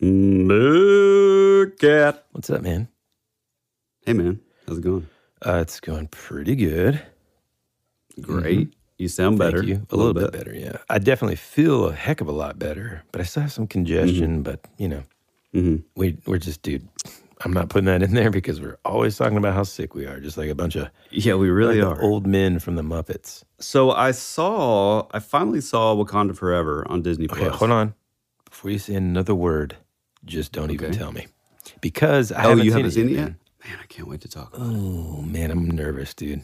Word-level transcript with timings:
Look 0.00 1.82
at. 1.84 2.24
What's 2.32 2.50
up, 2.50 2.62
man? 2.62 2.88
Hey, 4.06 4.12
man. 4.12 4.40
How's 4.66 4.78
it 4.78 4.82
going? 4.84 5.08
Uh, 5.44 5.58
it's 5.62 5.80
going 5.80 6.06
pretty 6.08 6.54
good. 6.56 7.02
Great. 8.20 8.74
You 8.96 9.08
sound 9.08 9.38
better. 9.38 9.58
Thank 9.58 9.68
you. 9.68 9.86
A, 9.90 9.96
little, 9.96 10.14
bit. 10.14 10.32
better, 10.32 10.54
yeah. 10.54 10.78
I 10.88 10.98
definitely 10.98 11.36
feel 11.36 11.86
a 11.88 11.92
heck 11.92 12.20
of 12.20 12.28
a 12.28 12.32
lot 12.32 12.58
better, 12.58 13.02
but 13.12 13.20
I 13.20 13.24
still 13.24 13.42
have 13.42 13.52
some 13.52 13.66
congestion. 13.66 14.42
But 14.42 14.60
you 14.76 14.88
know, 14.88 15.02
Mhm. 15.54 15.82
we 15.96 16.16
we're 16.26 16.38
just, 16.38 16.62
dude. 16.62 16.88
I'm 17.44 17.52
not 17.52 17.68
putting 17.68 17.86
that 17.86 18.02
in 18.02 18.14
there 18.14 18.30
because 18.30 18.60
we're 18.60 18.78
always 18.84 19.16
talking 19.16 19.36
about 19.36 19.54
how 19.54 19.62
sick 19.62 19.94
we 19.94 20.06
are, 20.06 20.18
just 20.18 20.36
like 20.36 20.50
a 20.50 20.54
bunch 20.56 20.74
of 20.74 20.88
Yeah, 21.10 21.34
we 21.34 21.50
really 21.50 21.80
like 21.80 21.98
are. 21.98 22.02
old 22.02 22.26
men 22.26 22.58
from 22.58 22.74
the 22.74 22.82
Muppets. 22.82 23.44
So 23.60 23.92
I 23.92 24.10
saw, 24.10 25.06
I 25.12 25.20
finally 25.20 25.60
saw 25.60 25.94
Wakanda 25.94 26.36
Forever 26.36 26.84
on 26.88 27.02
Disney 27.02 27.26
Okay, 27.30 27.42
Plus. 27.44 27.54
hold 27.58 27.70
on. 27.70 27.94
Before 28.44 28.72
you 28.72 28.78
say 28.80 28.94
another 28.94 29.36
word, 29.36 29.76
just 30.24 30.52
don't 30.52 30.70
even 30.70 30.90
Okay. 30.90 30.98
tell 30.98 31.12
me 31.12 31.26
because 31.80 32.32
I 32.32 32.44
Oh, 32.44 32.48
haven't 32.50 32.64
you 32.64 32.70
seen 32.70 32.76
haven't 32.78 32.90
seen 32.92 33.08
it 33.08 33.12
yet? 33.12 33.20
man. 33.20 33.36
Man, 33.66 33.78
I 33.82 33.86
can't 33.86 34.08
wait 34.08 34.20
to 34.22 34.28
talk 34.28 34.54
about 34.56 34.66
Oh 34.66 35.22
man, 35.22 35.50
I'm 35.50 35.68
nervous, 35.70 36.14
dude. 36.14 36.40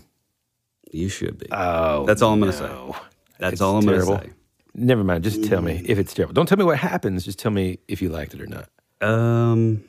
it. 0.82 0.94
You 0.94 1.08
should 1.08 1.38
be. 1.38 1.46
Oh, 1.50 2.04
That's 2.06 2.22
all 2.22 2.32
I'm 2.32 2.40
gonna 2.40 2.52
say. 2.52 2.64
no. 2.66 2.96
That's 3.38 3.54
it's 3.54 3.62
all 3.62 3.76
I'm 3.76 3.84
terrible. 3.84 4.16
going 4.16 4.20
to 4.20 4.26
say. 4.28 4.32
Never 4.76 5.02
mind. 5.04 5.24
Just 5.24 5.44
tell 5.44 5.60
me 5.62 5.82
if 5.86 5.98
it's 5.98 6.14
terrible. 6.14 6.34
Don't 6.34 6.46
tell 6.46 6.58
me 6.58 6.64
what 6.64 6.78
happens. 6.78 7.24
Just 7.24 7.38
tell 7.38 7.50
me 7.50 7.78
if 7.88 8.00
you 8.02 8.08
liked 8.08 8.34
it 8.34 8.40
or 8.40 8.46
not. 8.46 8.68
Um, 9.00 9.82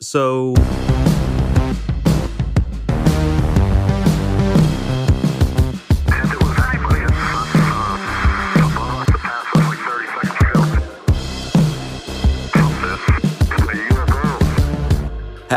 so 0.00 0.54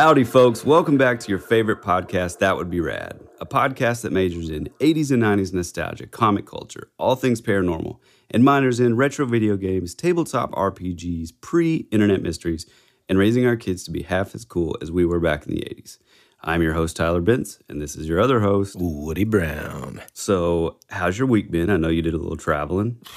Howdy, 0.08 0.24
folks. 0.24 0.64
Welcome 0.64 0.98
back 0.98 1.20
to 1.20 1.30
your 1.30 1.38
favorite 1.38 1.82
podcast, 1.82 2.40
That 2.40 2.56
Would 2.56 2.70
Be 2.70 2.80
Rad, 2.80 3.20
a 3.42 3.46
podcast 3.46 4.04
that 4.04 4.14
majors 4.14 4.50
in 4.50 4.70
80s 4.80 5.12
and 5.12 5.22
90s 5.22 5.54
nostalgia, 5.54 6.08
comic 6.08 6.46
culture, 6.46 6.90
all 6.98 7.18
things 7.18 7.42
paranormal, 7.42 8.00
and 8.32 8.42
minors 8.42 8.80
in 8.80 8.96
retro 8.96 9.26
video 9.26 9.58
games, 9.58 9.94
tabletop 9.94 10.52
RPGs, 10.54 11.34
pre 11.42 11.90
internet 11.92 12.22
mysteries, 12.22 12.66
and 13.10 13.20
raising 13.20 13.46
our 13.46 13.58
kids 13.58 13.84
to 13.84 13.92
be 13.92 14.04
half 14.04 14.34
as 14.34 14.46
cool 14.46 14.78
as 14.82 14.94
we 14.94 15.06
were 15.06 15.20
back 15.20 15.46
in 15.46 15.54
the 15.54 15.60
80s. 15.60 15.98
I'm 16.42 16.62
your 16.62 16.72
host, 16.72 16.96
Tyler 16.96 17.22
Bentz, 17.22 17.60
and 17.68 17.82
this 17.82 17.98
is 17.98 18.08
your 18.08 18.22
other 18.22 18.40
host. 18.40 18.78
Woody 18.80 19.26
Brown. 19.26 20.02
So, 20.14 20.78
how's 20.90 21.20
your 21.20 21.28
week 21.28 21.52
been? 21.52 21.70
I 21.70 21.76
know 21.76 21.90
you 21.90 22.02
did 22.02 22.14
a 22.14 22.18
little 22.18 22.38
traveling. 22.38 23.02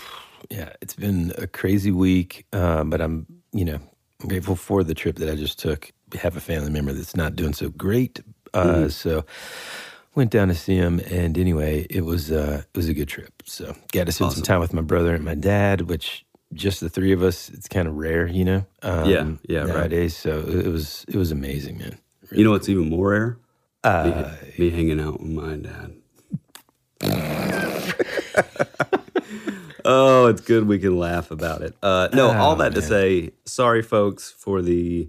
Yeah, 0.48 0.72
it's 0.80 0.94
been 0.94 1.32
a 1.36 1.46
crazy 1.46 1.90
week, 1.92 2.46
uh, 2.52 2.82
but 2.82 3.02
I'm, 3.02 3.26
you 3.52 3.64
know, 3.64 3.78
I'm 4.20 4.28
grateful 4.28 4.56
for 4.56 4.82
the 4.82 4.94
trip 4.94 5.16
that 5.16 5.30
I 5.30 5.36
just 5.36 5.58
took. 5.58 5.92
Have 6.14 6.36
a 6.36 6.40
family 6.40 6.70
member 6.70 6.92
that's 6.92 7.16
not 7.16 7.36
doing 7.36 7.52
so 7.52 7.68
great, 7.70 8.20
uh, 8.54 8.88
so 8.88 9.24
went 10.14 10.30
down 10.30 10.48
to 10.48 10.54
see 10.54 10.76
him. 10.76 11.00
And 11.10 11.36
anyway, 11.38 11.86
it 11.90 12.04
was 12.04 12.32
uh, 12.32 12.62
it 12.72 12.76
was 12.76 12.88
a 12.88 12.94
good 12.94 13.08
trip. 13.08 13.42
So 13.44 13.74
got 13.92 14.06
to 14.06 14.12
spend 14.12 14.32
some 14.32 14.42
time 14.42 14.60
with 14.60 14.72
my 14.72 14.82
brother 14.82 15.14
and 15.14 15.24
my 15.24 15.34
dad, 15.34 15.82
which 15.82 16.24
just 16.52 16.80
the 16.80 16.88
three 16.88 17.12
of 17.12 17.22
us. 17.22 17.48
It's 17.50 17.68
kind 17.68 17.86
of 17.86 17.96
rare, 17.96 18.26
you 18.26 18.44
know. 18.44 18.66
Um, 18.82 19.08
Yeah, 19.08 19.30
yeah, 19.48 19.58
right. 19.60 19.68
Nowadays, 19.68 20.16
so 20.16 20.40
it 20.40 20.66
was 20.66 21.04
it 21.08 21.16
was 21.16 21.30
amazing, 21.30 21.78
man. 21.78 21.98
You 22.32 22.44
know 22.44 22.50
what's 22.52 22.68
even 22.68 22.88
more 22.90 23.10
rare? 23.10 23.38
Uh, 23.82 24.32
me, 24.58 24.66
me 24.66 24.70
hanging 24.70 25.00
out 25.00 25.20
with 25.20 25.30
my 25.30 25.56
dad. 25.56 25.94
oh, 29.84 30.26
it's 30.26 30.40
good 30.42 30.66
we 30.68 30.78
can 30.78 30.98
laugh 30.98 31.30
about 31.30 31.62
it. 31.62 31.74
Uh, 31.82 32.08
no, 32.12 32.30
all 32.30 32.56
that 32.56 32.74
to 32.74 32.82
say, 32.82 33.30
sorry, 33.44 33.82
folks, 33.82 34.30
for 34.30 34.62
the 34.62 35.08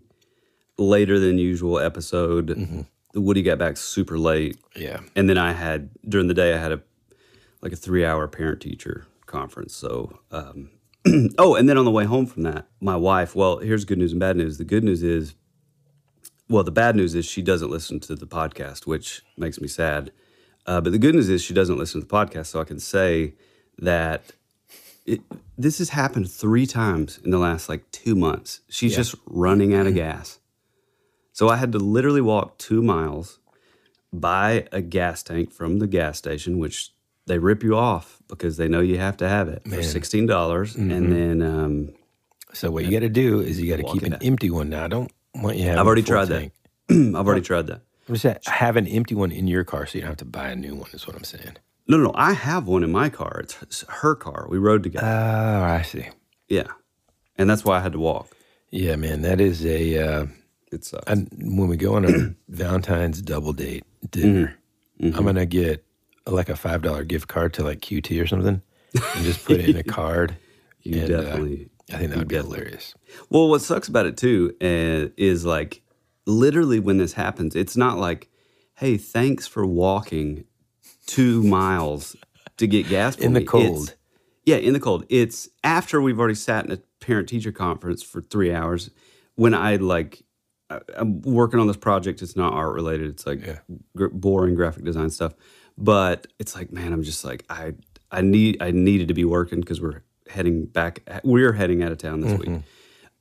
later 0.78 1.20
than 1.20 1.38
usual 1.38 1.80
episode. 1.80 2.86
Woody 3.14 3.42
got 3.42 3.58
back 3.58 3.76
super 3.78 4.18
late, 4.18 4.58
yeah, 4.76 5.02
and 5.16 5.30
then 5.30 5.38
I 5.38 5.52
had 5.52 5.90
during 6.08 6.28
the 6.28 6.34
day 6.34 6.54
I 6.54 6.58
had 6.58 6.72
a 6.72 6.82
like 7.62 7.74
a 7.74 7.76
three 7.76 8.06
hour 8.06 8.28
parent 8.28 8.62
teacher 8.62 9.06
conference. 9.26 9.76
So, 9.76 10.20
um, 10.32 10.70
oh, 11.38 11.56
and 11.56 11.68
then 11.68 11.78
on 11.78 11.84
the 11.84 11.92
way 11.92 12.06
home 12.06 12.26
from 12.26 12.44
that, 12.44 12.68
my 12.80 12.96
wife. 12.96 13.36
Well, 13.36 13.58
here's 13.58 13.84
good 13.84 13.98
news 13.98 14.12
and 14.12 14.20
bad 14.20 14.38
news. 14.38 14.58
The 14.58 14.64
good 14.64 14.84
news 14.84 15.04
is 15.04 15.36
well, 16.52 16.64
the 16.64 16.72
bad 16.72 16.98
news 16.98 17.16
is 17.16 17.26
she 17.26 17.42
doesn't 17.42 17.72
listen 17.72 18.02
to 18.02 18.16
the 18.16 18.28
podcast, 18.28 18.86
which 18.86 19.22
makes 19.38 19.62
me 19.62 19.70
sad. 19.70 20.12
Uh, 20.66 20.82
but 20.82 20.92
the 20.92 21.00
good 21.00 21.16
news 21.16 21.30
is 21.30 21.42
she 21.42 21.54
doesn't 21.54 21.78
listen 21.78 22.02
to 22.02 22.08
the 22.08 22.14
podcast, 22.14 22.48
so 22.48 22.60
I 22.60 22.66
can 22.66 22.80
say 22.80 23.34
that 23.80 24.34
it, 25.06 25.22
this 25.58 25.78
has 25.78 25.90
happened 25.90 26.30
three 26.30 26.68
times 26.68 27.20
in 27.24 27.32
the 27.32 27.40
last 27.40 27.70
like 27.70 27.90
two 27.92 28.16
months. 28.16 28.60
She's 28.70 28.96
just 28.96 29.16
running 29.26 29.74
out 29.74 29.88
of 29.88 29.96
gas. 29.96 30.40
So 31.34 31.50
I 31.50 31.56
had 31.58 31.72
to 31.72 31.78
literally 31.80 32.22
walk 32.22 32.58
two 32.58 32.82
miles, 32.82 33.40
buy 34.14 34.68
a 34.72 34.82
gas 34.82 35.24
tank 35.24 35.52
from 35.52 35.80
the 35.80 35.88
gas 35.88 36.18
station, 36.18 36.60
which 36.60 36.92
they 37.26 37.38
rip 37.38 37.64
you 37.64 37.76
off 37.78 38.22
because 38.28 38.58
they 38.58 38.68
know 38.68 38.82
you 38.82 38.98
have 38.98 39.18
to 39.18 39.30
have 39.30 39.48
it 39.48 39.62
for 39.68 39.82
sixteen 39.84 40.26
dollars, 40.26 40.76
and 40.76 41.12
then 41.12 41.42
um, 41.42 41.94
So 42.54 42.72
what 42.72 42.86
you 42.86 42.92
got 42.92 43.00
to 43.00 43.10
do 43.10 43.40
is 43.40 43.60
you 43.62 43.70
got 43.70 43.78
to 43.86 43.94
keep 43.94 44.04
an 44.04 44.14
out. 44.16 44.24
empty 44.24 44.50
one. 44.50 44.70
Now 44.70 44.86
I 44.86 44.88
don't 44.88 45.12
want 45.36 45.58
you. 45.58 45.70
I've 45.72 45.86
already 45.86 46.04
tried 46.04 46.28
tank. 46.28 46.54
that. 46.90 47.16
I've 47.16 47.26
already 47.28 47.42
tried 47.42 47.68
that. 47.68 47.82
I'm 48.10 48.16
just 48.16 48.24
saying, 48.24 48.38
have 48.48 48.76
an 48.76 48.88
empty 48.88 49.16
one 49.16 49.32
in 49.32 49.48
your 49.48 49.64
car 49.64 49.86
so 49.86 49.98
you 49.98 50.02
don't 50.02 50.10
have 50.10 50.18
to 50.18 50.26
buy 50.26 50.50
a 50.50 50.56
new 50.56 50.76
one. 50.76 50.90
Is 50.92 51.08
what 51.08 51.16
I'm 51.16 51.24
saying. 51.24 51.56
No, 51.88 51.98
no, 51.98 52.04
no. 52.06 52.12
I 52.16 52.34
have 52.34 52.68
one 52.68 52.84
in 52.84 52.92
my 52.92 53.10
car. 53.10 53.40
It's 53.62 53.86
her 53.88 54.16
car. 54.16 54.48
We 54.50 54.58
rode 54.58 54.84
together. 54.84 55.06
Oh, 55.08 55.64
I 55.64 55.82
see. 55.84 56.08
yeah, 56.50 56.68
and 57.38 57.50
that's 57.50 57.64
why 57.64 57.78
I 57.78 57.82
had 57.82 57.94
to 57.94 58.00
walk. 58.00 58.36
Yeah, 58.72 58.98
man, 58.98 59.22
that 59.22 59.40
is 59.40 59.66
a. 59.66 59.98
Uh, 59.98 60.26
It 60.72 60.86
sucks. 60.86 61.04
and 61.12 61.30
when 61.58 61.68
we 61.68 61.78
go 61.78 61.96
on 61.96 62.06
a 62.06 62.36
Valentine's 62.50 63.22
double 63.22 63.54
date 63.54 63.84
dinner, 64.10 64.58
Mm-hmm. 65.02 65.18
I'm 65.18 65.26
gonna 65.26 65.48
get 65.48 65.84
like 66.28 66.48
a 66.50 66.56
five 66.56 66.84
dollar 66.84 67.04
gift 67.04 67.28
card 67.28 67.54
to 67.56 67.64
like 67.64 67.80
QT 67.82 68.22
or 68.22 68.28
something, 68.28 68.62
and 68.94 69.24
just 69.26 69.44
put 69.44 69.60
it 69.60 69.68
in 69.70 69.76
a 69.78 69.84
card. 70.00 70.38
You 70.84 71.02
and, 71.02 71.12
uh, 71.12 71.22
definitely. 71.24 71.70
I 71.92 71.98
think 71.98 72.10
that 72.12 72.20
would 72.20 72.28
be 72.28 72.36
hilarious. 72.36 72.94
Well, 73.32 73.50
what 73.50 73.62
sucks 73.62 73.88
about 73.88 74.06
it 74.06 74.16
too 74.16 74.54
uh, 74.62 75.10
is 75.18 75.44
like 75.44 75.82
literally 76.28 76.80
when 76.80 76.98
this 76.98 77.14
happens, 77.14 77.56
it's 77.56 77.76
not 77.76 77.98
like, 77.98 78.30
"Hey, 78.76 78.96
thanks 78.98 79.48
for 79.48 79.66
walking 79.66 80.46
two 81.08 81.42
miles 81.42 82.16
to 82.58 82.68
get 82.68 82.88
gas 82.88 83.16
for 83.16 83.24
In 83.24 83.34
the 83.34 83.40
me." 83.40 83.46
cold. 83.48 83.64
It's- 83.88 83.96
yeah, 84.46 84.58
in 84.58 84.74
the 84.74 84.80
cold. 84.80 85.06
It's 85.10 85.50
after 85.64 86.00
we've 86.00 86.20
already 86.20 86.36
sat 86.36 86.66
in 86.66 86.72
a 86.72 86.78
parent 87.00 87.28
teacher 87.30 87.52
conference 87.52 88.04
for 88.04 88.22
three 88.22 88.54
hours. 88.54 88.92
When 89.36 89.54
I 89.56 89.78
like, 89.78 90.22
I'm 90.96 91.22
working 91.22 91.60
on 91.60 91.68
this 91.68 91.78
project. 91.78 92.22
It's 92.22 92.36
not 92.36 92.54
art 92.54 92.74
related. 92.74 93.10
It's 93.10 93.26
like 93.26 93.40
gr- 93.96 94.08
boring 94.08 94.56
graphic 94.56 94.84
design 94.84 95.10
stuff. 95.10 95.34
But 95.78 96.28
it's 96.40 96.56
like, 96.56 96.72
man, 96.72 96.94
I'm 96.94 97.04
just 97.04 97.24
like, 97.24 97.46
I, 97.50 97.74
I 98.12 98.22
need, 98.22 98.62
I 98.62 98.72
needed 98.72 99.08
to 99.08 99.14
be 99.14 99.26
working 99.26 99.60
because 99.62 99.82
we're 99.82 100.04
heading 100.30 100.66
back. 100.66 101.02
We're 101.24 101.54
heading 101.54 101.82
out 101.84 101.92
of 101.92 101.98
town 101.98 102.22
this 102.22 102.32
week. 102.38 102.64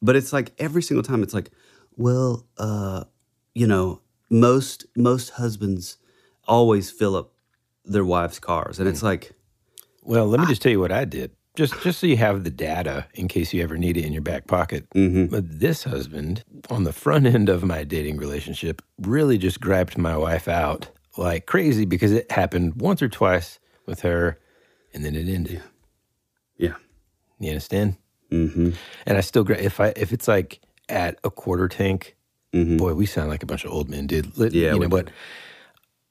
But 0.03 0.17
it's 0.17 0.33
like 0.33 0.53
every 0.59 0.83
single 0.83 1.03
time, 1.03 1.23
it's 1.23 1.35
like, 1.35 1.51
well, 1.97 2.47
uh, 2.59 3.05
you 3.55 3.67
know, 3.67 4.01
most 4.31 4.87
most 4.97 5.31
husbands 5.31 5.99
always 6.47 6.91
fill 6.91 7.17
up 7.17 7.33
their 7.85 8.05
wives' 8.05 8.39
cars, 8.39 8.79
and 8.79 8.89
it's 8.89 9.03
like, 9.03 9.33
Well, 10.03 10.27
let 10.27 10.41
me 10.41 10.47
just 10.47 10.63
tell 10.63 10.73
you 10.73 10.81
what 10.81 10.93
I 10.93 11.05
did. 11.05 11.33
Just 11.57 11.81
just 11.83 11.99
so 11.99 12.07
you 12.07 12.17
have 12.17 12.45
the 12.45 12.51
data 12.51 13.07
in 13.15 13.27
case 13.29 13.53
you 13.53 13.63
ever 13.63 13.77
need 13.77 13.97
it 13.97 14.05
in 14.05 14.13
your 14.13 14.23
back 14.23 14.47
pocket. 14.47 14.87
But 14.93 15.61
this 15.61 15.83
husband, 15.85 16.45
on 16.71 16.85
the 16.85 16.93
front 16.93 17.27
end 17.27 17.49
of 17.49 17.65
my 17.65 17.83
dating 17.85 18.19
relationship, 18.19 18.81
really 19.01 19.37
just 19.37 19.61
grabbed 19.61 19.99
my 19.99 20.17
wife 20.17 20.47
out 20.49 20.89
like 21.17 21.47
crazy 21.47 21.85
because 21.85 22.13
it 22.13 22.31
happened 22.31 22.81
once 22.81 23.03
or 23.03 23.09
twice 23.09 23.59
with 23.87 24.01
her, 24.03 24.39
and 24.95 25.05
then 25.05 25.17
it 25.17 25.29
ended. 25.29 25.55
yeah, 25.55 26.69
yeah. 26.69 26.75
You 27.41 27.51
understand? 27.51 27.97
mm-hmm. 28.31 28.71
And 29.07 29.19
I 29.19 29.21
still 29.21 29.43
gra- 29.43 29.59
if 29.59 29.81
I 29.81 29.93
if 29.97 30.13
it's 30.13 30.29
like 30.29 30.61
at 30.89 31.19
a 31.25 31.31
quarter 31.31 31.67
tank, 31.69 32.17
Mhm. 32.55 32.79
boy, 32.79 32.95
we 32.95 33.07
sound 33.07 33.29
like 33.29 33.43
a 33.43 33.47
bunch 33.47 33.65
of 33.65 33.73
old 33.73 33.89
men, 33.91 34.07
dude. 34.07 34.37
Let- 34.39 34.53
Yeah, 34.53 34.75
you 34.75 34.81
know 34.81 34.89
what? 34.89 35.11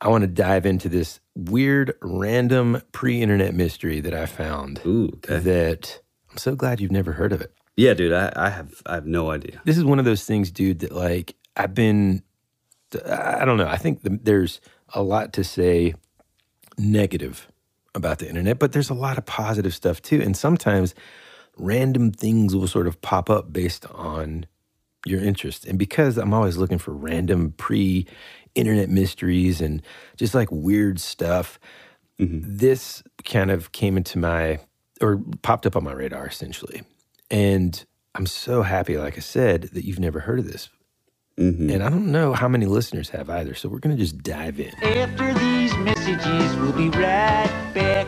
I 0.02 0.08
want 0.08 0.22
to 0.22 0.28
dive 0.28 0.66
into 0.66 0.88
this 0.90 1.20
weird, 1.36 1.94
random 2.02 2.82
pre-internet 2.92 3.54
mystery 3.54 4.00
that 4.00 4.14
I 4.14 4.26
found. 4.26 4.82
Ooh, 4.86 5.12
okay. 5.16 5.40
That 5.40 6.02
I'm 6.32 6.38
so 6.38 6.56
glad 6.56 6.80
you've 6.80 6.92
never 6.92 7.14
heard 7.14 7.34
of 7.34 7.42
it. 7.42 7.54
yeah, 7.76 7.94
dude, 7.94 8.14
I, 8.14 8.32
I 8.36 8.50
have 8.50 8.82
I 8.86 8.96
have 8.96 9.06
no 9.06 9.32
idea. 9.32 9.62
This 9.66 9.78
is 9.78 9.84
one 9.84 10.00
of 10.00 10.06
those 10.06 10.24
things, 10.26 10.52
dude. 10.52 10.80
That 10.80 10.92
like 10.94 11.36
I've 11.58 11.74
been, 11.74 12.24
I 13.06 13.44
don't 13.46 13.58
know. 13.58 13.68
I 13.68 13.78
think 13.78 14.04
the, 14.04 14.20
there's 14.22 14.62
a 14.94 15.04
lot 15.04 15.34
to 15.34 15.44
say 15.44 15.96
negative 16.78 17.48
about 17.94 18.20
the 18.20 18.30
internet, 18.30 18.60
but 18.60 18.72
there's 18.72 18.90
a 18.90 18.94
lot 18.94 19.18
of 19.18 19.26
positive 19.26 19.74
stuff 19.74 20.02
too. 20.02 20.22
And 20.22 20.38
sometimes 20.38 20.96
random 21.58 22.12
things 22.12 22.56
will 22.56 22.68
sort 22.68 22.88
of 22.88 23.02
pop 23.02 23.30
up 23.30 23.52
based 23.52 23.86
on 23.88 24.46
your 25.06 25.22
interest. 25.22 25.66
And 25.66 25.78
because 25.78 26.18
I'm 26.18 26.34
always 26.34 26.58
looking 26.58 26.78
for 26.78 26.92
random 26.92 27.54
pre 27.58 28.08
internet 28.56 28.90
mysteries 28.90 29.62
and 29.62 29.82
just 30.18 30.34
like 30.34 30.50
weird 30.52 31.00
stuff, 31.00 31.60
mm-hmm. 32.20 32.40
this 32.44 33.04
kind 33.26 33.52
of 33.52 33.72
came 33.72 33.98
into 33.98 34.18
my 34.18 34.60
or 35.02 35.22
popped 35.42 35.66
up 35.66 35.76
on 35.76 35.84
my 35.84 35.94
radar 35.94 36.28
essentially. 36.28 36.82
And 37.32 37.84
I'm 38.16 38.26
so 38.26 38.64
happy, 38.64 38.98
like 38.98 39.18
I 39.18 39.22
said, 39.22 39.64
that 39.74 39.86
you've 39.86 40.00
never 40.00 40.20
heard 40.22 40.40
of 40.40 40.52
this. 40.52 40.70
Mm-hmm. 41.38 41.70
And 41.70 41.84
I 41.84 41.90
don't 41.90 42.12
know 42.12 42.34
how 42.34 42.50
many 42.50 42.66
listeners 42.66 43.10
have 43.10 43.30
either. 43.30 43.54
So 43.54 43.70
we're 43.70 43.80
going 43.80 43.96
to 43.96 44.02
just 44.02 44.18
dive 44.18 44.60
in. 44.60 44.74
After 44.84 45.34
these 45.36 45.74
messages, 45.78 46.58
we'll 46.58 46.74
be 46.74 46.90
right 46.90 47.72
back. 47.74 48.08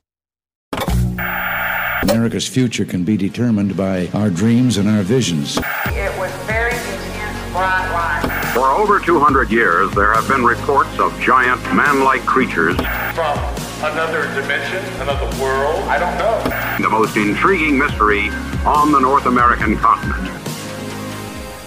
America's 2.11 2.45
future 2.45 2.83
can 2.83 3.05
be 3.05 3.15
determined 3.15 3.77
by 3.77 4.07
our 4.13 4.29
dreams 4.29 4.75
and 4.75 4.89
our 4.89 5.01
visions. 5.01 5.57
It 5.57 6.17
was 6.19 6.29
very 6.45 6.73
intense, 6.73 7.51
bright 7.53 7.89
light. 7.93 8.51
For 8.53 8.69
over 8.69 8.99
200 8.99 9.49
years, 9.49 9.89
there 9.91 10.13
have 10.13 10.27
been 10.27 10.43
reports 10.43 10.99
of 10.99 11.17
giant 11.21 11.61
man-like 11.73 12.25
creatures. 12.25 12.75
From 12.75 13.37
another 13.79 14.23
dimension, 14.35 14.83
another 15.01 15.25
world, 15.41 15.79
I 15.85 15.99
don't 15.99 16.17
know. 16.17 16.83
The 16.83 16.89
most 16.89 17.15
intriguing 17.15 17.79
mystery 17.79 18.27
on 18.65 18.91
the 18.91 18.99
North 18.99 19.25
American 19.25 19.77
continent. 19.77 20.27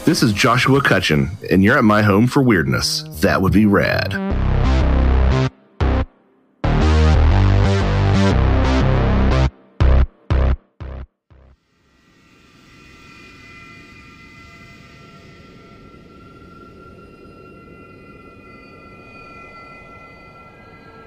This 0.05 0.23
is 0.23 0.35
Joshua 0.35 0.83
Cutchin, 0.83 1.31
and 1.51 1.65
you're 1.65 1.79
at 1.79 1.85
my 1.85 2.03
home 2.03 2.27
for 2.27 2.43
weirdness. 2.43 3.03
That 3.23 3.41
would 3.41 3.55
be 3.55 3.65
rad. 3.65 4.13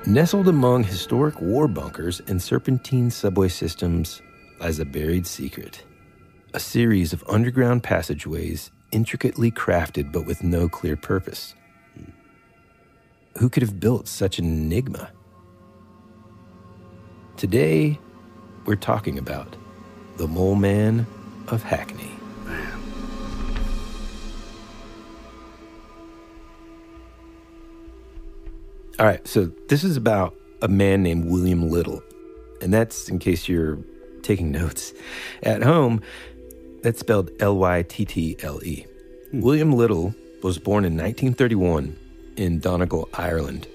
Nestled 0.07 0.47
among 0.47 0.85
historic 0.85 1.41
war 1.41 1.67
bunkers 1.67 2.21
and 2.27 2.41
serpentine 2.41 3.11
subway 3.11 3.49
systems 3.49 4.21
lies 4.57 4.79
a 4.79 4.85
buried 4.85 5.27
secret. 5.27 5.83
A 6.53 6.61
series 6.61 7.11
of 7.11 7.25
underground 7.27 7.83
passageways 7.83 8.71
intricately 8.93 9.51
crafted 9.51 10.13
but 10.13 10.25
with 10.25 10.43
no 10.43 10.69
clear 10.69 10.95
purpose. 10.95 11.55
Who 13.39 13.49
could 13.49 13.63
have 13.63 13.81
built 13.81 14.07
such 14.07 14.39
an 14.39 14.45
enigma? 14.45 15.11
Today, 17.35 17.99
we're 18.65 18.77
talking 18.77 19.17
about 19.17 19.57
the 20.15 20.27
Mole 20.29 20.55
Man 20.55 21.05
of 21.49 21.63
Hackney. 21.63 22.16
All 28.99 29.05
right, 29.05 29.25
so 29.27 29.51
this 29.67 29.83
is 29.83 29.95
about 29.95 30.35
a 30.63 30.67
man 30.67 31.03
named 31.03 31.25
William 31.25 31.69
Lyttle. 31.69 32.01
And 32.61 32.73
that's 32.73 33.09
in 33.09 33.19
case 33.19 33.47
you're 33.47 33.77
taking 34.23 34.51
notes. 34.51 34.91
At 35.43 35.61
home, 35.61 36.01
that's 36.81 36.99
spelled 36.99 37.29
L 37.39 37.57
Y 37.57 37.83
T 37.83 38.05
T 38.05 38.37
L 38.41 38.59
E. 38.63 38.87
Hmm. 39.29 39.41
William 39.41 39.71
Lyttle 39.71 40.15
was 40.41 40.57
born 40.57 40.83
in 40.83 40.93
1931 40.93 41.95
in 42.37 42.59
Donegal, 42.59 43.07
Ireland. 43.13 43.67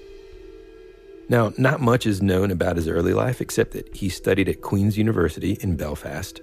Now, 1.29 1.53
not 1.57 1.79
much 1.79 2.05
is 2.05 2.21
known 2.21 2.51
about 2.51 2.75
his 2.75 2.89
early 2.89 3.13
life 3.13 3.39
except 3.39 3.71
that 3.71 3.95
he 3.95 4.09
studied 4.09 4.49
at 4.49 4.61
Queen's 4.61 4.97
University 4.97 5.57
in 5.61 5.77
Belfast 5.77 6.41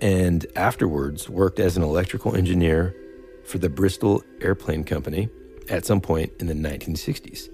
and 0.00 0.44
afterwards 0.56 1.28
worked 1.28 1.60
as 1.60 1.76
an 1.76 1.84
electrical 1.84 2.34
engineer 2.34 2.96
for 3.44 3.58
the 3.58 3.68
Bristol 3.68 4.24
Airplane 4.40 4.82
Company 4.82 5.28
at 5.68 5.86
some 5.86 6.00
point 6.00 6.32
in 6.40 6.48
the 6.48 6.54
1960s. 6.54 7.48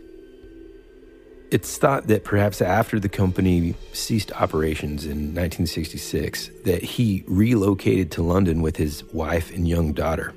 It's 1.54 1.78
thought 1.78 2.08
that 2.08 2.24
perhaps 2.24 2.60
after 2.60 2.98
the 2.98 3.08
company 3.08 3.76
ceased 3.92 4.32
operations 4.32 5.04
in 5.04 5.36
1966 5.36 6.50
that 6.64 6.82
he 6.82 7.22
relocated 7.28 8.10
to 8.10 8.24
London 8.24 8.60
with 8.60 8.76
his 8.76 9.04
wife 9.12 9.54
and 9.54 9.68
young 9.68 9.92
daughter. 9.92 10.34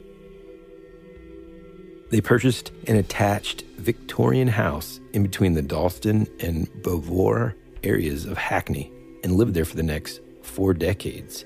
They 2.12 2.22
purchased 2.22 2.72
an 2.86 2.98
attached 2.98 3.64
Victorian 3.78 4.48
house 4.48 5.00
in 5.12 5.24
between 5.24 5.54
the 5.54 5.64
Dalston 5.64 6.28
and 6.40 6.68
Beauvoir 6.84 7.56
areas 7.82 8.26
of 8.26 8.38
Hackney 8.38 8.92
and 9.24 9.38
lived 9.38 9.56
there 9.56 9.66
for 9.66 9.76
the 9.76 9.82
next 9.82 10.22
four 10.44 10.76
decades. 10.76 11.46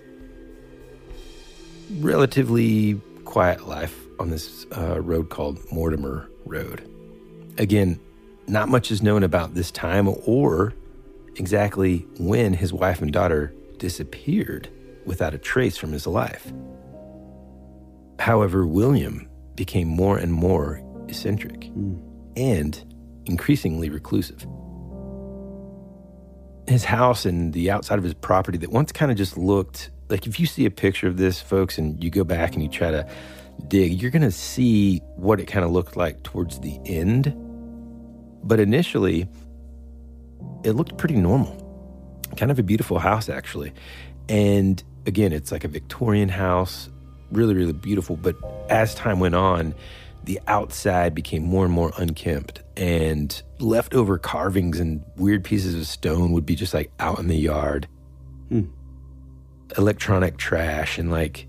Relatively 2.00 3.00
quiet 3.24 3.70
life 3.70 3.98
on 4.20 4.32
this 4.32 4.66
uh, 4.75 5.00
road 5.00 5.30
called 5.30 5.60
Mortimer 5.72 6.30
Road. 6.46 6.86
Again, 7.58 8.01
not 8.51 8.67
much 8.67 8.91
is 8.91 9.01
known 9.01 9.24
about 9.24 9.53
this 9.53 9.72
time 9.72 10.10
or 10.25 10.74
exactly 11.38 12.05
when 12.20 12.53
his 12.53 12.74
wife 12.74 13.01
and 13.01 13.13
daughter 13.13 13.53
disappeared 13.77 14.70
without 15.05 15.34
a 15.34 15.38
trace 15.38 15.77
from 15.77 15.93
his 15.93 16.05
life. 16.05 16.51
However, 18.20 18.67
William 18.67 19.29
became 19.55 19.88
more 19.88 20.17
and 20.17 20.34
more 20.34 20.84
eccentric 21.08 21.63
hmm. 21.65 21.96
and 22.36 22.84
increasingly 23.25 23.89
reclusive. 23.89 24.46
His 26.67 26.84
house 26.84 27.25
and 27.25 27.53
the 27.53 27.72
outside 27.72 27.98
of 27.98 28.03
his 28.03 28.13
property 28.13 28.58
that 28.60 28.72
once 28.72 28.91
kind 28.91 29.12
of 29.12 29.17
just 29.17 29.38
looked 29.38 29.89
like 30.10 30.27
if 30.27 30.41
you 30.41 30.46
see 30.46 30.65
a 30.65 30.72
picture 30.72 31.08
of 31.08 31.15
this, 31.15 31.39
folks, 31.41 31.77
and 31.77 32.03
you 32.03 32.10
go 32.10 32.25
back 32.25 32.53
and 32.53 32.62
you 32.62 32.67
try 32.67 32.91
to 32.91 33.10
dig, 33.70 34.01
you're 34.01 34.12
going 34.12 34.22
to 34.22 34.31
see 34.31 35.00
what 35.15 35.39
it 35.39 35.46
kind 35.46 35.63
of 35.63 35.72
looked 35.72 35.96
like 35.96 36.22
towards 36.24 36.60
the 36.60 36.79
end. 36.86 37.34
But 38.44 38.60
initially, 38.60 39.28
it 40.64 40.72
looked 40.72 40.98
pretty 40.98 41.16
normal. 41.16 41.58
Kind 42.38 42.52
of 42.52 42.60
a 42.60 42.64
beautiful 42.64 43.00
house, 43.00 43.30
actually. 43.30 43.74
And 44.30 44.82
again, 45.06 45.34
it's 45.34 45.52
like 45.52 45.64
a 45.64 45.68
Victorian 45.68 46.30
house, 46.30 46.90
really, 47.32 47.54
really 47.54 47.74
beautiful. 47.74 48.16
But 48.16 48.36
as 48.70 48.96
time 48.96 49.20
went 49.20 49.36
on, 49.36 49.76
the 50.24 50.40
outside 50.48 51.16
became 51.16 51.44
more 51.44 51.66
and 51.66 51.74
more 51.74 51.92
unkempt, 51.98 52.62
and 52.78 53.42
leftover 53.60 54.18
carvings 54.18 54.80
and 54.80 55.04
weird 55.18 55.44
pieces 55.44 55.74
of 55.74 55.88
stone 55.88 56.32
would 56.32 56.46
be 56.46 56.56
just 56.56 56.74
like 56.74 56.92
out 57.00 57.20
in 57.20 57.28
the 57.28 57.36
yard. 57.36 57.88
Hmm. 58.50 58.66
Electronic 59.78 60.38
trash 60.38 60.98
and 60.98 61.10
like 61.10 61.48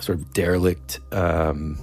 sort 0.00 0.18
of 0.18 0.32
derelict. 0.34 1.00
Um, 1.12 1.78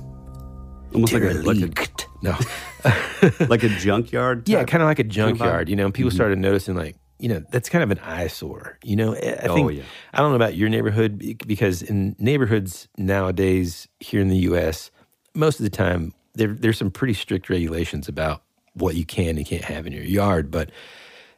Almost 0.94 1.14
like 1.14 1.24
a, 1.24 1.34
like 1.34 1.58
a 1.58 1.60
derelict. 1.68 1.93
No, 2.24 2.36
like 3.48 3.64
a 3.64 3.70
junkyard. 3.70 4.48
yeah, 4.50 4.64
kind 4.64 4.82
of 4.82 4.88
like 4.88 5.00
a 5.00 5.04
junkyard. 5.04 5.70
You 5.70 5.76
know, 5.76 5.86
and 5.86 5.94
people 5.94 6.10
Mhm. 6.12 6.16
started 6.16 6.40
noticing 6.40 6.76
like, 6.76 6.96
you 7.20 7.30
know, 7.30 7.44
that's 7.52 7.70
kind 7.70 7.84
of 7.84 7.92
an 7.92 8.00
eyesore. 8.00 8.80
You 8.84 8.96
know, 8.96 9.14
I 9.16 9.48
Oh, 9.48 9.54
think 9.56 9.72
yeah. 9.78 9.84
I 10.14 10.18
don't 10.20 10.32
know 10.32 10.36
about 10.36 10.56
your 10.56 10.70
neighborhood 10.70 11.38
because 11.46 11.82
in 11.82 12.16
neighborhoods 12.20 12.88
nowadays 12.98 13.88
here 14.00 14.22
in 14.22 14.30
the 14.30 14.38
U.S., 14.50 14.90
most 15.36 15.60
of 15.60 15.64
the 15.64 15.70
time 15.70 16.14
there 16.36 16.54
there's 16.54 16.78
some 16.78 16.90
pretty 16.92 17.14
strict 17.14 17.50
regulations 17.50 18.08
about 18.08 18.42
what 18.74 18.96
you 18.96 19.06
can 19.06 19.38
and 19.38 19.46
can't 19.46 19.64
have 19.66 19.86
in 19.86 19.94
your 19.94 20.04
yard. 20.04 20.50
But 20.50 20.72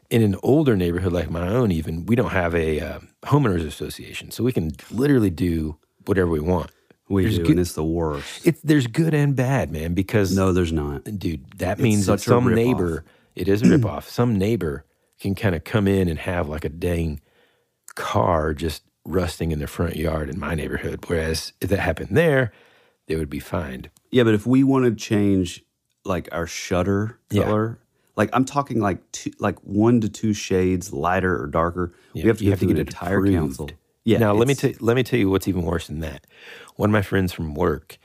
in 0.10 0.22
an 0.22 0.36
older 0.44 0.76
neighborhood 0.78 1.12
like 1.14 1.30
my 1.30 1.48
own, 1.48 1.72
even 1.72 2.06
we 2.06 2.16
don't 2.16 2.32
have 2.32 2.54
a 2.56 2.80
uh, 2.80 3.00
homeowners 3.26 3.66
association, 3.66 4.32
so 4.32 4.44
we 4.44 4.52
can 4.54 4.72
literally 4.92 5.30
do 5.32 5.78
whatever 6.06 6.30
we 6.30 6.40
want. 6.40 6.72
We 7.08 7.24
There's 7.24 7.38
do, 7.38 7.44
good- 7.44 7.52
and 7.52 7.60
it's 7.60 7.74
the 7.74 7.84
worst. 7.84 8.48
It's 8.48 8.60
there's 8.62 8.88
good 8.88 9.14
and 9.14 9.36
bad, 9.36 9.72
man. 9.72 9.94
Because 9.94 10.36
no, 10.36 10.54
there's 10.54 10.74
not, 10.74 11.04
dude. 11.20 11.46
That 11.60 11.74
It's 11.74 11.82
means 11.82 12.06
that 12.08 12.20
some 12.20 12.54
neighbor, 12.54 13.06
it 13.36 13.48
is 13.48 13.62
a 13.62 13.66
ripoff. 13.66 14.04
some 14.06 14.38
neighbor 14.38 14.86
can 15.20 15.36
kind 15.36 15.54
of 15.56 15.64
come 15.64 15.88
in 15.88 16.08
and 16.08 16.18
have 16.20 16.50
like 16.50 16.66
a 16.66 16.70
dang 16.70 17.22
car 17.96 18.54
just 18.54 18.84
rusting 19.06 19.52
in 19.52 19.60
their 19.60 19.68
front 19.68 19.96
yard 19.96 20.30
in 20.30 20.40
my 20.40 20.56
neighborhood. 20.56 21.04
Whereas 21.08 21.54
if 21.62 21.70
that 21.70 21.80
happened 21.80 22.10
there, 22.18 22.52
they 23.08 23.16
would 23.16 23.30
be 23.30 23.40
fined. 23.40 23.90
Yeah, 24.12 24.24
but 24.24 24.34
if 24.34 24.48
we 24.48 24.64
want 24.64 24.86
to 24.86 24.96
change 24.96 25.64
like 26.06 26.28
our 26.32 26.48
shutter 26.48 27.20
Yeah. 27.32 27.44
color, 27.44 27.80
like 28.16 28.30
I'm 28.34 28.46
talking 28.46 28.80
like 28.80 29.00
two, 29.12 29.32
like 29.40 29.60
one 29.60 30.02
to 30.02 30.10
two 30.10 30.34
shades 30.34 30.92
lighter 30.92 31.40
or 31.40 31.48
darker, 31.48 31.94
Yeah, 32.14 32.24
we 32.24 32.28
have 32.30 32.38
to 32.40 32.44
you 32.46 32.50
have 32.50 32.60
to 32.62 32.66
get 32.66 32.74
an 32.78 32.80
entire 32.80 33.18
approved. 33.20 33.36
council. 33.38 33.70
Yeah. 34.04 34.20
Now 34.20 34.34
let 34.34 34.48
me 34.48 34.54
tell 34.56 34.72
let 34.80 34.96
me 34.96 35.04
tell 35.04 35.20
you 35.20 35.30
what's 35.30 35.48
even 35.48 35.64
worse 35.64 35.88
than 35.88 36.00
that. 36.02 36.26
One 36.76 36.90
of 36.90 36.94
my 36.94 37.02
friends 37.02 37.34
from 37.34 37.56
work. 37.56 37.98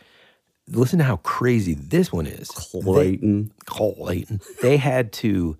Listen 0.68 0.98
to 0.98 1.04
how 1.04 1.16
crazy 1.16 1.74
this 1.74 2.12
one 2.12 2.26
is. 2.26 2.48
Clayton. 2.50 3.48
They, 3.48 3.52
Clayton. 3.66 4.40
They 4.62 4.76
had 4.76 5.12
to 5.14 5.56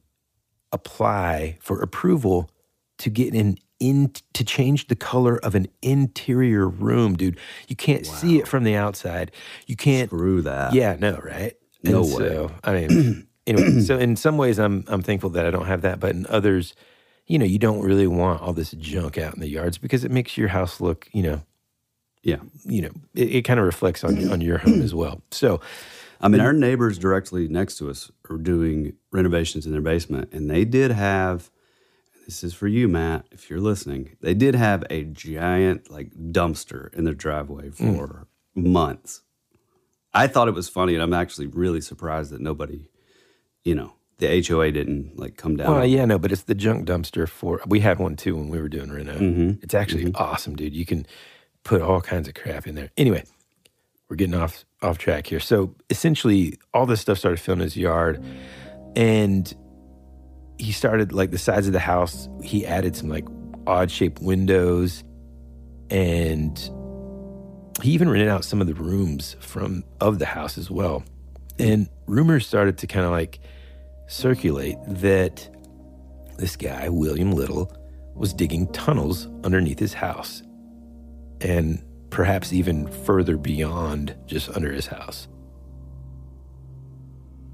apply 0.73 1.59
for 1.61 1.81
approval 1.83 2.51
to 2.99 3.11
get 3.11 3.35
an 3.35 3.57
in 3.81 4.13
to 4.35 4.45
change 4.45 4.89
the 4.89 4.95
color 4.95 5.39
of 5.39 5.55
an 5.55 5.67
interior 5.83 6.69
room, 6.69 7.17
dude. 7.17 7.39
You 7.67 7.77
can't 7.77 8.07
see 8.07 8.39
it 8.39 8.47
from 8.47 8.65
the 8.65 8.77
outside. 8.77 9.33
You 9.67 9.75
can't 9.75 10.11
screw 10.11 10.43
that. 10.43 10.75
Yeah, 10.75 10.97
no, 10.99 11.19
right? 11.25 11.55
No 11.83 12.03
And 12.03 12.15
way. 12.15 12.29
So, 12.29 12.51
I 12.63 12.75
mean, 12.75 13.27
anyway, 13.47 13.81
so 13.81 13.99
in 13.99 14.17
some 14.17 14.37
ways, 14.37 14.59
I'm 14.59 14.85
I'm 14.87 15.03
thankful 15.03 15.31
that 15.31 15.47
I 15.47 15.51
don't 15.51 15.67
have 15.67 15.81
that, 15.83 15.99
but 15.99 16.11
in 16.11 16.27
others, 16.27 16.75
you 17.27 17.39
know, 17.39 17.47
you 17.47 17.59
don't 17.59 17.81
really 17.81 18.07
want 18.07 18.43
all 18.43 18.53
this 18.53 18.73
junk 18.73 19.17
out 19.17 19.35
in 19.35 19.41
the 19.41 19.49
yards 19.49 19.79
because 19.79 20.05
it 20.05 20.11
makes 20.11 20.37
your 20.37 20.49
house 20.49 20.81
look, 20.81 21.09
you 21.13 21.23
know, 21.23 21.43
Yeah. 22.23 22.37
you 22.65 22.83
know, 22.83 22.91
it, 23.15 23.37
it 23.37 23.43
kind 23.43 23.59
of 23.61 23.67
reflects 23.67 24.05
on 24.05 24.31
on 24.31 24.41
your 24.41 24.59
home 24.59 24.83
as 24.83 24.95
well. 24.95 25.23
So, 25.31 25.61
I 26.21 26.29
mean, 26.29 26.41
our 26.41 26.53
neighbors 26.53 26.99
directly 26.99 27.49
next 27.49 27.77
to 27.79 27.89
us 27.89 28.11
are 28.29 28.37
doing 28.37 28.95
renovations 29.11 29.65
in 29.67 29.73
their 29.73 29.81
basement, 29.81 30.29
and 30.33 30.51
they 30.51 30.65
did 30.65 30.91
have. 30.91 31.51
This 32.27 32.45
is 32.45 32.55
for 32.55 32.69
you, 32.69 32.87
Matt, 32.87 33.27
if 33.33 33.51
you're 33.51 33.59
listening. 33.61 34.17
They 34.21 34.35
did 34.35 34.55
have 34.55 34.85
a 34.89 35.03
giant 35.05 35.91
like 35.91 36.13
dumpster 36.15 36.93
in 36.95 37.05
their 37.05 37.15
driveway 37.15 37.71
Mm. 37.71 37.97
for 37.97 38.27
months. 38.55 39.23
I 40.15 40.27
thought 40.29 40.47
it 40.47 40.55
was 40.55 40.69
funny, 40.69 40.95
and 40.95 41.03
I'm 41.03 41.13
actually 41.15 41.47
really 41.49 41.81
surprised 41.81 42.31
that 42.33 42.41
nobody, 42.41 42.89
you 43.65 43.75
know, 43.75 43.95
the 44.19 44.45
HOA 44.47 44.71
didn't 44.71 45.19
like 45.19 45.37
come 45.39 45.57
down. 45.57 45.73
well, 45.73 45.87
yeah, 45.87 46.05
no, 46.05 46.19
but 46.19 46.31
it's 46.31 46.43
the 46.43 46.55
junk 46.55 46.87
dumpster 46.87 47.29
for. 47.29 47.63
We 47.67 47.81
had 47.81 47.99
one 47.99 48.15
too 48.15 48.37
when 48.37 48.49
we 48.49 48.61
were 48.61 48.69
doing 48.69 48.91
reno. 48.91 49.15
Mhm. 49.19 49.63
It's 49.65 49.75
actually 49.75 50.13
awesome, 50.15 50.55
dude. 50.55 50.75
You 50.75 50.85
can 50.85 51.07
put 51.65 51.83
all 51.83 52.01
kinds 52.01 52.29
of 52.29 52.35
crap 52.35 52.67
in 52.67 52.75
there. 52.75 52.91
Anyway, 52.97 53.25
we're 54.09 54.17
getting 54.17 54.35
off 54.35 54.65
off 54.83 54.99
track 54.99 55.27
here. 55.27 55.41
So 55.41 55.75
essentially, 55.89 56.59
all 56.75 56.87
this 56.87 57.01
stuff 57.01 57.19
started 57.19 57.39
filling 57.39 57.61
his 57.61 57.77
yard, 57.77 58.23
and 58.97 59.55
he 60.59 60.73
started 60.73 61.13
like 61.13 61.31
the 61.31 61.39
sides 61.39 61.67
of 61.67 61.73
the 61.73 61.81
house. 61.81 62.29
He 62.43 62.67
added 62.67 62.97
some 62.97 63.09
like 63.09 63.27
odd 63.67 63.91
shaped 63.91 64.21
windows, 64.21 65.05
and 65.91 66.59
he 67.83 67.93
even 67.93 68.09
rented 68.09 68.29
out 68.29 68.45
some 68.45 68.61
of 68.61 68.67
the 68.67 68.75
rooms 68.75 69.37
from 69.41 69.85
of 70.01 70.19
the 70.19 70.27
house 70.27 70.59
as 70.59 70.71
well. 70.71 71.05
And 71.59 71.89
rumors 72.07 72.47
started 72.47 72.79
to 72.79 72.87
kind 72.87 73.05
of 73.05 73.13
like 73.13 73.39
circulate 74.09 74.77
that 74.87 75.49
this 76.39 76.57
guy, 76.57 76.89
William 76.89 77.33
Lyttle, 77.33 77.73
was 78.15 78.33
digging 78.33 78.67
tunnels 78.73 79.29
underneath 79.45 79.79
his 79.79 79.93
house 79.93 80.43
and 81.41 81.83
perhaps 82.11 82.53
even 82.53 82.87
further 83.05 83.37
beyond 83.37 84.15
just 84.27 84.49
under 84.51 84.73
his 84.73 84.87
house. 84.87 85.29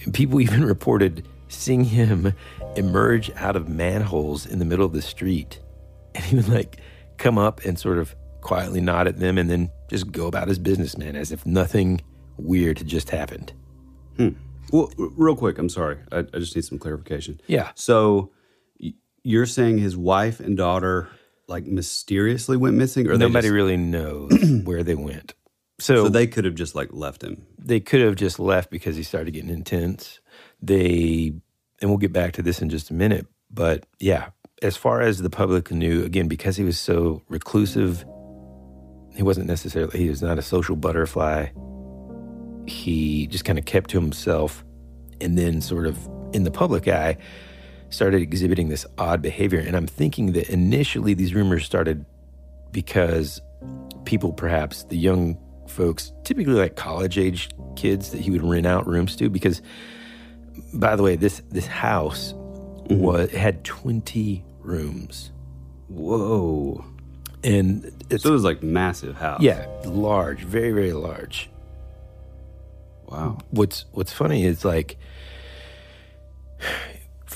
And 0.02 0.12
people 0.14 0.40
even 0.40 0.64
reported 0.64 1.26
seeing 1.48 1.84
him 1.84 2.32
emerge 2.76 3.30
out 3.36 3.56
of 3.56 3.68
manholes 3.68 4.46
in 4.46 4.58
the 4.58 4.64
middle 4.64 4.84
of 4.86 4.92
the 4.92 5.02
street. 5.02 5.60
And 6.14 6.24
he 6.24 6.36
would 6.36 6.48
like 6.48 6.78
come 7.18 7.38
up 7.38 7.64
and 7.64 7.78
sort 7.78 7.98
of 7.98 8.14
quietly 8.40 8.80
nod 8.80 9.06
at 9.06 9.18
them 9.18 9.38
and 9.38 9.48
then 9.50 9.70
just 9.88 10.10
go 10.12 10.26
about 10.26 10.48
his 10.48 10.58
business, 10.58 10.96
man, 10.98 11.16
as 11.16 11.32
if 11.32 11.44
nothing 11.46 12.00
weird 12.36 12.78
had 12.78 12.86
just 12.88 13.10
happened. 13.10 13.52
Hmm. 14.16 14.30
Well, 14.72 14.90
r- 14.98 15.08
real 15.16 15.36
quick, 15.36 15.58
I'm 15.58 15.68
sorry. 15.68 15.98
I, 16.10 16.18
I 16.18 16.38
just 16.38 16.54
need 16.56 16.64
some 16.64 16.78
clarification. 16.78 17.40
Yeah. 17.46 17.70
So 17.74 18.30
y- 18.80 18.94
you're 19.22 19.46
saying 19.46 19.78
his 19.78 19.96
wife 19.96 20.40
and 20.40 20.56
daughter 20.56 21.08
like 21.48 21.64
mysteriously 21.66 22.56
went 22.56 22.76
missing, 22.76 23.06
or 23.08 23.16
Nobody 23.16 23.48
just- 23.48 23.54
really 23.54 23.76
knows 23.76 24.32
where 24.64 24.82
they 24.82 24.94
went. 24.94 25.34
So, 25.78 26.04
so 26.04 26.08
they 26.08 26.26
could 26.26 26.46
have 26.46 26.54
just 26.54 26.74
like 26.74 26.88
left 26.92 27.22
him. 27.22 27.46
they 27.58 27.80
could 27.80 28.00
have 28.00 28.16
just 28.16 28.38
left 28.38 28.70
because 28.70 28.96
he 28.96 29.02
started 29.02 29.32
getting 29.32 29.50
intense. 29.50 30.20
They, 30.62 31.34
and 31.82 31.90
we'll 31.90 31.98
get 31.98 32.12
back 32.14 32.32
to 32.34 32.42
this 32.42 32.62
in 32.62 32.70
just 32.70 32.88
a 32.90 32.94
minute, 32.94 33.26
but 33.50 33.84
yeah, 34.00 34.30
as 34.62 34.74
far 34.76 35.02
as 35.02 35.18
the 35.20 35.28
public 35.28 35.70
knew, 35.70 36.02
again, 36.02 36.28
because 36.28 36.56
he 36.56 36.64
was 36.64 36.78
so 36.78 37.20
reclusive, 37.28 38.06
he 39.14 39.22
wasn't 39.22 39.46
necessarily, 39.48 39.98
he 39.98 40.08
was 40.08 40.22
not 40.22 40.38
a 40.38 40.42
social 40.42 40.76
butterfly. 40.76 41.48
He 42.66 43.26
just 43.26 43.44
kind 43.44 43.58
of 43.58 43.66
kept 43.66 43.90
to 43.90 44.00
himself 44.00 44.64
and 45.20 45.36
then 45.38 45.60
sort 45.60 45.86
of 45.86 45.98
in 46.32 46.44
the 46.44 46.50
public 46.50 46.88
eye 46.88 47.18
started 47.90 48.22
exhibiting 48.22 48.68
this 48.68 48.86
odd 48.98 49.22
behavior. 49.22 49.60
And 49.60 49.76
I'm 49.76 49.86
thinking 49.86 50.32
that 50.32 50.48
initially 50.50 51.14
these 51.14 51.34
rumors 51.34 51.64
started 51.64 52.04
because 52.72 53.40
people, 54.04 54.32
perhaps 54.32 54.84
the 54.84 54.96
young 54.96 55.38
folks, 55.68 56.12
typically 56.24 56.54
like 56.54 56.76
college 56.76 57.18
age 57.18 57.48
kids 57.74 58.10
that 58.10 58.20
he 58.20 58.30
would 58.30 58.42
rent 58.42 58.66
out 58.66 58.86
rooms 58.86 59.16
to. 59.16 59.28
Because, 59.30 59.62
by 60.74 60.96
the 60.96 61.02
way, 61.02 61.16
this 61.16 61.42
this 61.50 61.66
house 61.66 62.32
mm-hmm. 62.32 63.00
was 63.00 63.30
had 63.30 63.64
20 63.64 64.44
rooms. 64.60 65.32
Whoa! 65.88 66.84
And 67.44 67.92
it's, 68.10 68.24
So 68.24 68.30
it 68.30 68.32
was 68.32 68.44
like 68.44 68.62
massive 68.62 69.16
house. 69.16 69.40
yeah, 69.40 69.66
large, 69.84 70.42
very 70.42 70.72
very 70.72 70.92
large. 70.92 71.50
Wow. 73.06 73.38
What's 73.50 73.84
What's 73.92 74.12
funny 74.12 74.44
is 74.44 74.64
like, 74.64 74.98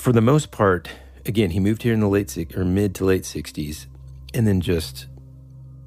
for 0.01 0.11
the 0.11 0.21
most 0.21 0.49
part, 0.49 0.89
again, 1.27 1.51
he 1.51 1.59
moved 1.59 1.83
here 1.83 1.93
in 1.93 1.99
the 1.99 2.09
late 2.09 2.35
or 2.57 2.65
mid 2.65 2.95
to 2.95 3.05
late 3.05 3.21
'60s, 3.21 3.85
and 4.33 4.47
then 4.47 4.59
just 4.59 5.05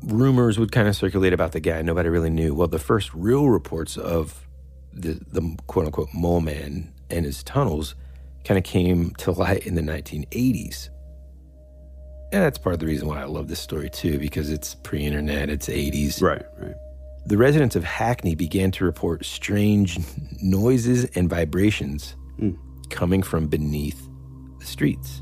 rumors 0.04 0.56
would 0.56 0.70
kind 0.70 0.86
of 0.86 0.94
circulate 0.94 1.32
about 1.32 1.50
the 1.50 1.58
guy. 1.58 1.82
Nobody 1.82 2.08
really 2.08 2.30
knew. 2.30 2.54
Well, 2.54 2.68
the 2.68 2.78
first 2.78 3.12
real 3.12 3.48
reports 3.48 3.96
of 3.96 4.46
the 4.92 5.14
the 5.32 5.56
quote 5.66 5.86
unquote 5.86 6.10
mole 6.14 6.40
man 6.40 6.92
and 7.10 7.26
his 7.26 7.42
tunnels 7.42 7.96
kind 8.44 8.56
of 8.56 8.62
came 8.62 9.10
to 9.16 9.32
light 9.32 9.66
in 9.66 9.74
the 9.74 9.82
1980s. 9.82 10.90
And 12.32 12.42
that's 12.42 12.58
part 12.58 12.74
of 12.74 12.80
the 12.80 12.86
reason 12.86 13.08
why 13.08 13.20
I 13.20 13.24
love 13.24 13.48
this 13.48 13.60
story 13.60 13.90
too, 13.90 14.18
because 14.18 14.50
it's 14.50 14.76
pre-internet, 14.76 15.50
it's 15.50 15.68
80s. 15.68 16.22
Right, 16.22 16.44
right. 16.58 16.74
The 17.26 17.36
residents 17.36 17.74
of 17.74 17.84
Hackney 17.84 18.34
began 18.34 18.70
to 18.72 18.84
report 18.84 19.24
strange 19.24 19.98
noises 20.42 21.04
and 21.16 21.28
vibrations 21.28 22.14
hmm. 22.38 22.52
Coming 22.94 23.22
from 23.22 23.48
beneath 23.48 24.08
the 24.60 24.64
streets. 24.66 25.20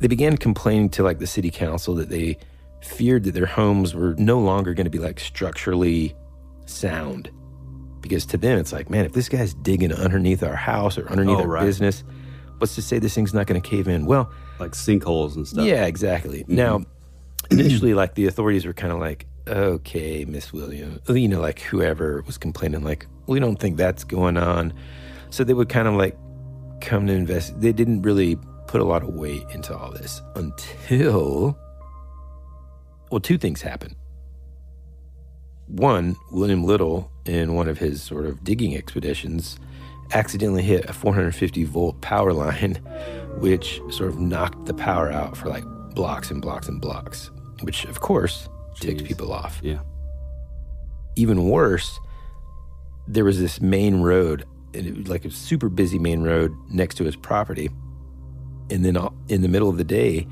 They 0.00 0.08
began 0.08 0.36
complaining 0.38 0.88
to 0.90 1.02
like 1.02 1.18
the 1.18 1.26
city 1.26 1.50
council 1.50 1.94
that 1.96 2.08
they 2.08 2.38
feared 2.80 3.24
that 3.24 3.32
their 3.34 3.46
homes 3.46 3.94
were 3.94 4.14
no 4.16 4.38
longer 4.38 4.72
going 4.72 4.86
to 4.86 4.90
be 4.90 4.98
like 4.98 5.20
structurally 5.20 6.14
sound. 6.64 7.30
Because 8.00 8.24
to 8.26 8.38
them, 8.38 8.58
it's 8.58 8.72
like, 8.72 8.88
man, 8.88 9.04
if 9.04 9.12
this 9.12 9.28
guy's 9.28 9.52
digging 9.52 9.92
underneath 9.92 10.42
our 10.42 10.56
house 10.56 10.96
or 10.96 11.06
underneath 11.10 11.36
Oh, 11.36 11.42
our 11.42 11.48
right. 11.48 11.64
business, 11.66 12.02
let's 12.60 12.74
just 12.74 12.88
say 12.88 12.98
this 12.98 13.14
thing's 13.14 13.34
not 13.34 13.46
going 13.46 13.60
to 13.60 13.68
cave 13.68 13.88
in. 13.88 14.06
Well, 14.06 14.32
like 14.58 14.72
sinkholes 14.72 15.36
and 15.36 15.46
stuff. 15.46 15.66
yeah, 15.66 15.84
exactly. 15.84 16.44
Mm-hmm. 16.44 16.56
Now, 16.56 16.84
initially, 17.50 17.92
like 17.92 18.14
the 18.14 18.26
authorities 18.26 18.64
were 18.64 18.72
kind 18.72 18.92
of 18.94 19.00
like, 19.00 19.26
okay, 19.50 20.24
Miss 20.24 20.52
Williams, 20.52 21.00
uh, 21.08 21.14
you 21.14 21.28
know, 21.28 21.40
like 21.40 21.60
whoever 21.60 22.22
was 22.22 22.38
complaining, 22.38 22.82
like, 22.82 23.06
we 23.26 23.40
don't 23.40 23.56
think 23.56 23.76
that's 23.76 24.04
going 24.04 24.36
on. 24.36 24.72
So 25.30 25.44
they 25.44 25.54
would 25.54 25.68
kind 25.68 25.88
of 25.88 25.94
like 25.94 26.16
come 26.80 27.06
to 27.06 27.12
invest. 27.12 27.60
They 27.60 27.72
didn't 27.72 28.02
really 28.02 28.36
put 28.66 28.80
a 28.80 28.84
lot 28.84 29.02
of 29.02 29.10
weight 29.10 29.44
into 29.52 29.76
all 29.76 29.90
this 29.92 30.22
until, 30.36 31.58
well, 33.10 33.20
two 33.20 33.38
things 33.38 33.60
happened. 33.60 33.96
One, 35.66 36.16
William 36.32 36.64
Lyttle, 36.64 37.10
in 37.26 37.54
one 37.54 37.68
of 37.68 37.78
his 37.78 38.02
sort 38.02 38.26
of 38.26 38.42
digging 38.42 38.76
expeditions, 38.76 39.58
accidentally 40.12 40.62
hit 40.62 40.84
a 40.86 40.92
450 40.92 41.64
volt 41.64 42.00
power 42.00 42.32
line, 42.32 42.76
which 43.38 43.80
sort 43.90 44.10
of 44.10 44.18
knocked 44.18 44.66
the 44.66 44.74
power 44.74 45.12
out 45.12 45.36
for 45.36 45.48
like 45.48 45.64
blocks 45.94 46.30
and 46.30 46.42
blocks 46.42 46.68
and 46.68 46.80
blocks, 46.80 47.30
which 47.62 47.84
of 47.84 48.00
course 48.00 48.48
ticked 48.80 49.04
people 49.04 49.32
off. 49.32 49.60
Yeah. 49.62 49.78
Even 51.16 51.48
worse, 51.48 51.98
there 53.06 53.24
was 53.24 53.38
this 53.38 53.60
main 53.60 54.00
road, 54.00 54.44
and 54.74 54.86
it 54.86 54.96
was 54.96 55.08
like 55.08 55.24
a 55.24 55.30
super 55.30 55.68
busy 55.68 55.98
main 55.98 56.22
road 56.22 56.52
next 56.70 56.96
to 56.96 57.04
his 57.04 57.16
property. 57.16 57.70
And 58.70 58.84
then 58.84 58.96
uh, 58.96 59.10
in 59.28 59.42
the 59.42 59.48
middle 59.48 59.68
of 59.68 59.76
the 59.76 59.84
day, 59.84 60.26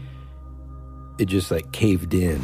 it 1.19 1.27
just 1.27 1.51
like 1.51 1.73
caved 1.73 2.15
in. 2.15 2.41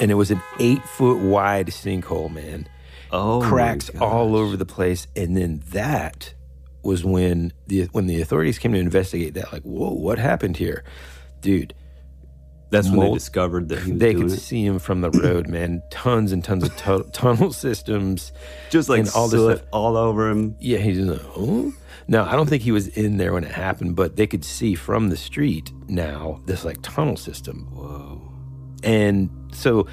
And 0.00 0.10
it 0.10 0.14
was 0.14 0.30
an 0.30 0.40
eight 0.58 0.82
foot 0.82 1.18
wide 1.18 1.66
sinkhole, 1.66 2.32
man. 2.32 2.66
Oh, 3.12 3.42
cracks 3.42 3.90
all 4.00 4.34
over 4.34 4.56
the 4.56 4.64
place. 4.64 5.06
And 5.14 5.36
then 5.36 5.62
that 5.72 6.32
was 6.82 7.04
when 7.04 7.52
the 7.66 7.84
when 7.92 8.06
the 8.06 8.20
authorities 8.20 8.58
came 8.58 8.72
to 8.72 8.78
investigate 8.78 9.34
that. 9.34 9.52
Like, 9.52 9.62
whoa, 9.62 9.90
what 9.92 10.18
happened 10.18 10.56
here, 10.56 10.84
dude? 11.40 11.74
That's 12.70 12.88
when 12.88 13.00
they 13.00 13.14
discovered 13.14 13.68
that 13.70 13.80
he 13.80 13.90
was 13.92 14.00
they 14.00 14.14
could 14.14 14.26
it? 14.30 14.38
see 14.38 14.64
him 14.64 14.78
from 14.78 15.00
the 15.00 15.10
road, 15.10 15.48
man. 15.48 15.82
Tons 15.90 16.30
and 16.30 16.44
tons 16.44 16.62
of 16.62 16.76
tu- 16.76 17.08
tunnel 17.12 17.52
systems, 17.52 18.32
Just 18.70 18.88
like 18.88 19.06
all 19.16 19.26
this 19.26 19.58
stuff. 19.58 19.68
all 19.72 19.96
over 19.96 20.28
him. 20.30 20.54
Yeah, 20.60 20.78
he's 20.78 20.98
like, 20.98 21.20
oh. 21.36 21.72
No, 22.06 22.24
I 22.24 22.32
don't 22.36 22.48
think 22.48 22.62
he 22.62 22.70
was 22.72 22.86
in 22.88 23.16
there 23.18 23.32
when 23.32 23.42
it 23.44 23.50
happened, 23.50 23.96
but 23.96 24.14
they 24.16 24.26
could 24.28 24.44
see 24.44 24.74
from 24.76 25.10
the 25.10 25.16
street 25.16 25.72
now 25.88 26.40
this 26.46 26.64
like 26.64 26.78
tunnel 26.82 27.16
system. 27.16 27.66
Whoa. 27.72 28.20
And 28.84 29.30
so 29.52 29.86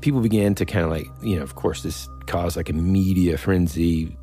people 0.00 0.20
began 0.20 0.54
to 0.56 0.64
kind 0.64 0.84
of 0.84 0.90
like, 0.90 1.06
you 1.22 1.36
know, 1.36 1.42
of 1.42 1.56
course, 1.56 1.82
this 1.82 2.08
caused 2.26 2.56
like 2.56 2.68
a 2.68 2.72
media 2.72 3.38
frenzy. 3.38 4.16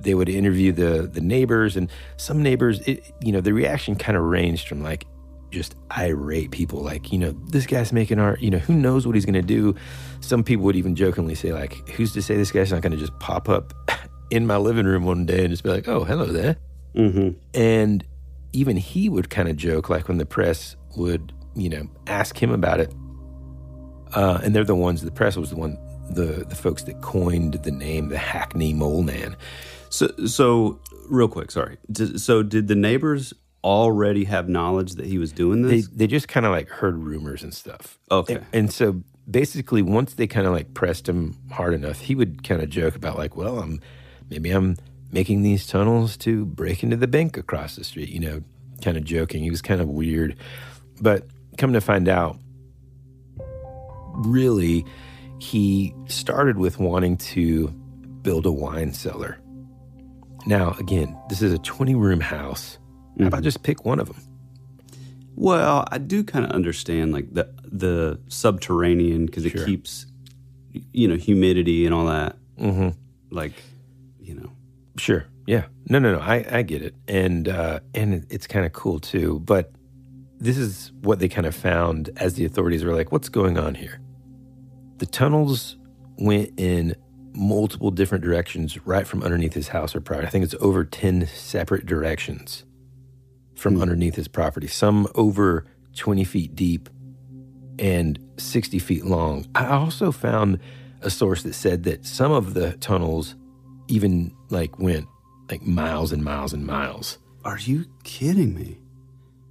They 0.00 0.14
would 0.14 0.28
interview 0.28 0.72
the 0.72 1.02
the 1.06 1.20
neighbors, 1.20 1.76
and 1.76 1.90
some 2.16 2.42
neighbors, 2.42 2.80
it, 2.80 3.12
you 3.20 3.32
know, 3.32 3.40
the 3.40 3.52
reaction 3.52 3.96
kind 3.96 4.16
of 4.16 4.24
ranged 4.24 4.68
from 4.68 4.82
like 4.82 5.06
just 5.52 5.76
irate 5.96 6.50
people, 6.50 6.80
like, 6.80 7.12
you 7.12 7.18
know, 7.18 7.32
this 7.48 7.66
guy's 7.66 7.92
making 7.92 8.18
art, 8.18 8.40
you 8.40 8.50
know, 8.50 8.58
who 8.58 8.74
knows 8.74 9.06
what 9.06 9.14
he's 9.14 9.24
going 9.24 9.34
to 9.34 9.42
do. 9.42 9.74
Some 10.20 10.42
people 10.42 10.64
would 10.64 10.76
even 10.76 10.96
jokingly 10.96 11.34
say, 11.34 11.52
like, 11.52 11.88
who's 11.90 12.12
to 12.14 12.22
say 12.22 12.36
this 12.36 12.50
guy's 12.50 12.72
not 12.72 12.80
going 12.80 12.92
to 12.92 12.98
just 12.98 13.16
pop 13.20 13.48
up 13.48 13.72
in 14.30 14.46
my 14.46 14.56
living 14.56 14.86
room 14.86 15.04
one 15.04 15.26
day 15.26 15.40
and 15.40 15.50
just 15.50 15.62
be 15.62 15.68
like, 15.68 15.86
oh, 15.86 16.04
hello 16.04 16.26
there. 16.26 16.56
Mm-hmm. 16.96 17.38
And 17.54 18.04
even 18.52 18.76
he 18.76 19.08
would 19.08 19.30
kind 19.30 19.48
of 19.48 19.56
joke, 19.56 19.88
like 19.88 20.08
when 20.08 20.18
the 20.18 20.26
press 20.26 20.76
would, 20.96 21.32
you 21.54 21.68
know, 21.68 21.86
ask 22.06 22.42
him 22.42 22.50
about 22.50 22.80
it. 22.80 22.92
Uh, 24.14 24.40
and 24.42 24.54
they're 24.54 24.64
the 24.64 24.74
ones, 24.74 25.02
the 25.02 25.10
press 25.10 25.36
was 25.36 25.50
the 25.50 25.56
one, 25.56 25.78
the, 26.14 26.44
the 26.44 26.54
folks 26.54 26.82
that 26.84 27.00
coined 27.00 27.54
the 27.54 27.70
name, 27.70 28.08
the 28.08 28.18
Hackney 28.18 28.72
Mole 28.72 29.02
Man. 29.02 29.36
So, 29.90 30.08
so 30.26 30.80
real 31.08 31.28
quick, 31.28 31.50
sorry. 31.50 31.78
So, 32.16 32.42
did 32.42 32.68
the 32.68 32.74
neighbors 32.74 33.34
already 33.64 34.24
have 34.24 34.48
knowledge 34.48 34.94
that 34.94 35.06
he 35.06 35.18
was 35.18 35.32
doing 35.32 35.62
They, 35.62 35.76
this? 35.76 35.88
they 35.88 36.06
just 36.06 36.28
kind 36.28 36.46
of 36.46 36.52
like 36.52 36.68
heard 36.68 36.98
rumors 36.98 37.42
and 37.42 37.54
stuff. 37.54 37.98
Okay. 38.10 38.34
And, 38.36 38.46
and 38.52 38.72
so 38.72 39.02
basically, 39.30 39.82
once 39.82 40.14
they 40.14 40.26
kind 40.26 40.46
of 40.46 40.52
like 40.52 40.74
pressed 40.74 41.08
him 41.08 41.36
hard 41.50 41.74
enough, 41.74 42.00
he 42.00 42.14
would 42.14 42.42
kind 42.42 42.62
of 42.62 42.70
joke 42.70 42.96
about, 42.96 43.18
like, 43.18 43.36
well, 43.36 43.58
I'm 43.60 43.80
maybe 44.30 44.50
I'm 44.50 44.76
making 45.10 45.42
these 45.42 45.66
tunnels 45.66 46.16
to 46.16 46.44
break 46.46 46.82
into 46.82 46.96
the 46.96 47.06
bank 47.06 47.36
across 47.36 47.76
the 47.76 47.84
street, 47.84 48.08
you 48.08 48.18
know, 48.20 48.42
kind 48.80 48.96
of 48.96 49.04
joking. 49.04 49.42
He 49.42 49.50
was 49.50 49.62
kind 49.62 49.80
of 49.80 49.88
weird. 49.88 50.36
But 51.00 51.26
come 51.58 51.72
to 51.74 51.80
find 51.80 52.08
out, 52.08 52.38
really, 54.14 54.84
he 55.42 55.92
started 56.06 56.56
with 56.56 56.78
wanting 56.78 57.16
to 57.16 57.66
build 58.22 58.46
a 58.46 58.52
wine 58.52 58.92
cellar. 58.92 59.40
Now, 60.46 60.76
again, 60.78 61.18
this 61.28 61.42
is 61.42 61.52
a 61.52 61.58
20 61.58 61.96
room 61.96 62.20
house. 62.20 62.78
How 63.18 63.26
about 63.26 63.42
just 63.42 63.64
pick 63.64 63.84
one 63.84 63.98
of 63.98 64.06
them? 64.06 64.22
Well, 65.34 65.84
I 65.90 65.98
do 65.98 66.22
kind 66.22 66.44
of 66.44 66.52
understand 66.52 67.12
like 67.12 67.32
the 67.34 67.52
the 67.64 68.20
subterranean 68.28 69.26
because 69.26 69.42
Sure. 69.44 69.62
it 69.62 69.66
keeps, 69.66 70.06
you 70.92 71.08
know, 71.08 71.16
humidity 71.16 71.86
and 71.86 71.94
all 71.94 72.06
that. 72.06 72.36
Mm-hmm. 72.60 72.90
Like, 73.30 73.54
you 74.20 74.34
know, 74.34 74.50
Sure. 74.96 75.24
Yeah. 75.46 75.64
No, 75.88 75.98
no, 75.98 76.12
no. 76.12 76.20
I, 76.20 76.46
I 76.50 76.62
get 76.62 76.82
it. 76.82 76.94
And 77.08 77.48
uh, 77.48 77.80
and 77.94 78.24
it's 78.30 78.46
kind 78.46 78.64
of 78.64 78.72
cool 78.72 79.00
too. 79.00 79.40
But 79.40 79.72
this 80.38 80.56
is 80.56 80.92
what 81.00 81.18
they 81.18 81.28
kind 81.28 81.46
of 81.48 81.54
found 81.56 82.10
as 82.16 82.34
the 82.34 82.44
authorities 82.44 82.84
were 82.84 82.94
like, 82.94 83.10
what's 83.10 83.28
going 83.28 83.58
on 83.58 83.74
here? 83.74 84.00
The 85.02 85.06
tunnels 85.06 85.74
went 86.16 86.52
in 86.60 86.94
multiple 87.32 87.90
different 87.90 88.22
directions 88.22 88.86
right 88.86 89.04
from 89.04 89.24
underneath 89.24 89.52
his 89.52 89.66
house 89.66 89.96
or 89.96 90.00
property. 90.00 90.28
I 90.28 90.30
think 90.30 90.44
it's 90.44 90.54
over 90.60 90.84
10 90.84 91.26
separate 91.26 91.86
directions 91.86 92.64
from 93.56 93.74
hmm. 93.74 93.82
underneath 93.82 94.14
his 94.14 94.28
property, 94.28 94.68
some 94.68 95.08
over 95.16 95.66
20 95.96 96.22
feet 96.22 96.54
deep 96.54 96.88
and 97.80 98.16
60 98.36 98.78
feet 98.78 99.04
long. 99.04 99.44
I 99.56 99.66
also 99.66 100.12
found 100.12 100.60
a 101.00 101.10
source 101.10 101.42
that 101.42 101.54
said 101.54 101.82
that 101.82 102.06
some 102.06 102.30
of 102.30 102.54
the 102.54 102.74
tunnels 102.74 103.34
even 103.88 104.32
like 104.50 104.78
went 104.78 105.08
like 105.50 105.62
miles 105.62 106.12
and 106.12 106.22
miles 106.22 106.52
and 106.52 106.64
miles. 106.64 107.18
are 107.44 107.58
you 107.58 107.86
kidding 108.04 108.54
me? 108.54 108.78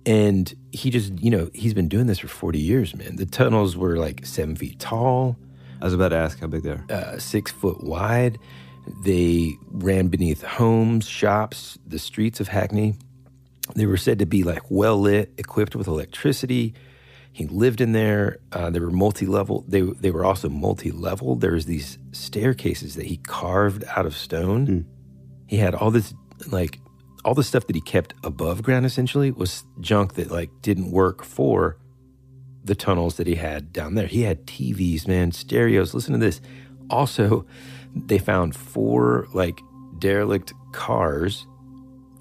And 0.06 0.54
he 0.72 0.90
just, 0.90 1.20
you 1.20 1.30
know, 1.30 1.50
he's 1.54 1.74
been 1.74 1.88
doing 1.88 2.08
this 2.08 2.20
for 2.20 2.28
40 2.28 2.60
years, 2.60 2.96
man. 2.96 3.18
The 3.18 3.26
tunnels 3.26 3.78
were 3.78 3.98
like 3.98 4.26
seven 4.26 4.56
feet 4.56 4.80
tall, 4.80 5.38
I 5.82 5.86
was 5.86 5.94
about 5.94 6.10
to 6.10 6.16
ask 6.18 6.40
how 6.40 6.48
big 6.48 6.64
they 6.64 6.72
are. 6.72 6.86
uh, 6.90 7.18
six 7.18 7.52
foot 7.52 7.84
wide. 7.84 8.38
They 9.04 9.56
ran 9.70 10.08
beneath 10.08 10.44
homes, 10.44 11.08
shops, 11.08 11.78
the 11.86 12.00
streets 12.00 12.40
of 12.40 12.48
Hackney. 12.48 12.96
They 13.76 13.86
were 13.86 13.98
said 13.98 14.20
to 14.20 14.26
be 14.26 14.44
like 14.44 14.62
well 14.70 15.00
lit, 15.00 15.34
equipped 15.38 15.76
with 15.76 15.88
electricity. 15.88 16.74
He 17.32 17.48
lived 17.48 17.80
in 17.80 17.94
there. 17.94 18.40
Uh, 18.52 18.70
they 18.70 18.80
were 18.80 18.92
multi 18.92 19.26
level. 19.26 19.64
They 19.68 19.82
they 19.82 20.12
were 20.12 20.26
also 20.26 20.50
multi 20.50 20.92
level. 20.92 21.36
There 21.36 21.54
was 21.54 21.66
these 21.66 21.98
staircases 22.12 22.96
that 22.96 23.06
he 23.06 23.18
carved 23.18 23.84
out 23.96 24.06
of 24.06 24.16
stone. 24.16 24.86
He 25.48 25.58
had 25.58 25.74
all 25.74 25.90
this 25.92 26.14
like 26.52 26.80
all 27.24 27.34
the 27.36 27.44
stuff 27.44 27.68
that 27.68 27.76
he 27.76 27.82
kept 27.82 28.14
above 28.24 28.64
ground. 28.64 28.86
Essentially, 28.86 29.32
was 29.32 29.64
junk 29.80 30.14
that 30.16 30.32
like 30.32 30.50
didn't 30.62 30.92
work 30.92 31.24
for 31.24 31.78
the 32.64 32.76
tunnels 32.76 33.18
that 33.18 33.28
he 33.28 33.36
had 33.36 33.74
down 33.74 33.96
there. 33.96 34.08
He 34.08 34.22
had 34.24 34.46
TVs, 34.46 35.08
man, 35.08 35.32
stereos. 35.32 35.94
Listen 35.94 36.14
to 36.14 36.20
this. 36.20 36.42
Also, 36.90 37.46
they 37.96 38.18
found 38.18 38.56
four 38.56 39.28
like 39.34 39.60
derelict 40.00 40.54
cars 40.72 41.46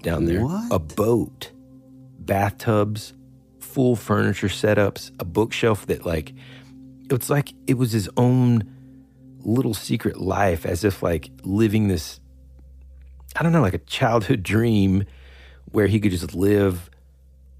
down 0.01 0.25
there, 0.25 0.43
What? 0.43 0.71
a 0.71 0.79
boat, 0.79 1.51
bathtubs, 2.19 3.13
full 3.59 3.95
furniture 3.95 4.47
setups, 4.47 5.11
a 5.19 5.25
bookshelf 5.25 5.85
that 5.87 6.05
like 6.05 6.33
it's 7.09 7.29
like 7.29 7.53
it 7.67 7.75
was 7.75 7.91
his 7.91 8.09
own 8.17 8.63
little 9.43 9.73
secret 9.73 10.19
life 10.21 10.65
as 10.65 10.83
if 10.83 11.01
like 11.03 11.29
living 11.43 11.87
this 11.87 12.19
I 13.35 13.43
don't 13.43 13.51
know, 13.51 13.61
like 13.61 13.73
a 13.73 13.79
childhood 13.79 14.43
dream 14.43 15.05
where 15.71 15.87
he 15.87 15.99
could 15.99 16.11
just 16.11 16.35
live 16.35 16.89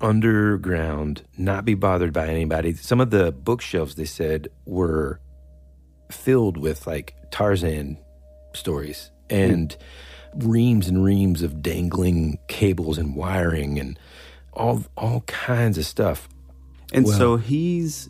underground, 0.02 1.24
not 1.38 1.64
be 1.66 1.74
bothered 1.76 2.12
by 2.12 2.28
anybody. 2.28 2.74
Some 2.74 3.00
of 3.00 3.10
the 3.12 3.32
bookshelves 3.32 3.96
they 3.96 4.06
said 4.06 4.50
were 4.66 5.20
filled 6.10 6.58
with 6.58 6.86
like 6.88 7.16
Tarzan 7.32 7.98
stories 8.54 9.12
and 9.30 9.76
reams 10.36 10.88
and 10.88 11.04
reams 11.04 11.42
of 11.42 11.62
dangling 11.62 12.38
cables 12.48 12.98
and 12.98 13.16
wiring 13.16 13.80
and 13.80 13.98
all 14.54 14.84
all 14.98 15.22
kinds 15.22 15.78
of 15.78 15.86
stuff. 15.86 16.28
And 16.94 17.06
Well- 17.06 17.18
so 17.18 17.38
he's. 17.38 18.10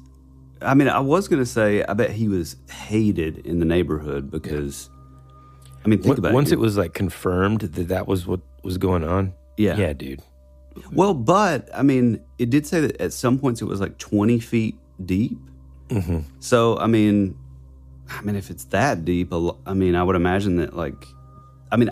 I 0.63 0.75
mean, 0.75 0.89
I 0.89 0.99
was 0.99 1.27
going 1.27 1.41
to 1.41 1.45
say, 1.45 1.83
I 1.83 1.93
bet 1.93 2.11
he 2.11 2.27
was 2.27 2.55
hated 2.69 3.39
in 3.39 3.59
the 3.59 3.65
neighborhood 3.65 4.29
because. 4.31 4.89
I 5.83 5.87
mean, 5.87 5.99
think 5.99 6.07
Once- 6.09 6.19
about 6.19 6.33
once 6.33 6.49
it. 6.51 6.53
it 6.55 6.59
was 6.59 6.77
like 6.77 6.93
confirmed 6.93 7.61
that 7.61 7.87
that 7.87 8.07
was 8.07 8.27
what 8.27 8.41
was 8.63 8.77
going 8.77 9.03
on. 9.03 9.33
Yeah. 9.57 9.77
yeah, 9.77 9.93
dude. 9.93 10.21
Well, 10.91 11.13
but 11.13 11.69
I 11.73 11.81
mean, 11.83 12.21
it 12.37 12.49
did 12.49 12.65
say 12.65 12.79
that 12.81 12.99
at 13.01 13.13
some 13.13 13.37
points 13.39 13.61
it 13.61 13.65
was 13.65 13.81
like 13.81 13.97
20 13.97 14.39
feet 14.39 14.77
deep. 15.05 15.37
Mm-hmm. 15.89 16.19
So, 16.39 16.77
I 16.77 16.87
mean, 16.87 17.37
I 18.09 18.21
mean, 18.21 18.35
if 18.35 18.49
it's 18.49 18.65
that 18.65 19.03
deep, 19.05 19.33
I 19.65 19.73
mean, 19.73 19.95
I 19.95 20.03
would 20.03 20.15
imagine 20.15 20.55
that 20.57 20.75
like, 20.75 21.05
I 21.71 21.77
mean, 21.77 21.89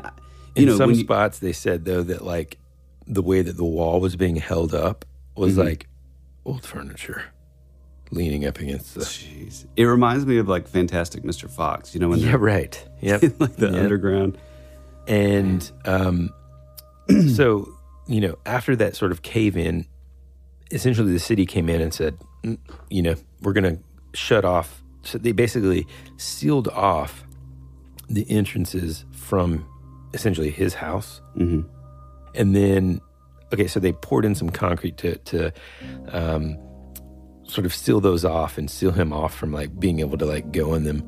you 0.56 0.63
In 0.63 0.65
know, 0.69 0.78
some 0.78 0.89
when 0.91 0.97
you- 0.97 1.04
spots, 1.04 1.39
they 1.39 1.52
said 1.54 1.86
though 1.86 2.04
that 2.04 2.23
like 2.23 2.58
the 3.08 3.21
way 3.21 3.41
that 3.41 3.58
the 3.58 3.65
wall 3.65 3.99
was 3.99 4.15
being 4.15 4.36
held 4.36 4.73
up 4.73 5.04
was 5.36 5.56
Mhm. 5.56 5.63
like 5.65 5.88
old 6.45 6.63
furniture 6.65 7.23
leaning 8.12 8.45
up 8.45 8.60
against 8.60 8.95
the. 8.95 9.02
Jeez. 9.02 9.65
It 9.76 9.84
reminds 9.86 10.26
me 10.26 10.38
of 10.38 10.48
like 10.48 10.67
Fantastic 10.67 11.24
Mr. 11.24 11.50
Fox, 11.50 11.93
you 11.93 12.00
know, 12.00 12.10
when 12.10 12.19
Yeah, 12.19 12.36
right. 12.39 12.84
Yep. 13.02 13.22
like 13.39 13.56
the 13.56 13.67
Yep. 13.72 13.76
underground. 13.84 14.38
And 15.08 15.72
um, 15.86 16.30
so, 17.36 17.67
you 18.08 18.22
know, 18.22 18.38
after 18.45 18.76
that 18.76 18.95
sort 18.95 19.12
of 19.12 19.22
cave 19.22 19.58
in, 19.58 19.86
essentially 20.72 21.12
the 21.12 21.19
city 21.19 21.45
came 21.45 21.69
in 21.69 21.82
and 21.82 21.93
said, 21.93 22.17
"Mm, 22.43 22.58
you 22.89 23.02
know, 23.02 23.15
we're 23.41 23.54
going 23.54 23.76
to 23.78 23.84
shut 24.13 24.45
off. 24.45 24.84
So 25.04 25.17
they 25.17 25.32
basically 25.32 25.88
sealed 26.17 26.67
off 26.69 27.24
the 28.10 28.30
entrances 28.30 29.06
from 29.12 29.65
essentially 30.13 30.50
his 30.50 30.74
house. 30.74 31.22
Mm-hmm. 31.38 31.62
And 32.36 32.56
then, 32.56 33.02
okay, 33.54 33.67
so 33.67 33.80
they 33.80 33.93
poured 33.93 34.26
in 34.26 34.36
some 34.36 34.50
concrete 34.50 34.98
to, 34.98 35.17
to 35.17 35.54
um, 36.10 36.58
sort 37.50 37.66
of 37.66 37.74
seal 37.74 38.00
those 38.00 38.24
off 38.24 38.58
and 38.58 38.70
seal 38.70 38.92
him 38.92 39.12
off 39.12 39.34
from 39.34 39.52
like 39.52 39.80
being 39.80 40.00
able 40.00 40.18
to 40.18 40.26
like 40.26 40.52
go 40.52 40.74
in 40.74 40.84
them. 40.84 41.00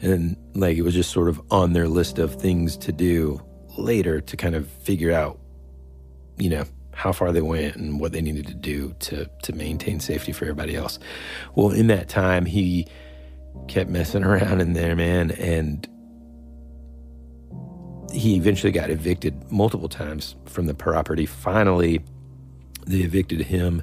And 0.00 0.36
like 0.54 0.76
it 0.76 0.82
was 0.82 0.94
just 0.94 1.10
sort 1.10 1.28
of 1.28 1.40
on 1.50 1.72
their 1.72 1.88
list 1.88 2.18
of 2.18 2.34
things 2.40 2.76
to 2.78 2.92
do 2.92 3.40
later 3.78 4.20
to 4.20 4.36
kind 4.36 4.54
of 4.54 4.68
figure 4.68 5.12
out, 5.12 5.38
you 6.36 6.50
know, 6.50 6.64
how 6.92 7.10
far 7.12 7.32
they 7.32 7.40
went 7.40 7.76
and 7.76 7.98
what 7.98 8.12
they 8.12 8.20
needed 8.20 8.46
to 8.46 8.54
do 8.54 8.94
to 9.00 9.28
to 9.42 9.52
maintain 9.52 9.98
safety 9.98 10.32
for 10.32 10.44
everybody 10.44 10.76
else. 10.76 10.98
Well, 11.54 11.70
in 11.70 11.88
that 11.88 12.08
time, 12.08 12.44
he 12.44 12.86
kept 13.66 13.90
messing 13.90 14.24
around 14.24 14.60
in 14.60 14.74
there, 14.74 14.94
man, 14.94 15.30
and 15.32 15.88
he 18.12 18.36
eventually 18.36 18.72
got 18.72 18.90
evicted 18.90 19.50
multiple 19.50 19.88
times 19.88 20.36
from 20.44 20.66
the 20.66 20.74
property. 20.74 21.26
Finally, 21.26 22.00
they 22.86 22.98
evicted 22.98 23.40
him, 23.40 23.82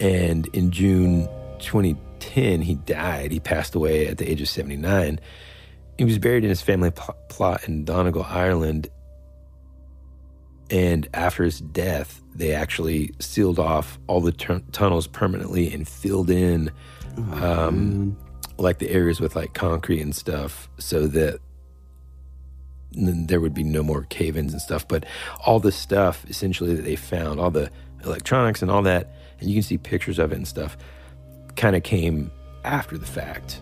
and 0.00 0.46
in 0.48 0.70
June 0.70 1.28
2010, 1.58 2.62
he 2.62 2.74
died. 2.74 3.32
He 3.32 3.40
passed 3.40 3.74
away 3.74 4.06
at 4.06 4.18
the 4.18 4.30
age 4.30 4.40
of 4.40 4.48
79. 4.48 5.20
He 5.98 6.04
was 6.04 6.18
buried 6.18 6.44
in 6.44 6.50
his 6.50 6.62
family 6.62 6.90
plot 7.28 7.68
in 7.68 7.84
Donegal, 7.84 8.24
Ireland. 8.24 8.88
And 10.70 11.08
after 11.14 11.44
his 11.44 11.60
death, 11.60 12.22
they 12.34 12.52
actually 12.52 13.12
sealed 13.20 13.58
off 13.58 13.98
all 14.06 14.20
the 14.20 14.32
tun- 14.32 14.64
tunnels 14.72 15.06
permanently 15.06 15.72
and 15.72 15.86
filled 15.86 16.30
in, 16.30 16.70
um, 17.32 18.16
like 18.58 18.78
the 18.78 18.90
areas 18.90 19.20
with 19.20 19.36
like 19.36 19.54
concrete 19.54 20.00
and 20.00 20.14
stuff, 20.14 20.68
so 20.78 21.06
that 21.08 21.38
there 22.92 23.40
would 23.40 23.54
be 23.54 23.62
no 23.62 23.82
more 23.82 24.04
cave-ins 24.04 24.52
and 24.52 24.62
stuff. 24.62 24.86
But 24.88 25.04
all 25.44 25.60
the 25.60 25.72
stuff 25.72 26.24
essentially 26.28 26.74
that 26.74 26.82
they 26.82 26.96
found, 26.96 27.40
all 27.40 27.50
the 27.50 27.70
electronics 28.04 28.62
and 28.62 28.70
all 28.70 28.82
that, 28.82 29.14
and 29.40 29.48
you 29.48 29.54
can 29.54 29.62
see 29.62 29.78
pictures 29.78 30.18
of 30.18 30.32
it 30.32 30.36
and 30.36 30.46
stuff, 30.46 30.76
kind 31.56 31.76
of 31.76 31.82
came 31.82 32.30
after 32.64 32.98
the 32.98 33.06
fact. 33.06 33.60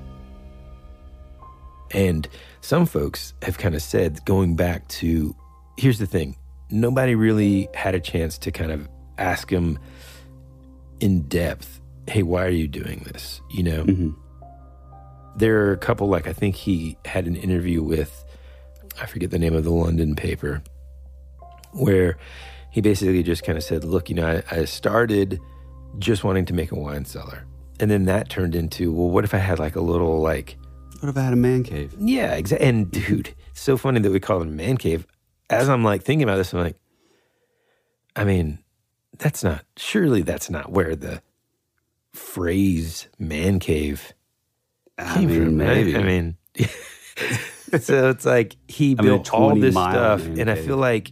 And 1.91 2.27
some 2.61 2.87
folks 2.87 3.35
have 3.43 3.59
kind 3.59 3.75
of 3.75 3.83
said, 3.83 4.25
going 4.25 4.57
back 4.57 4.89
to, 4.89 5.37
here's 5.77 5.99
the 5.99 6.07
thing, 6.07 6.37
nobody 6.71 7.15
really 7.15 7.69
had 7.75 7.95
a 7.95 8.01
chance 8.01 8.39
to 8.39 8.51
kind 8.51 8.73
of 8.73 8.89
ask 9.19 9.51
him 9.51 9.79
in 11.01 11.23
depth, 11.23 11.81
hey, 12.09 12.23
why 12.23 12.45
are 12.45 12.51
you 12.51 12.67
doing 12.67 13.07
this? 13.13 13.41
You 13.51 13.63
know, 13.63 13.85
mm-hmm. 13.85 14.11
there 15.37 15.67
are 15.67 15.73
a 15.73 15.77
couple, 15.77 16.09
like 16.09 16.27
I 16.27 16.33
think 16.33 16.57
he 16.57 16.97
had 17.05 17.27
an 17.27 17.37
interview 17.37 17.83
with, 17.83 18.25
I 19.01 19.07
forget 19.07 19.31
the 19.31 19.39
name 19.39 19.55
of 19.55 19.65
the 19.65 19.71
London 19.71 20.15
paper, 20.17 20.63
where 21.73 22.17
he 22.71 22.81
basically 22.81 23.23
just 23.23 23.45
kind 23.45 23.59
of 23.59 23.65
said, 23.65 23.85
look, 23.85 24.09
you 24.09 24.15
know, 24.15 24.43
I, 24.51 24.61
I 24.61 24.65
started 24.65 25.41
just 25.99 26.25
wanting 26.25 26.45
to 26.47 26.55
make 26.55 26.73
a 26.73 26.77
wine 26.77 27.05
cellar. 27.05 27.45
And 27.81 27.91
then 27.91 28.05
that 28.05 28.29
turned 28.29 28.55
into, 28.55 28.93
well, 28.93 29.11
what 29.11 29.25
if 29.25 29.35
I 29.35 29.39
had 29.39 29.59
like 29.59 29.77
a 29.77 29.81
little 29.81 30.21
like 30.21 30.57
What 31.01 31.09
if 31.09 31.17
I 31.17 31.23
had 31.23 31.33
a 31.33 31.37
man 31.37 31.63
cave? 31.65 31.95
yeah, 31.99 32.35
exactly. 32.35 32.67
And 32.69 32.91
dude, 32.91 33.35
so 33.55 33.77
funny 33.77 34.01
that 34.01 34.11
we 34.13 34.21
call 34.21 34.41
it 34.43 34.49
a 34.49 34.51
man 34.51 34.77
cave. 34.77 35.07
As 35.51 35.69
I'm 35.69 35.85
like 35.85 36.03
thinking 36.03 36.23
about 36.23 36.37
this, 36.37 36.53
I'm 36.53 36.61
like, 36.61 36.77
I 38.17 38.25
mean, 38.25 38.59
that's 39.19 39.43
not 39.45 39.65
surely 39.77 40.23
that's 40.23 40.49
not 40.51 40.71
where 40.71 40.97
the 40.97 41.23
phrase 42.13 43.09
man 43.19 43.59
cave 43.59 44.13
I 44.99 45.15
came 45.15 45.29
mean, 45.29 45.45
from. 45.45 45.57
maybe. 45.57 45.97
I 45.97 46.03
mean, 46.03 46.37
so 47.81 48.11
it's 48.11 48.25
like 48.25 48.57
he 48.69 48.93
I 48.99 49.03
mean, 49.03 49.11
built 49.11 49.33
all 49.33 49.55
this 49.55 49.75
stuff, 49.75 50.25
and 50.25 50.51
I 50.51 50.55
feel 50.55 50.77
like, 50.77 51.11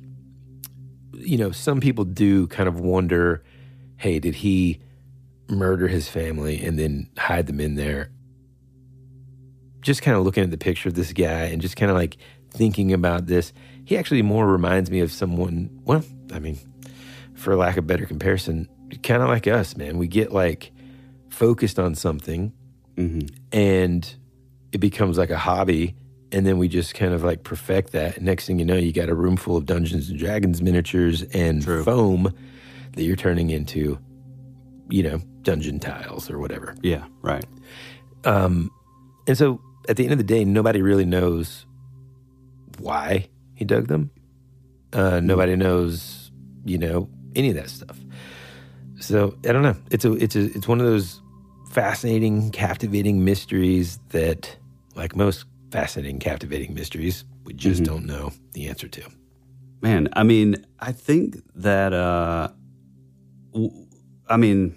you 1.15 1.37
know, 1.39 1.51
some 1.51 1.81
people 1.81 2.05
do 2.05 2.47
kind 2.49 2.69
of 2.69 2.81
wonder, 2.81 3.43
hey, 4.01 4.19
did 4.19 4.35
he 4.35 4.81
murder 5.49 5.87
his 5.87 6.09
family 6.09 6.65
and 6.65 6.79
then 6.79 7.07
hide 7.19 7.47
them 7.47 7.61
in 7.61 7.75
there? 7.75 8.11
Just 9.83 10.01
kind 10.01 10.17
of 10.17 10.25
looking 10.25 10.43
at 10.43 10.51
the 10.51 10.59
picture 10.59 10.89
of 10.89 10.95
this 10.95 11.13
guy 11.13 11.45
and 11.45 11.61
just 11.61 11.77
kind 11.77 11.91
of 11.91 11.97
like 11.97 12.17
thinking 12.51 12.95
about 12.95 13.27
this, 13.27 13.53
he 13.85 13.99
actually 13.99 14.23
more 14.23 14.47
reminds 14.47 14.91
me 14.91 15.01
of 15.01 15.13
someone. 15.13 15.69
Well, 15.85 16.03
I 16.33 16.39
mean, 16.39 16.59
for 17.35 17.55
lack 17.57 17.77
of 17.77 17.87
better 17.87 18.07
comparison, 18.07 18.69
kind 19.03 19.23
of 19.23 19.29
like 19.29 19.47
us, 19.47 19.77
man. 19.77 19.99
We 19.99 20.09
get 20.09 20.33
like 20.33 20.73
focused 21.29 21.79
on 21.79 21.95
something 21.95 22.55
mm-hmm. 22.97 23.27
and 23.53 24.15
it 24.73 24.79
becomes 24.79 25.19
like 25.19 25.31
a 25.31 25.39
hobby 25.39 25.95
and 26.33 26.47
then 26.47 26.57
we 26.57 26.69
just 26.69 26.95
kind 26.95 27.13
of 27.13 27.23
like 27.23 27.43
perfect 27.43 27.93
that 27.93 28.21
next 28.21 28.47
thing 28.47 28.59
you 28.59 28.65
know 28.65 28.77
you 28.77 28.93
got 28.93 29.09
a 29.09 29.15
room 29.15 29.37
full 29.37 29.57
of 29.57 29.67
dungeons 29.67 30.11
and 30.11 30.19
dragons 30.19 30.61
miniatures 30.61 31.23
and 31.23 31.65
foam 31.65 32.33
that 32.93 33.03
you're 33.05 33.17
turning 33.17 33.51
into 33.51 33.99
you 34.89 35.03
know 35.03 35.19
dungeon 35.43 35.79
tiles 35.81 36.31
or 36.31 36.39
whatever. 36.39 36.75
Yeah, 36.83 37.05
right. 37.23 37.45
um 38.25 38.71
and 39.27 39.37
so 39.39 39.61
at 39.89 39.97
the 39.97 40.05
end 40.05 40.13
of 40.13 40.19
the 40.19 40.25
day 40.25 40.45
nobody 40.45 40.83
really 40.83 41.05
knows 41.05 41.67
why 42.79 43.29
he 43.55 43.65
dug 43.65 43.89
them. 43.89 44.11
Uh 44.93 45.21
nobody 45.21 45.57
knows 45.57 46.31
you 46.65 46.79
know 46.79 47.09
any 47.37 47.51
of 47.51 47.57
that 47.57 47.71
stuff. 47.71 47.99
So 49.01 49.35
i 49.49 49.53
don't 49.53 49.63
know. 49.63 49.77
It's 49.91 50.05
a 50.05 50.13
it's 50.15 50.37
a 50.37 50.45
it's 50.57 50.69
one 50.69 50.81
of 50.81 50.87
those 50.87 51.21
fascinating 51.71 52.51
captivating 52.51 53.25
mysteries 53.25 53.99
that 54.11 54.57
like 54.97 55.15
most 55.17 55.45
fascinating 55.71 56.19
captivating 56.19 56.75
mysteries 56.75 57.25
we 57.45 57.53
just 57.55 57.83
Mhm. 57.83 57.87
don't 57.87 58.07
know 58.07 58.33
the 58.53 58.69
answer 58.69 58.89
to. 58.89 59.03
Man, 59.81 60.09
I 60.15 60.25
mean, 60.25 60.57
I 60.81 60.93
think 60.93 61.41
that 61.55 61.93
uh 61.93 62.49
I 64.29 64.37
mean 64.37 64.77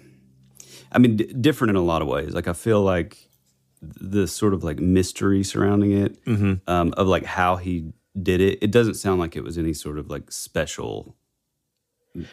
I 0.92 0.98
mean 0.98 1.16
d- 1.16 1.32
different 1.40 1.70
in 1.70 1.76
a 1.76 1.82
lot 1.82 2.02
of 2.02 2.08
ways. 2.08 2.34
Like 2.34 2.48
I 2.48 2.52
feel 2.52 2.82
like 2.82 3.28
the 3.82 4.26
sort 4.26 4.54
of 4.54 4.64
like 4.64 4.78
mystery 4.78 5.42
surrounding 5.44 5.92
it 5.92 6.24
Mhm. 6.24 6.60
um 6.66 6.94
of 6.96 7.06
like 7.06 7.24
how 7.24 7.56
he 7.56 7.92
did 8.20 8.40
it. 8.40 8.58
It 8.62 8.70
doesn't 8.70 8.94
sound 8.94 9.20
like 9.20 9.36
it 9.36 9.42
was 9.44 9.58
any 9.58 9.74
sort 9.74 9.98
of 9.98 10.08
like 10.10 10.30
special 10.32 11.16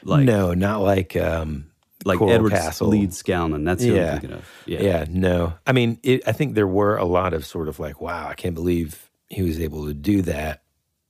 like 0.03 0.25
no 0.25 0.53
not 0.53 0.81
like 0.81 1.15
um 1.15 1.65
like 2.05 2.19
Coral 2.19 2.33
Edward 2.33 2.51
Castle. 2.51 2.91
Leedskalnin. 2.91 3.65
That's 3.65 3.83
who 3.83 3.93
yeah. 3.95 4.13
I'm 4.13 4.19
thinking 4.19 4.37
of. 4.37 4.49
yeah 4.65 4.81
Yeah. 4.81 5.05
no 5.09 5.53
i 5.67 5.71
mean 5.71 5.99
it, 6.03 6.21
i 6.27 6.31
think 6.31 6.53
there 6.55 6.67
were 6.67 6.97
a 6.97 7.05
lot 7.05 7.33
of 7.33 7.45
sort 7.45 7.67
of 7.67 7.79
like 7.79 7.99
wow 8.01 8.27
i 8.27 8.33
can't 8.35 8.55
believe 8.55 9.09
he 9.29 9.41
was 9.41 9.59
able 9.59 9.85
to 9.87 9.93
do 9.93 10.21
that 10.23 10.63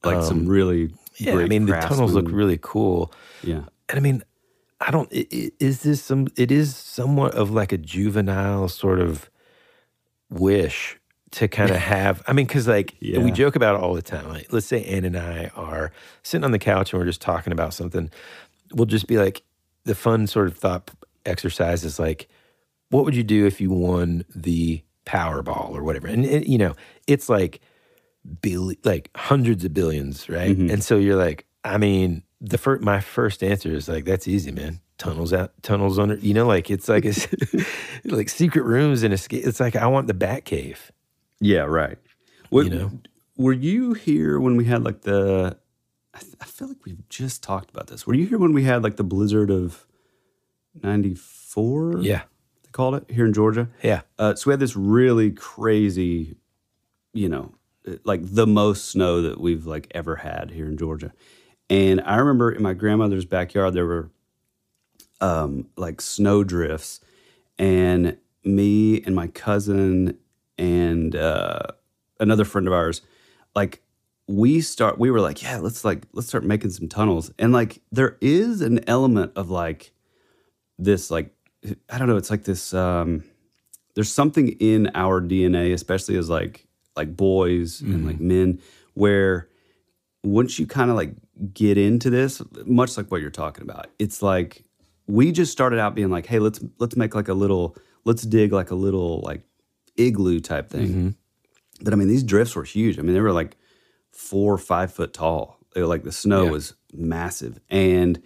Like 0.03 0.23
some 0.23 0.47
really 0.47 0.93
yeah 1.17 1.33
i 1.35 1.45
mean 1.47 1.65
the 1.65 1.73
tunnels 1.79 2.13
look 2.13 2.29
really 2.31 2.57
cool 2.61 3.13
Yeah. 3.43 3.63
And 3.89 3.97
I 3.97 3.99
mean, 3.99 4.23
I 4.81 4.91
don't. 4.91 5.07
Is 5.11 5.83
this 5.83 6.01
some? 6.01 6.27
It 6.35 6.51
is 6.51 6.75
somewhat 6.75 7.35
of 7.35 7.51
like 7.51 7.71
a 7.71 7.77
juvenile 7.77 8.67
sort 8.67 8.99
of 8.99 9.29
wish 10.29 10.97
to 11.31 11.47
kind 11.47 11.69
of 11.71 11.77
have. 11.95 12.23
I 12.27 12.33
mean, 12.33 12.45
because 12.47 12.67
like 12.67 12.95
we 13.01 13.31
joke 13.31 13.55
about 13.55 13.75
it 13.75 13.81
all 13.81 13.93
the 13.93 14.01
time. 14.01 14.27
Like, 14.29 14.51
let's 14.51 14.65
say 14.65 14.83
Ann 14.85 15.05
and 15.05 15.17
I 15.17 15.51
are 15.55 15.91
sitting 16.23 16.43
on 16.43 16.51
the 16.51 16.59
couch 16.59 16.91
and 16.93 16.99
we're 16.99 17.05
just 17.05 17.21
talking 17.21 17.53
about 17.53 17.73
something. 17.73 18.09
We'll 18.73 18.85
just 18.85 19.07
be 19.07 19.17
like, 19.17 19.43
the 19.83 19.95
fun 19.95 20.27
sort 20.27 20.47
of 20.47 20.57
thought 20.57 20.91
exercise 21.25 21.83
is 21.83 21.99
like, 21.99 22.27
what 22.89 23.05
would 23.05 23.15
you 23.15 23.23
do 23.23 23.45
if 23.45 23.61
you 23.61 23.69
won 23.69 24.25
the 24.33 24.81
Powerball 25.05 25.71
or 25.71 25.83
whatever? 25.83 26.07
And 26.07 26.25
it, 26.25 26.47
you 26.47 26.57
know, 26.57 26.75
it's 27.07 27.29
like 27.29 27.61
bill 28.41 28.71
like 28.83 29.09
hundreds 29.15 29.63
of 29.65 29.73
billions, 29.73 30.29
right? 30.29 30.57
Mhm. 30.57 30.71
And 30.71 30.83
so 30.83 30.97
you're 30.97 31.15
like, 31.17 31.45
I 31.63 31.77
mean, 31.77 32.23
the 32.41 32.57
first 32.57 32.81
my 32.83 32.99
first 32.99 33.43
answer 33.43 33.69
is 33.71 33.87
like, 33.87 34.03
that's 34.05 34.27
easy, 34.27 34.51
man. 34.51 34.79
Tunnels 34.97 35.31
out, 35.31 35.53
tunnels 35.63 35.97
under. 35.99 36.15
You 36.15 36.33
know, 36.33 36.47
like 36.47 36.69
it's 36.71 36.89
like 36.89 37.05
it's 37.05 37.27
like 38.03 38.29
secret 38.29 38.63
rooms 38.63 39.03
and 39.03 39.13
escape. 39.13 39.45
It's 39.45 39.59
like 39.59 39.75
I 39.75 39.87
want 39.87 40.07
the 40.07 40.13
Bat 40.13 40.45
Cave. 40.45 40.91
Yeah, 41.39 41.61
right. 41.61 41.97
What, 42.49 42.65
You 42.65 42.69
know? 42.71 42.91
were 43.37 43.53
you 43.53 43.93
here 43.93 44.39
when 44.39 44.57
we 44.57 44.65
had 44.65 44.83
like 44.83 45.01
the? 45.01 45.57
I, 46.13 46.19
th- 46.19 46.35
I 46.41 46.45
feel 46.45 46.67
like 46.67 46.83
we've 46.85 47.07
just 47.09 47.41
talked 47.41 47.69
about 47.69 47.87
this. 47.87 48.05
Were 48.05 48.13
you 48.13 48.25
here 48.25 48.37
when 48.37 48.51
we 48.53 48.63
had 48.63 48.83
like 48.83 48.97
the 48.97 49.03
blizzard 49.03 49.49
of 49.49 49.85
'94? 50.83 51.99
Yeah. 52.01 52.23
they 52.63 52.69
called 52.71 52.95
it 52.95 53.05
here 53.09 53.25
in 53.25 53.33
Georgia. 53.33 53.69
Yeah. 53.81 54.01
Uh, 54.19 54.35
so 54.35 54.49
we 54.49 54.53
had 54.53 54.59
this 54.59 54.75
really 54.75 55.31
crazy 55.31 56.35
you 57.13 57.27
know, 57.27 57.53
like 58.05 58.21
the 58.23 58.47
most 58.47 58.85
snow 58.85 59.21
that 59.21 59.37
we've 59.41 59.65
like 59.65 59.87
ever 59.91 60.15
had 60.17 60.49
here 60.51 60.65
in 60.65 60.77
Georgia. 60.77 61.11
And 61.71 62.01
I 62.01 62.17
remember 62.17 62.51
in 62.51 62.61
my 62.61 62.73
grandmother's 62.73 63.23
backyard 63.23 63.73
there 63.73 63.85
were 63.85 64.11
um, 65.21 65.69
like 65.77 66.01
snow 66.01 66.43
drifts, 66.43 66.99
and 67.57 68.17
me 68.43 69.01
and 69.03 69.15
my 69.15 69.27
cousin 69.27 70.17
and 70.57 71.15
uh, 71.15 71.61
another 72.19 72.43
friend 72.43 72.67
of 72.67 72.73
ours, 72.73 73.01
like 73.55 73.81
we 74.27 74.59
start, 74.59 74.99
we 74.99 75.11
were 75.11 75.21
like, 75.21 75.41
yeah, 75.41 75.59
let's 75.59 75.85
like 75.85 76.03
let's 76.11 76.27
start 76.27 76.43
making 76.43 76.71
some 76.71 76.89
tunnels, 76.89 77.31
and 77.39 77.53
like 77.53 77.81
there 77.89 78.17
is 78.19 78.59
an 78.59 78.83
element 78.89 79.31
of 79.37 79.49
like 79.49 79.93
this, 80.77 81.09
like 81.09 81.33
I 81.89 81.97
don't 81.97 82.09
know, 82.09 82.17
it's 82.17 82.31
like 82.31 82.43
this. 82.43 82.73
um 82.73 83.23
There's 83.95 84.11
something 84.11 84.49
in 84.59 84.91
our 84.93 85.21
DNA, 85.21 85.73
especially 85.73 86.17
as 86.17 86.29
like 86.29 86.67
like 86.97 87.15
boys 87.15 87.79
and 87.79 88.05
like 88.05 88.19
men, 88.19 88.59
where 88.93 89.47
once 90.23 90.59
you 90.59 90.67
kind 90.67 90.89
of 90.91 90.97
like 90.97 91.13
get 91.53 91.77
into 91.77 92.09
this, 92.09 92.41
much 92.65 92.97
like 92.97 93.09
what 93.11 93.21
you're 93.21 93.29
talking 93.29 93.63
about, 93.63 93.87
it's 93.99 94.21
like 94.21 94.63
we 95.07 95.31
just 95.31 95.51
started 95.51 95.79
out 95.79 95.95
being 95.95 96.09
like, 96.09 96.25
hey, 96.25 96.39
let's 96.39 96.59
let's 96.79 96.95
make 96.95 97.15
like 97.15 97.27
a 97.27 97.33
little, 97.33 97.75
let's 98.05 98.23
dig 98.23 98.51
like 98.53 98.71
a 98.71 98.75
little 98.75 99.21
like 99.21 99.41
igloo 99.97 100.39
type 100.39 100.69
thing. 100.69 100.87
Mm-hmm. 100.87 101.09
But 101.83 101.93
I 101.93 101.95
mean, 101.95 102.07
these 102.07 102.23
drifts 102.23 102.55
were 102.55 102.63
huge. 102.63 102.99
I 102.99 103.01
mean, 103.01 103.13
they 103.13 103.21
were 103.21 103.31
like 103.33 103.57
four 104.11 104.53
or 104.53 104.57
five 104.57 104.93
foot 104.93 105.13
tall. 105.13 105.57
They 105.73 105.81
were 105.81 105.87
like 105.87 106.03
the 106.03 106.11
snow 106.11 106.45
Yeah. 106.45 106.51
was 106.51 106.73
massive, 106.93 107.59
and 107.69 108.21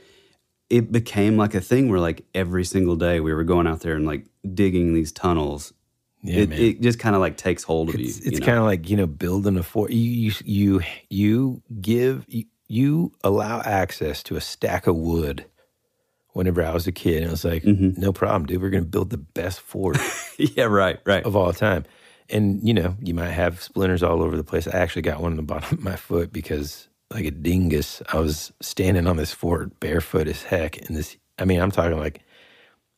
it 0.70 0.92
became 0.92 1.38
like 1.38 1.54
a 1.56 1.62
thing 1.62 1.90
where 1.90 2.00
like 2.00 2.26
every 2.34 2.66
single 2.66 2.96
day 2.96 3.20
we 3.20 3.34
were 3.34 3.44
going 3.44 3.68
out 3.68 3.82
there 3.82 3.96
and 3.96 4.06
like 4.06 4.26
digging 4.54 4.94
these 4.94 5.12
tunnels. 5.12 5.74
Yeah, 6.24 6.40
it, 6.42 6.52
it 6.54 6.82
just 6.82 6.98
kind 6.98 7.14
of 7.16 7.22
like 7.22 7.38
takes 7.38 7.62
hold 7.62 7.90
of 7.90 7.96
It's, 7.96 8.20
you. 8.20 8.24
it's 8.26 8.26
you 8.34 8.40
know? 8.40 8.46
kind 8.48 8.58
of 8.58 8.66
like 8.66 8.90
you 8.90 8.98
know 8.98 9.06
building 9.06 9.58
a 9.58 9.64
fort. 9.64 9.92
You 9.92 10.02
you 10.02 10.34
you 10.44 10.82
you 11.12 11.62
give 11.82 12.26
you, 12.28 12.46
you 12.68 13.12
allow 13.24 13.62
access 13.62 14.24
to 14.24 14.36
a 14.36 14.42
stack 14.42 14.88
of 14.88 14.96
wood. 14.96 15.46
Whenever 16.34 16.62
I 16.66 16.74
was 16.74 16.86
a 16.86 16.92
kid, 16.92 17.18
and 17.24 17.28
it 17.28 17.32
was 17.32 17.46
like, 17.46 17.64
Mm-hmm. 17.64 18.02
no 18.02 18.12
problem, 18.12 18.46
dude. 18.46 18.62
We're 18.62 18.70
gonna 18.70 18.84
build 18.84 19.10
the 19.10 19.18
best 19.18 19.62
fort 19.62 19.98
yeah, 20.38 20.66
right, 20.66 21.00
right. 21.06 21.24
of 21.24 21.34
all 21.36 21.54
time. 21.54 21.86
And 22.30 22.62
you 22.68 22.74
know, 22.74 22.98
you 23.02 23.14
might 23.14 23.30
have 23.32 23.62
splinters 23.62 24.04
all 24.04 24.22
over 24.22 24.36
the 24.36 24.44
place. 24.44 24.68
I 24.68 24.78
actually 24.78 25.04
got 25.04 25.22
one 25.22 25.32
in 25.32 25.38
the 25.38 25.44
bottom 25.54 25.78
of 25.78 25.84
my 25.84 25.96
foot 25.96 26.34
because, 26.34 26.90
like 27.10 27.24
a 27.24 27.32
dingus, 27.32 28.02
I 28.12 28.20
was 28.20 28.52
standing 28.62 29.08
on 29.08 29.16
this 29.16 29.32
fort 29.32 29.80
barefoot 29.80 30.28
as 30.28 30.44
heck. 30.44 30.78
And 30.86 30.98
this, 30.98 31.16
I 31.40 31.46
mean, 31.46 31.62
I'm 31.62 31.72
talking 31.72 31.98
like 32.00 32.20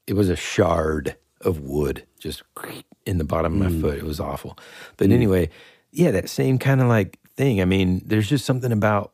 it 0.08 0.14
was 0.14 0.30
a 0.30 0.36
shard 0.36 1.16
of 1.42 1.60
wood 1.60 2.08
just 2.20 2.42
in 3.06 3.20
the 3.20 3.24
bottom 3.24 3.62
of 3.62 3.72
my 3.72 3.82
foot. 3.82 4.00
It 4.00 4.04
was 4.04 4.20
awful. 4.20 4.58
But 4.98 5.12
anyway, 5.12 5.50
yeah, 5.92 6.10
that 6.10 6.28
same 6.28 6.58
kind 6.58 6.82
of 6.82 6.88
like 6.88 7.20
thing. 7.36 7.62
I 7.62 7.66
mean, 7.66 8.02
there's 8.04 8.28
just 8.28 8.46
something 8.46 8.72
about 8.72 9.12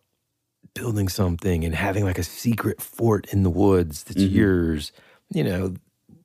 building 0.73 1.07
something 1.07 1.63
and 1.63 1.75
having 1.75 2.03
like 2.03 2.17
a 2.17 2.23
secret 2.23 2.81
fort 2.81 3.27
in 3.31 3.43
the 3.43 3.49
woods 3.49 4.03
that's 4.03 4.21
yours, 4.23 4.91
you 5.29 5.43
know, 5.43 5.75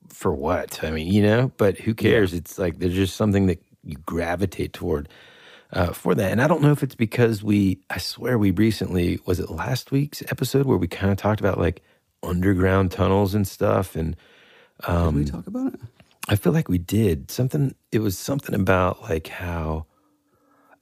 for 0.09 0.33
what? 0.33 0.83
I 0.83 0.91
mean, 0.91 1.07
you 1.07 1.21
know, 1.21 1.51
but 1.57 1.77
who 1.77 1.93
cares? 1.93 2.33
It's 2.33 2.57
like 2.57 2.79
there's 2.79 2.95
just 2.95 3.15
something 3.15 3.45
that 3.47 3.61
you 3.83 3.95
gravitate 4.05 4.73
toward 4.73 5.07
uh, 5.71 5.93
for 5.93 6.15
that. 6.15 6.31
And 6.31 6.41
I 6.41 6.47
don't 6.47 6.61
know 6.61 6.71
if 6.71 6.83
it's 6.83 6.95
because 6.95 7.43
we, 7.43 7.79
I 7.89 7.99
swear 7.99 8.37
we 8.37 8.51
recently, 8.51 9.19
was 9.25 9.39
it 9.39 9.49
last 9.49 9.91
week's 9.91 10.21
episode 10.23 10.65
where 10.65 10.77
we 10.77 10.87
kind 10.87 11.11
of 11.11 11.17
talked 11.17 11.39
about 11.39 11.59
like 11.59 11.81
underground 12.23 12.91
tunnels 12.91 13.35
and 13.35 13.47
stuff? 13.47 13.95
And 13.95 14.15
um, 14.85 15.15
Did 15.15 15.25
we 15.25 15.31
talk 15.31 15.47
about 15.47 15.73
it? 15.73 15.79
I 16.27 16.35
feel 16.35 16.53
like 16.53 16.69
we 16.69 16.77
did 16.77 17.31
something. 17.31 17.73
It 17.91 17.99
was 17.99 18.17
something 18.17 18.55
about 18.55 19.03
like 19.03 19.27
how. 19.27 19.85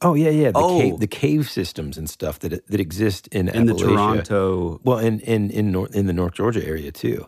Oh 0.02 0.16
yeah, 0.16 0.30
yeah. 0.32 0.52
The, 0.52 0.60
Oh. 0.60 0.78
cave, 0.80 1.00
the 1.00 1.08
cave 1.08 1.50
systems 1.50 1.98
and 1.98 2.10
stuff 2.10 2.40
that 2.40 2.68
that 2.68 2.80
exist 2.80 3.28
in 3.30 3.50
In 3.50 3.66
the 3.68 3.74
Toronto, 3.74 4.80
Well, 4.84 5.00
in 5.00 5.20
in 5.22 5.52
in 5.52 5.72
North 5.72 5.96
in 5.96 6.08
the 6.08 6.14
North 6.14 6.34
Georgia 6.36 6.66
area 6.66 6.92
too. 6.92 7.28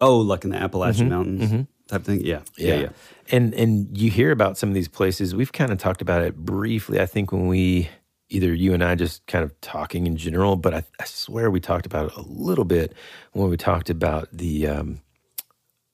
oh, 0.00 0.18
like 0.18 0.44
in 0.44 0.50
the 0.50 0.58
Appalachian 0.58 1.08
Mhm, 1.08 1.10
Mountains 1.10 1.50
mhm. 1.52 1.66
type 1.88 2.04
thing. 2.04 2.20
Yeah, 2.24 2.42
yeah, 2.58 2.74
yeah. 2.80 2.88
And 3.32 3.54
and 3.54 3.96
you 3.98 4.10
hear 4.10 4.30
about 4.32 4.58
some 4.58 4.68
of 4.70 4.74
these 4.74 4.88
places. 4.88 5.34
We've 5.34 5.52
kind 5.52 5.72
of 5.72 5.78
talked 5.78 6.02
about 6.02 6.22
it 6.22 6.36
briefly. 6.36 7.00
I 7.00 7.06
think 7.06 7.32
when 7.32 7.48
we 7.48 7.90
either 8.30 8.54
you 8.54 8.74
and 8.74 8.84
I 8.84 8.94
just 8.94 9.26
kind 9.26 9.44
of 9.44 9.60
talking 9.60 10.06
in 10.06 10.16
general, 10.16 10.56
but 10.56 10.74
I, 10.74 10.84
I 11.00 11.04
swear 11.04 11.50
we 11.50 11.60
talked 11.60 11.86
about 11.86 12.06
it 12.06 12.16
a 12.16 12.22
little 12.22 12.64
bit 12.64 12.94
when 13.32 13.50
we 13.50 13.56
talked 13.56 13.90
about 13.90 14.28
the 14.32 14.68
um, 14.68 15.00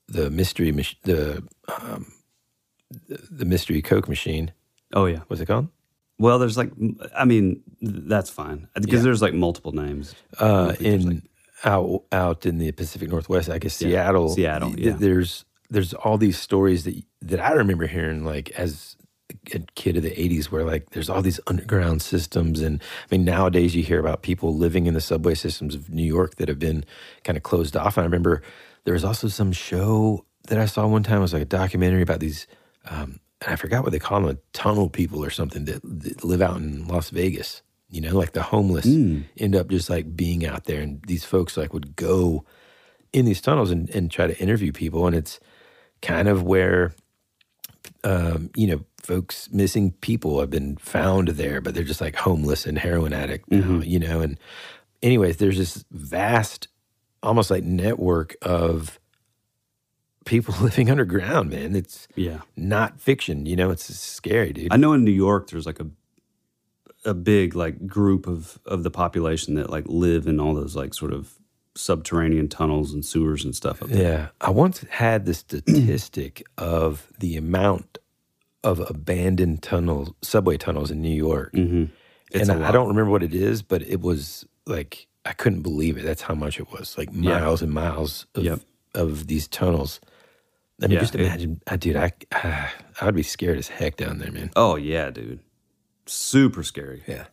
the 0.09 0.31
mystery 0.31 0.73
mach- 0.73 1.01
the 1.05 1.43
um, 1.83 2.13
the, 3.09 3.19
the 3.31 3.45
mystery 3.45 3.83
Coke 3.83 4.09
machine. 4.09 4.53
Oh 4.95 5.07
yeah. 5.07 5.21
What's 5.27 5.41
it 5.43 5.47
called? 5.47 5.69
Well, 6.19 6.39
there's 6.39 6.57
like, 6.57 6.71
I 7.15 7.25
mean, 7.27 7.63
that's 7.83 8.31
fine 8.31 8.69
because 8.75 8.95
Yeah. 8.95 9.03
there's 9.03 9.21
like 9.23 9.35
multiple 9.35 9.73
names. 9.73 10.15
Uh, 10.39 10.47
don't 10.47 10.77
think 10.77 10.79
there's, 10.81 11.05
in 11.05 11.11
like- 11.11 11.23
out 11.65 12.03
out 12.13 12.47
in 12.47 12.59
the 12.59 12.71
Pacific 12.73 13.09
Northwest, 13.11 13.49
I 13.51 13.59
guess 13.59 13.75
Seattle. 13.75 14.29
Seattle, 14.31 14.73
th- 14.75 14.87
yeah. 14.87 14.93
There's 14.99 15.45
there's 15.71 15.93
all 15.95 16.17
these 16.19 16.39
stories 16.39 16.85
that 16.85 16.95
that 17.23 17.41
I 17.41 17.53
remember 17.53 17.87
hearing 17.87 18.25
like 18.25 18.51
as 18.53 18.97
a 19.53 19.59
kid 19.75 19.97
of 19.97 20.03
the 20.05 20.11
'80s, 20.13 20.47
where 20.47 20.65
like 20.65 20.91
there's 20.91 21.11
all 21.11 21.21
these 21.23 21.41
underground 21.47 22.01
systems, 22.03 22.61
and 22.61 22.81
I 23.11 23.15
mean 23.15 23.25
nowadays 23.25 23.75
you 23.75 23.83
hear 23.83 23.99
about 24.01 24.23
people 24.23 24.55
living 24.55 24.87
in 24.87 24.95
the 24.95 25.01
subway 25.01 25.35
systems 25.35 25.75
of 25.75 25.91
New 25.91 26.05
York 26.05 26.37
that 26.37 26.49
have 26.49 26.59
been 26.59 26.85
kind 27.25 27.37
of 27.37 27.43
closed 27.43 27.77
off. 27.77 27.97
And 27.97 28.05
I 28.05 28.07
remember 28.07 28.43
there 28.85 28.95
was 28.95 29.05
also 29.05 29.29
some 29.29 29.51
show 29.53 30.25
that 30.49 30.59
I 30.59 30.67
saw 30.67 30.87
one 30.87 31.03
time. 31.03 31.19
It 31.19 31.23
was 31.23 31.33
like 31.33 31.43
a 31.43 31.47
documentary 31.47 32.03
about 32.03 32.21
these. 32.21 32.47
Um, 32.89 33.19
I 33.47 33.57
forgot 33.57 33.83
what 33.83 33.93
they 33.93 33.99
call 33.99 34.21
them, 34.23 34.39
tunnel 34.53 34.89
people 34.89 35.23
or 35.25 35.31
something 35.31 35.65
that, 35.67 35.81
that 35.83 36.25
live 36.25 36.41
out 36.41 36.57
in 36.57 36.87
Las 36.87 37.11
Vegas. 37.11 37.63
You 37.89 38.01
know, 38.01 38.17
like 38.17 38.33
the 38.33 38.43
homeless 38.43 38.87
Mm. 38.87 39.25
end 39.37 39.55
up 39.55 39.69
just 39.69 39.89
like 39.89 40.17
being 40.17 40.45
out 40.45 40.65
there, 40.65 40.81
and 40.81 41.01
these 41.07 41.25
folks 41.25 41.57
like 41.57 41.73
would 41.73 41.95
go 41.97 42.45
in 43.13 43.25
these 43.27 43.41
tunnels 43.41 43.71
and, 43.71 43.89
and 43.91 44.11
try 44.11 44.27
to 44.27 44.39
interview 44.41 44.73
people, 44.73 45.07
and 45.07 45.15
it's 45.15 45.39
kind 46.03 46.27
of 46.29 46.43
where 46.43 46.95
um, 48.05 48.51
you 48.57 48.67
know 48.67 48.85
folks 49.03 49.49
missing 49.53 49.93
people 50.01 50.41
have 50.41 50.51
been 50.51 50.77
found 50.79 51.29
there, 51.29 51.61
but 51.61 51.75
they're 51.75 51.85
just 51.85 52.01
like 52.01 52.17
homeless 52.17 52.67
and 52.67 52.79
heroin 52.79 53.13
addict 53.13 53.49
now, 53.51 53.81
you 53.81 53.99
know. 54.01 54.21
And 54.21 54.37
anyways, 55.03 55.37
there's 55.37 55.59
this 55.59 55.85
vast, 55.93 56.67
almost 57.23 57.51
like 57.51 57.63
network 57.63 58.35
of 58.43 58.99
people 60.27 60.55
living 60.61 60.91
underground, 60.91 61.49
man. 61.51 61.75
It's 61.75 62.07
yeah. 62.15 62.41
not 62.57 63.01
fiction, 63.01 63.47
you 63.47 63.57
know. 63.57 63.71
It's 63.71 63.85
scary, 63.97 64.53
dude. 64.53 64.73
I 64.73 64.77
know 64.77 64.93
in 64.93 65.05
New 65.05 65.11
York 65.11 65.49
there's 65.51 65.65
like 65.67 65.81
a 65.81 65.87
a 67.05 67.15
big 67.15 67.55
like 67.55 67.87
group 67.87 68.27
of 68.27 68.59
of 68.67 68.83
the 68.83 68.91
population 68.91 69.55
that 69.55 69.71
like 69.71 69.85
live 69.87 70.27
in 70.27 70.41
all 70.41 70.55
those 70.55 70.75
like 70.77 70.93
sort 70.93 71.13
of 71.13 71.35
subterranean 71.77 72.49
tunnels 72.49 72.93
and 72.93 73.05
sewers 73.05 73.45
and 73.45 73.55
stuff 73.55 73.83
up 73.83 73.89
there. 73.89 74.03
Yeah. 74.03 74.29
I 74.41 74.51
once 74.51 74.81
had 74.91 75.25
the 75.27 75.35
statistic 75.35 76.43
of 76.59 77.07
the 77.19 77.37
amount 77.37 77.99
of 78.65 78.81
abandoned 78.91 79.63
tunnels, 79.63 80.11
subway 80.23 80.57
tunnels 80.57 80.91
in 80.91 81.01
New 81.03 81.15
York. 81.15 81.53
Mm-hmm. 81.53 81.85
And 82.37 82.51
I 82.51 82.55
lot. 82.57 82.73
don't 82.73 82.89
remember 82.89 83.11
what 83.11 83.23
it 83.23 83.35
is, 83.35 83.63
but 83.63 83.83
it 83.83 84.01
was 84.01 84.45
like, 84.67 85.07
I 85.27 85.33
couldn't 85.35 85.63
believe 85.63 85.97
it. 85.99 86.03
That's 86.03 86.23
how 86.23 86.35
much 86.35 86.59
it 86.59 86.73
was 86.73 86.97
like 86.99 87.11
Yeah. 87.13 87.39
miles 87.41 87.61
and 87.63 87.73
miles 87.73 88.27
of, 88.35 88.43
Yep. 88.43 88.61
of 88.95 89.27
these 89.29 89.47
tunnels. 89.47 90.01
I 90.83 90.87
mean, 90.89 90.95
Yeah, 90.95 91.01
just 91.01 91.15
it- 91.15 91.23
imagine, 91.23 91.61
I, 91.67 91.77
dude, 91.77 91.97
I, 91.97 92.13
I 92.33 93.05
would 93.05 93.15
be 93.15 93.23
scared 93.23 93.59
as 93.59 93.69
heck 93.69 93.97
down 93.97 94.19
there, 94.19 94.31
man. 94.31 94.51
Oh 94.57 94.77
yeah, 94.77 95.11
dude. 95.11 95.41
Super 96.07 96.63
scary. 96.63 97.03
Yeah. 97.07 97.27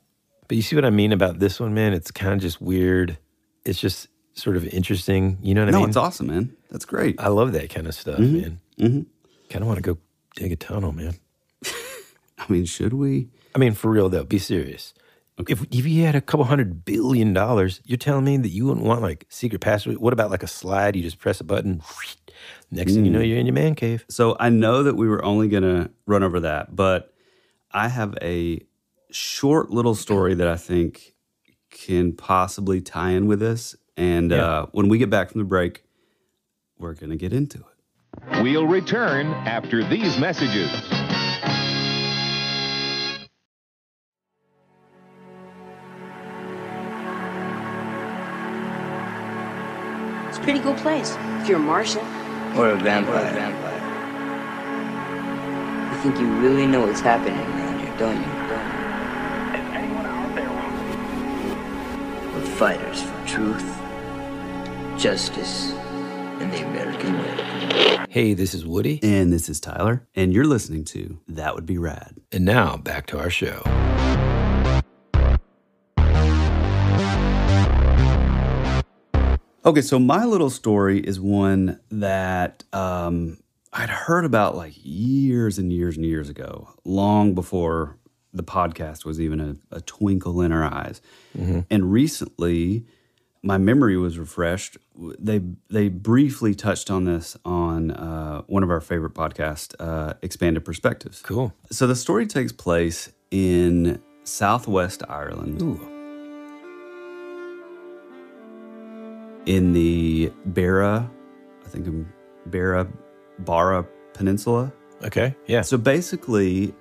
But 0.48 0.58
you 0.58 0.64
see 0.64 0.76
what 0.76 0.86
I 0.86 0.90
mean 0.90 1.12
about 1.12 1.40
this 1.40 1.60
one, 1.60 1.74
man? 1.74 1.94
It's 1.94 2.12
kind 2.12 2.34
of 2.34 2.40
just 2.40 2.62
weird. 2.62 3.18
It's 3.66 3.80
just 3.80 4.08
sort 4.34 4.56
of 4.58 4.66
interesting. 4.68 5.38
You 5.42 5.54
know 5.56 5.62
what 5.66 5.70
I 5.70 5.72
mean? 5.78 5.82
no, 5.82 5.88
it's 5.88 5.98
awesome, 5.98 6.28
man. 6.28 6.56
That's 6.72 6.86
great. 6.86 7.20
I 7.20 7.28
love 7.28 7.52
that 7.54 7.70
kind 7.70 7.86
of 7.88 7.94
stuff, 7.96 8.20
Mhm. 8.20 8.42
man. 8.42 8.60
Mm-hmm. 8.80 9.02
Kind 9.50 9.62
of 9.62 9.68
want 9.68 9.78
to 9.78 9.84
go 9.84 9.98
dig 10.36 10.52
a 10.52 10.56
tunnel, 10.56 10.92
man. 10.92 11.16
I 12.38 12.46
mean, 12.50 12.66
should 12.66 12.94
we? 12.94 13.30
I 13.56 13.60
mean, 13.60 13.74
for 13.74 13.92
real 13.92 14.10
though, 14.10 14.24
be 14.24 14.40
serious. 14.40 14.94
If 15.48 15.64
if 15.72 15.86
you 15.88 16.04
had 16.06 16.16
a 16.16 16.22
couple 16.22 16.46
hundred 16.46 16.86
billion 16.86 17.34
dollars, 17.34 17.82
you're 17.86 17.98
telling 17.98 18.24
me 18.24 18.38
that 18.38 18.50
you 18.50 18.66
wouldn't 18.68 18.86
want 18.86 19.02
like 19.02 19.26
secret 19.30 19.62
password? 19.62 19.98
What 19.98 20.14
about 20.14 20.30
like 20.30 20.44
a 20.44 20.48
slide? 20.48 20.96
You 20.96 21.02
just 21.02 21.18
press 21.20 21.42
a 21.42 21.44
button. 21.44 21.82
Next 22.72 22.94
thing 22.94 23.06
you 23.06 23.12
know, 23.12 23.20
Mm. 23.20 23.30
you're 23.30 23.38
in 23.40 23.46
your 23.48 23.54
man 23.56 23.74
cave. 23.76 24.06
So 24.10 24.36
I 24.40 24.50
know 24.50 24.84
that 24.84 24.96
we 24.96 25.08
were 25.08 25.24
only 25.26 25.48
going 25.48 25.64
to 25.64 25.90
run 26.06 26.24
over 26.24 26.40
that, 26.42 26.76
but 26.76 27.14
I 27.72 27.88
have 27.88 28.16
a 28.22 28.62
short 29.12 29.72
little 29.72 29.96
story 29.96 30.34
that 30.36 30.48
I 30.48 30.56
think 30.56 31.14
can 31.72 32.14
possibly 32.14 32.82
tie 32.82 33.12
in 33.12 33.26
with 33.28 33.40
this. 33.40 33.76
And 33.98 34.32
Yeah. 34.32 34.44
uh, 34.46 34.66
when 34.72 34.88
we 34.88 34.98
get 35.00 35.10
back 35.10 35.32
from 35.32 35.40
the 35.40 35.46
break, 35.46 35.84
we're 36.78 36.94
going 36.94 37.10
to 37.12 37.16
get 37.18 37.34
into 37.34 37.58
it. 37.60 38.44
We'll 38.44 38.68
return 38.68 39.28
after 39.48 39.84
these 39.84 40.18
messages. 40.20 40.70
Pretty 50.44 50.60
cool 50.60 50.76
place. 50.76 51.16
If 51.42 51.48
you're 51.48 51.58
a 51.58 51.62
Martian. 51.62 52.06
Or 52.58 52.70
a 52.70 52.76
vampire. 52.76 53.32
vampire. 53.34 53.74
You 55.96 56.02
think 56.02 56.20
you 56.20 56.28
really 56.40 56.68
know 56.68 56.86
what's 56.86 57.00
happening 57.00 57.40
around 57.40 57.80
here. 57.80 57.98
don't 57.98 58.18
you? 58.18 58.34
We're 62.34 62.46
fighters 62.58 63.02
for 63.02 63.26
truth, 63.26 63.80
justice, 65.00 65.72
and 65.72 66.52
the 66.52 66.66
American 66.68 67.14
way. 67.14 68.06
Hey, 68.10 68.34
this 68.34 68.54
is 68.54 68.66
Woody. 68.66 69.00
And 69.02 69.32
this 69.32 69.50
is 69.50 69.60
Tyler. 69.60 70.06
And 70.14 70.34
you're 70.34 70.46
listening 70.46 70.84
to 70.86 71.20
That 71.28 71.56
Would 71.56 71.66
Be 71.66 71.78
Rad. 71.78 72.18
And 72.32 72.46
now 72.46 72.78
back 72.78 73.08
to 73.08 73.20
our 73.20 73.30
show. 73.30 73.64
Okay, 79.66 79.82
so 79.82 79.98
my 79.98 80.26
little 80.26 80.50
story 80.50 81.00
is 81.00 81.22
one 81.22 81.80
that 81.90 82.64
um, 82.74 83.38
I'd 83.72 83.90
heard 83.90 84.26
about 84.26 84.58
like 84.58 84.74
years 84.76 85.58
and 85.58 85.72
years 85.72 85.96
and 85.96 86.06
years 86.06 86.30
ago, 86.30 86.70
long 86.84 87.34
before 87.34 87.98
the 88.34 88.44
podcast 88.44 89.06
was 89.06 89.22
even 89.22 89.40
a, 89.40 89.78
a 89.78 89.82
twinkle 89.82 90.42
in 90.42 90.52
our 90.52 90.64
eyes. 90.64 91.02
And 91.70 91.92
recently, 91.94 92.86
my 93.42 93.58
memory 93.58 93.96
was 93.96 94.20
refreshed. 94.20 94.78
They 94.98 95.42
they 95.70 95.88
briefly 95.88 96.56
touched 96.56 96.92
on 96.92 97.06
this 97.06 97.38
on 97.46 97.92
uh, 97.92 98.42
one 98.48 98.64
of 98.64 98.70
our 98.70 98.82
favorite 98.82 99.14
podcasts, 99.14 99.76
uh, 99.80 100.16
Expanded 100.22 100.66
Perspectives. 100.66 101.22
Cool. 101.22 101.54
So 101.72 101.88
the 101.88 101.96
story 101.96 102.28
takes 102.28 102.52
place 102.52 103.12
in 103.32 104.02
Southwest 104.24 105.04
Ireland. 105.08 105.60
In 109.46 109.74
the 109.74 110.32
Barra, 110.46 111.10
I 111.66 111.70
think 111.70 111.88
I'm 111.88 112.12
Barra 112.46 112.88
Barra 113.40 113.86
Peninsula. 114.14 114.72
Okay. 115.04 115.36
Yeah. 115.48 115.62
So 115.62 115.78
basically, 115.78 116.74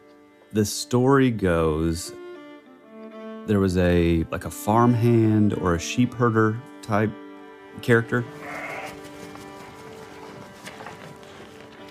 the 0.53 0.65
story 0.65 1.31
goes 1.31 2.13
there 3.47 3.59
was 3.59 3.77
a 3.77 4.25
like 4.31 4.45
a 4.45 4.51
farmhand 4.51 5.55
or 5.55 5.75
a 5.75 5.79
sheep 5.81 6.15
herder 6.15 6.57
type 6.83 7.11
character 7.81 8.25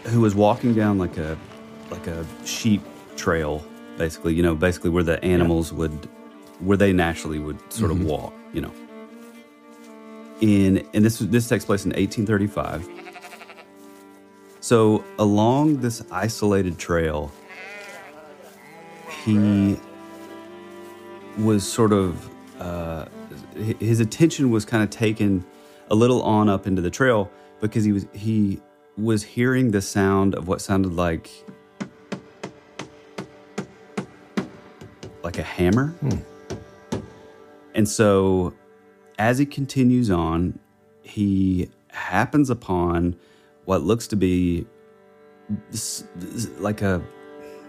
who 0.06 0.22
was 0.22 0.34
walking 0.36 0.74
down 0.74 0.98
like 0.98 1.18
a 1.18 1.38
like 1.90 2.08
a 2.08 2.26
sheep 2.46 2.82
trail 3.18 3.64
basically 3.98 4.34
you 4.34 4.42
know 4.42 4.56
basically 4.56 4.90
where 4.90 5.04
the 5.04 5.22
animals 5.24 5.74
would 5.74 5.92
where 6.60 6.78
they 6.78 6.94
naturally 6.94 7.40
would 7.40 7.58
sort 7.74 7.92
Mhm. 7.92 7.96
of 8.02 8.06
walk 8.06 8.34
you 8.54 8.62
know 8.62 8.72
in 10.42 10.86
and 10.94 11.06
this 11.06 11.20
this 11.20 11.48
takes 11.48 11.66
place 11.66 11.86
in 11.86 11.92
1835 11.92 12.88
so 14.60 15.04
along 15.20 15.78
this 15.82 16.04
isolated 16.12 16.78
trail 16.78 17.32
he 19.24 19.78
was 21.38 21.64
sort 21.68 21.94
of 21.94 22.30
uh, 22.60 23.06
his 23.80 24.00
attention 24.00 24.52
was 24.52 24.66
kind 24.66 24.84
of 24.84 24.90
taken 24.90 25.46
a 25.90 25.96
little 25.96 26.22
on 26.24 26.50
up 26.50 26.68
into 26.68 26.82
the 26.82 26.90
trail 26.90 27.30
because 27.60 27.84
he 27.84 27.92
was 27.92 28.06
he 28.14 28.60
was 28.98 29.24
hearing 29.24 29.72
the 29.72 29.82
sound 29.82 30.36
of 30.36 30.48
what 30.48 30.62
sounded 30.62 30.94
like 30.94 31.30
like 35.24 35.38
a 35.38 35.44
hammer. 35.44 35.94
And 37.74 37.88
so 37.88 38.54
as 39.22 39.38
he 39.38 39.46
continues 39.46 40.10
on 40.10 40.58
he 41.04 41.70
happens 41.90 42.50
upon 42.50 43.16
what 43.66 43.84
looks 43.84 44.08
to 44.08 44.16
be 44.16 44.66
like 46.58 46.82
a 46.82 47.04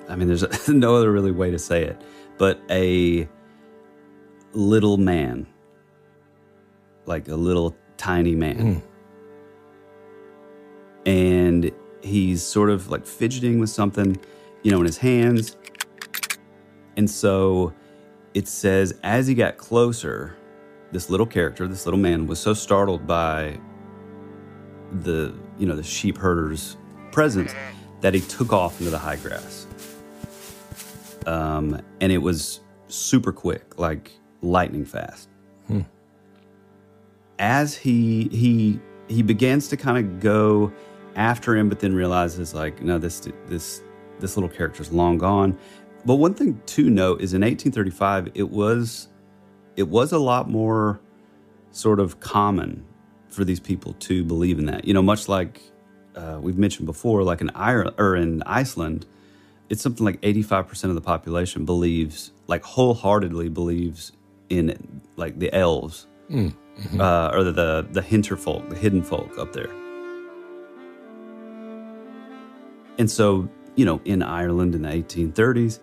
I 0.08 0.16
mean, 0.16 0.28
there's 0.28 0.68
no 0.68 0.96
other 0.96 1.12
really 1.12 1.30
way 1.30 1.50
to 1.50 1.58
say 1.58 1.84
it, 1.84 2.00
but 2.38 2.58
a 2.70 3.28
little 4.52 4.96
man, 4.96 5.46
like 7.04 7.28
a 7.28 7.36
little 7.36 7.76
tiny 7.98 8.34
man. 8.34 8.58
Hmm. 8.58 8.78
And 11.06 11.70
he's 12.02 12.42
sort 12.42 12.70
of 12.70 12.88
like 12.90 13.06
fidgeting 13.06 13.58
with 13.58 13.70
something, 13.70 14.18
you 14.62 14.70
know, 14.70 14.78
in 14.78 14.86
his 14.86 14.98
hands. 14.98 15.56
And 16.96 17.10
so 17.10 17.74
it 18.32 18.48
says, 18.48 18.98
as 19.02 19.26
he 19.26 19.34
got 19.34 19.58
closer, 19.58 20.36
this 20.92 21.10
little 21.10 21.26
character, 21.26 21.66
this 21.66 21.86
little 21.86 22.00
man, 22.00 22.26
was 22.26 22.38
so 22.38 22.54
startled 22.54 23.06
by 23.06 23.58
the, 24.92 25.34
you 25.58 25.66
know, 25.66 25.74
the 25.74 25.82
sheep 25.82 26.18
herder's 26.18 26.76
presence 27.10 27.54
that 28.00 28.14
he 28.14 28.20
took 28.20 28.52
off 28.52 28.78
into 28.80 28.90
the 28.90 28.98
high 28.98 29.16
grass 29.16 29.66
um, 31.26 31.80
and 32.00 32.12
it 32.12 32.18
was 32.18 32.60
super 32.88 33.32
quick, 33.32 33.78
like 33.78 34.12
lightning 34.40 34.84
fast. 34.84 35.28
Hmm. 35.66 35.80
As 37.38 37.74
he 37.74 38.28
he 38.28 38.80
he 39.08 39.22
begins 39.22 39.68
to 39.68 39.76
kind 39.76 39.98
of 39.98 40.20
go 40.20 40.72
after 41.16 41.56
him, 41.56 41.68
but 41.68 41.80
then 41.80 41.94
realizes 41.94 42.54
like, 42.54 42.82
no, 42.82 42.98
this 42.98 43.28
this 43.46 43.82
this 44.20 44.36
little 44.36 44.50
character's 44.50 44.92
long 44.92 45.18
gone. 45.18 45.58
But 46.04 46.16
one 46.16 46.34
thing 46.34 46.60
to 46.66 46.90
note 46.90 47.20
is 47.20 47.32
in 47.32 47.42
1835, 47.42 48.32
it 48.34 48.50
was 48.50 49.08
it 49.76 49.88
was 49.88 50.12
a 50.12 50.18
lot 50.18 50.48
more 50.48 51.00
sort 51.70 52.00
of 52.00 52.20
common 52.20 52.84
for 53.28 53.44
these 53.44 53.60
people 53.60 53.94
to 53.94 54.24
believe 54.24 54.58
in 54.58 54.66
that. 54.66 54.84
You 54.84 54.94
know, 54.94 55.02
much 55.02 55.28
like 55.28 55.60
uh, 56.14 56.38
we've 56.40 56.58
mentioned 56.58 56.86
before, 56.86 57.22
like 57.22 57.40
in 57.40 57.50
Ireland 57.54 57.96
or 57.98 58.16
in 58.16 58.42
Iceland, 58.44 59.06
it's 59.68 59.80
something 59.82 60.04
like 60.04 60.20
85% 60.20 60.84
of 60.84 60.94
the 60.94 61.00
population 61.00 61.64
believes, 61.64 62.32
like 62.46 62.62
wholeheartedly 62.62 63.48
believes 63.48 64.12
in 64.50 65.00
like 65.16 65.38
the 65.38 65.52
elves 65.54 66.06
Mm, 66.32 66.54
uh, 66.98 67.30
or 67.34 67.44
the, 67.44 67.52
the 67.52 67.86
the 67.92 68.00
hinterfolk, 68.00 68.68
the 68.70 68.76
hidden 68.76 69.02
folk 69.02 69.38
up 69.38 69.52
there. 69.52 69.70
And 72.98 73.10
so, 73.10 73.48
you 73.76 73.84
know, 73.84 74.00
in 74.04 74.22
Ireland 74.22 74.74
in 74.74 74.82
the 74.82 74.88
1830s, 74.88 75.80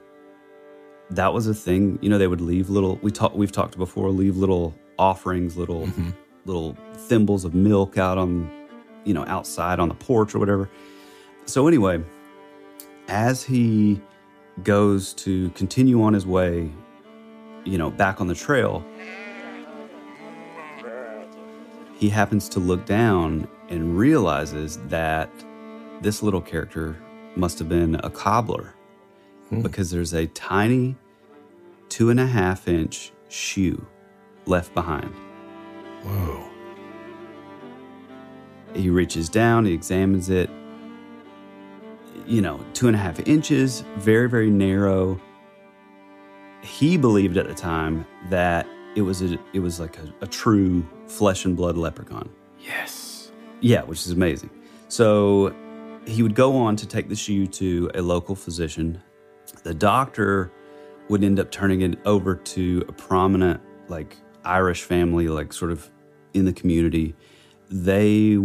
that 1.12 1.34
was 1.34 1.48
a 1.48 1.54
thing. 1.54 1.98
You 2.02 2.10
know, 2.10 2.17
they 2.17 2.28
would 2.28 2.41
leave 2.41 2.69
little. 2.69 2.98
We 3.02 3.12
talked. 3.12 3.36
We've 3.36 3.52
talked 3.52 3.78
before. 3.78 4.10
Leave 4.10 4.38
little 4.38 4.76
offerings, 4.98 5.58
little 5.58 5.88
mm-hmm. 5.88 6.10
little 6.45 6.78
thimbles 6.93 7.45
of 7.45 7.54
milk 7.54 7.98
out 7.98 8.17
on, 8.17 8.50
you 9.06 9.13
know, 9.13 9.26
outside 9.26 9.80
on 9.80 9.89
the 9.89 9.95
porch 9.95 10.36
or 10.36 10.39
whatever. 10.39 10.69
So 11.45 11.67
anyway, 11.67 12.04
as 13.08 13.43
he 13.43 14.02
goes 14.63 15.13
to 15.13 15.50
continue 15.52 16.04
on 16.04 16.13
his 16.13 16.26
way, 16.26 16.69
you 17.65 17.78
know, 17.78 17.89
back 17.89 18.22
on 18.22 18.28
the 18.28 18.36
trail, 18.36 18.86
he 21.95 22.10
happens 22.10 22.48
to 22.50 22.60
look 22.60 22.86
down 22.86 23.48
and 23.69 23.98
realizes 23.98 24.78
that 24.88 25.30
this 26.02 26.24
little 26.24 26.41
character 26.41 26.95
must 27.36 27.60
have 27.60 27.69
been 27.69 27.95
a 28.04 28.10
cobbler 28.10 28.74
Mm. 29.51 29.63
because 29.63 29.89
there's 29.89 30.13
a 30.13 30.27
tiny 30.27 30.95
two 31.89 32.09
and 32.09 32.19
a 32.19 32.27
half 32.27 32.67
inch 32.67 33.12
shoe 33.29 33.85
left 34.45 34.73
behind. 34.73 35.13
Whoa. 36.03 36.45
He 38.73 38.89
reaches 38.89 39.29
down, 39.29 39.65
he 39.65 39.73
examines 39.73 40.29
it. 40.29 40.49
You 42.27 42.41
know, 42.41 42.63
two 42.73 42.88
and 42.88 42.95
a 42.95 42.99
half 42.99 43.19
inches, 43.27 43.83
very, 43.97 44.29
very 44.29 44.51
narrow. 44.51 45.19
He 46.62 46.95
believed 46.97 47.38
at 47.38 47.47
the 47.47 47.55
time 47.55 48.05
that 48.29 48.67
it 48.95 49.01
was 49.01 49.21
a, 49.21 49.39
it 49.53 49.59
was 49.59 49.79
like 49.79 49.97
a, 49.97 50.13
a 50.21 50.27
true 50.27 50.85
flesh 51.07 51.45
and 51.45 51.57
blood 51.57 51.75
leprechaun. 51.75 52.29
Yes. 52.59 53.31
Yeah, 53.62 53.81
which 53.83 54.05
is 54.05 54.12
amazing. 54.12 54.51
So 54.89 55.55
he 56.05 56.21
would 56.21 56.35
go 56.35 56.55
on 56.57 56.75
to 56.75 56.85
take 56.85 57.09
the 57.09 57.15
shoe 57.15 57.47
to 57.47 57.89
a 57.95 58.01
local 58.01 58.35
physician. 58.35 59.01
The 59.63 59.74
doctor 59.74 60.52
would 61.10 61.24
end 61.24 61.39
up 61.39 61.51
turning 61.51 61.82
it 61.82 61.99
over 62.05 62.36
to 62.36 62.86
a 62.88 62.91
prominent, 62.91 63.62
like 63.88 64.18
Irish 64.43 64.84
family, 64.84 65.28
like 65.28 65.53
sort 65.53 65.72
of 65.72 65.89
in 66.34 66.45
the 66.45 66.53
community. 66.53 67.16
They 67.70 68.38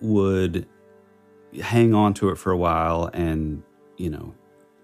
would 0.00 0.66
hang 1.60 1.94
on 1.94 2.14
to 2.14 2.30
it 2.30 2.36
for 2.36 2.52
a 2.52 2.56
while 2.56 3.10
and, 3.12 3.62
you 3.96 4.10
know, 4.10 4.34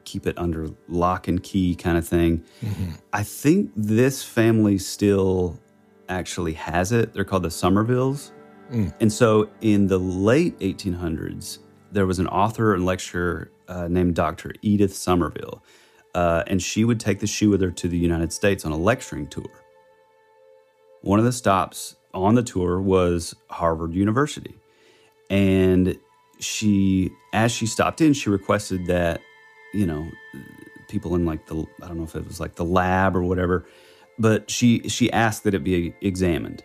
keep 0.05 0.27
it 0.27 0.37
under 0.39 0.69
lock 0.89 1.29
and 1.29 1.43
key 1.43 1.75
kind 1.75 1.99
of 1.99 2.07
thing. 2.07 2.45
I 3.13 3.23
think 3.23 3.71
this 3.75 4.23
family 4.23 4.79
still 4.79 5.59
actually 6.09 6.53
has 6.55 6.93
it. 6.93 7.15
They're 7.15 7.25
called 7.25 7.43
the 7.43 7.49
Somervilles. 7.49 8.33
Mm. 8.71 8.95
And 9.01 9.13
so 9.13 9.51
in 9.61 9.87
the 9.87 9.99
late 9.99 10.59
1800s, 10.61 11.59
there 11.93 12.07
was 12.07 12.19
an 12.19 12.27
author 12.29 12.75
and 12.75 12.85
lecturer 12.85 13.51
uh, 13.69 13.89
named 13.89 14.15
Dr. 14.15 14.55
Edith 14.63 14.95
Somerville. 14.95 15.63
Uh, 16.15 16.45
and 16.47 16.63
she 16.63 16.85
would 16.85 17.01
take 17.01 17.19
the 17.21 17.27
shoe 17.27 17.51
with 17.51 17.61
her 17.61 17.71
to 17.73 17.89
the 17.89 17.99
United 17.99 18.33
States 18.33 18.65
on 18.65 18.73
a 18.73 18.77
lecturing 18.77 19.27
tour. 19.27 19.51
One 21.03 21.19
of 21.19 21.25
the 21.25 21.33
stops 21.33 21.97
on 22.13 22.35
the 22.35 22.43
tour 22.43 22.81
was 22.81 23.35
Harvard 23.51 23.95
University. 23.95 24.55
And 25.29 25.99
she, 26.39 27.11
as 27.33 27.51
she 27.51 27.67
stopped 27.67 28.01
in, 28.01 28.13
she 28.13 28.31
requested 28.31 28.87
that, 28.87 29.21
you 29.73 29.87
know, 29.87 30.09
people 30.89 31.15
in 31.15 31.25
like 31.25 31.47
the 31.47 31.67
I 31.83 31.89
don't 31.89 31.99
know 31.99 32.05
if 32.05 32.15
it 32.15 32.27
was 32.27 32.39
like 32.39 32.55
the 32.55 32.65
lab 32.65 33.17
or 33.17 33.23
whatever, 33.23 33.67
but 34.19 34.51
she 34.51 34.89
she 34.89 35.11
asked 35.13 35.45
that 35.45 35.55
it 35.55 35.65
be 35.65 35.95
examined. 36.01 36.63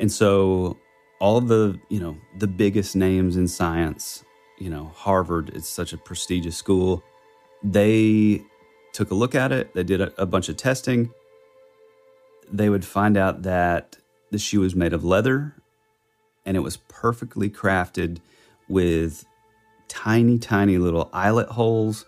And 0.00 0.10
so 0.10 0.78
all 1.20 1.40
the, 1.40 1.78
you 1.88 2.00
know, 2.00 2.16
the 2.38 2.46
biggest 2.46 2.94
names 2.94 3.36
in 3.36 3.48
science, 3.48 4.24
you 4.58 4.70
know, 4.70 4.92
Harvard 4.94 5.50
is 5.50 5.66
such 5.66 5.92
a 5.92 5.98
prestigious 5.98 6.56
school. 6.56 7.02
They 7.62 8.42
took 8.92 9.10
a 9.10 9.14
look 9.14 9.34
at 9.34 9.52
it, 9.52 9.74
they 9.74 9.84
did 9.84 10.00
a, 10.00 10.12
a 10.20 10.26
bunch 10.26 10.48
of 10.48 10.56
testing. 10.56 11.10
They 12.50 12.68
would 12.68 12.84
find 12.84 13.16
out 13.16 13.42
that 13.42 13.98
the 14.30 14.38
shoe 14.38 14.60
was 14.60 14.74
made 14.74 14.92
of 14.92 15.04
leather 15.04 15.54
and 16.46 16.56
it 16.56 16.60
was 16.60 16.78
perfectly 16.88 17.50
crafted 17.50 18.18
with 18.68 19.24
tiny, 19.88 20.38
tiny 20.38 20.78
little 20.78 21.10
eyelet 21.12 21.48
holes 21.48 22.06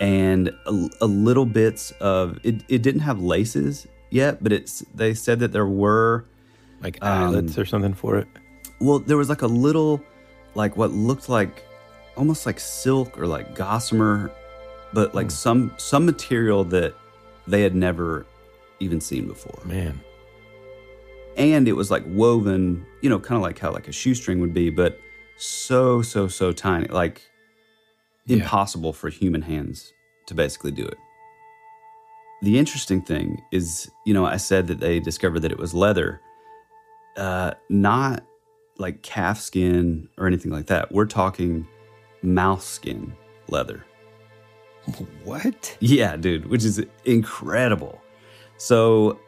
and 0.00 0.48
a, 0.66 0.88
a 1.00 1.06
little 1.06 1.46
bits 1.46 1.92
of 2.00 2.38
it. 2.42 2.64
It 2.68 2.82
didn't 2.82 3.02
have 3.02 3.20
laces 3.20 3.86
yet, 4.10 4.42
but 4.42 4.52
it's 4.52 4.80
they 4.94 5.14
said 5.14 5.38
that 5.40 5.52
there 5.52 5.66
were 5.66 6.24
like 6.80 6.98
um, 7.00 7.28
eyelets 7.28 7.56
or 7.56 7.64
something 7.64 7.94
for 7.94 8.16
it. 8.16 8.26
Well, 8.82 8.98
there 8.98 9.16
was 9.16 9.28
like 9.28 9.42
a 9.42 9.46
little, 9.46 10.02
like 10.54 10.76
what 10.76 10.90
looked 10.90 11.28
like 11.28 11.62
almost 12.16 12.46
like 12.46 12.58
silk 12.58 13.18
or 13.18 13.26
like 13.26 13.54
gossamer, 13.54 14.30
but 14.92 15.14
like 15.14 15.30
some 15.30 15.72
some 15.76 16.04
material 16.04 16.64
that 16.64 16.94
they 17.46 17.62
had 17.62 17.74
never 17.74 18.26
even 18.80 19.00
seen 19.00 19.26
before. 19.28 19.60
Man. 19.64 20.00
And 21.36 21.66
it 21.68 21.72
was 21.72 21.90
like 21.90 22.02
woven, 22.08 22.84
you 23.00 23.08
know, 23.08 23.18
kind 23.18 23.36
of 23.36 23.42
like 23.42 23.58
how 23.58 23.72
like 23.72 23.88
a 23.88 23.92
shoestring 23.92 24.40
would 24.40 24.52
be, 24.52 24.68
but 24.68 25.00
so 25.36 26.02
so 26.02 26.28
so 26.28 26.52
tiny, 26.52 26.88
like 26.88 27.22
Yeah. 28.26 28.38
impossible 28.38 28.92
for 28.92 29.08
human 29.08 29.42
hands 29.42 29.92
to 30.26 30.34
basically 30.34 30.72
do 30.72 30.84
it. 30.84 30.98
The 32.42 32.58
interesting 32.58 33.00
thing 33.00 33.40
is, 33.52 33.88
you 34.04 34.12
know, 34.12 34.26
I 34.26 34.36
said 34.36 34.66
that 34.66 34.80
they 34.80 34.98
discovered 34.98 35.40
that 35.40 35.52
it 35.52 35.58
was 35.58 35.72
leather, 35.72 36.20
uh, 37.16 37.52
not 37.70 38.24
like 38.78 39.02
calf 39.02 39.40
skin 39.40 40.08
or 40.18 40.26
anything 40.26 40.50
like 40.50 40.66
that. 40.66 40.92
We're 40.92 41.06
talking 41.06 41.66
mouse 42.22 42.64
skin 42.64 43.14
leather. 43.48 43.84
What? 45.24 45.76
Yeah, 45.80 46.16
dude, 46.16 46.46
which 46.46 46.64
is 46.64 46.84
incredible. 47.04 48.00
So, 48.56 49.18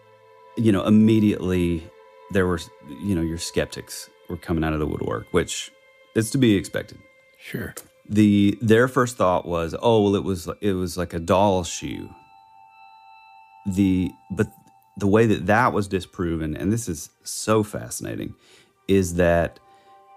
you 0.56 0.72
know, 0.72 0.84
immediately 0.84 1.88
there 2.32 2.46
were, 2.46 2.60
you 3.02 3.14
know, 3.14 3.22
your 3.22 3.38
skeptics 3.38 4.10
were 4.28 4.36
coming 4.36 4.64
out 4.64 4.72
of 4.72 4.80
the 4.80 4.86
woodwork, 4.86 5.26
which 5.32 5.70
is 6.14 6.30
to 6.30 6.38
be 6.38 6.56
expected. 6.56 6.98
Sure. 7.38 7.74
The 8.08 8.58
their 8.60 8.88
first 8.88 9.16
thought 9.16 9.46
was, 9.46 9.74
oh, 9.80 10.02
well, 10.02 10.16
it 10.16 10.24
was 10.24 10.48
it 10.60 10.72
was 10.72 10.96
like 10.96 11.14
a 11.14 11.20
doll 11.20 11.64
shoe. 11.64 12.10
The 13.66 14.10
but 14.30 14.48
the 14.96 15.06
way 15.06 15.26
that 15.26 15.46
that 15.46 15.72
was 15.72 15.88
disproven, 15.88 16.56
and 16.56 16.72
this 16.72 16.88
is 16.88 17.10
so 17.22 17.62
fascinating, 17.62 18.34
is 18.88 19.14
that 19.14 19.58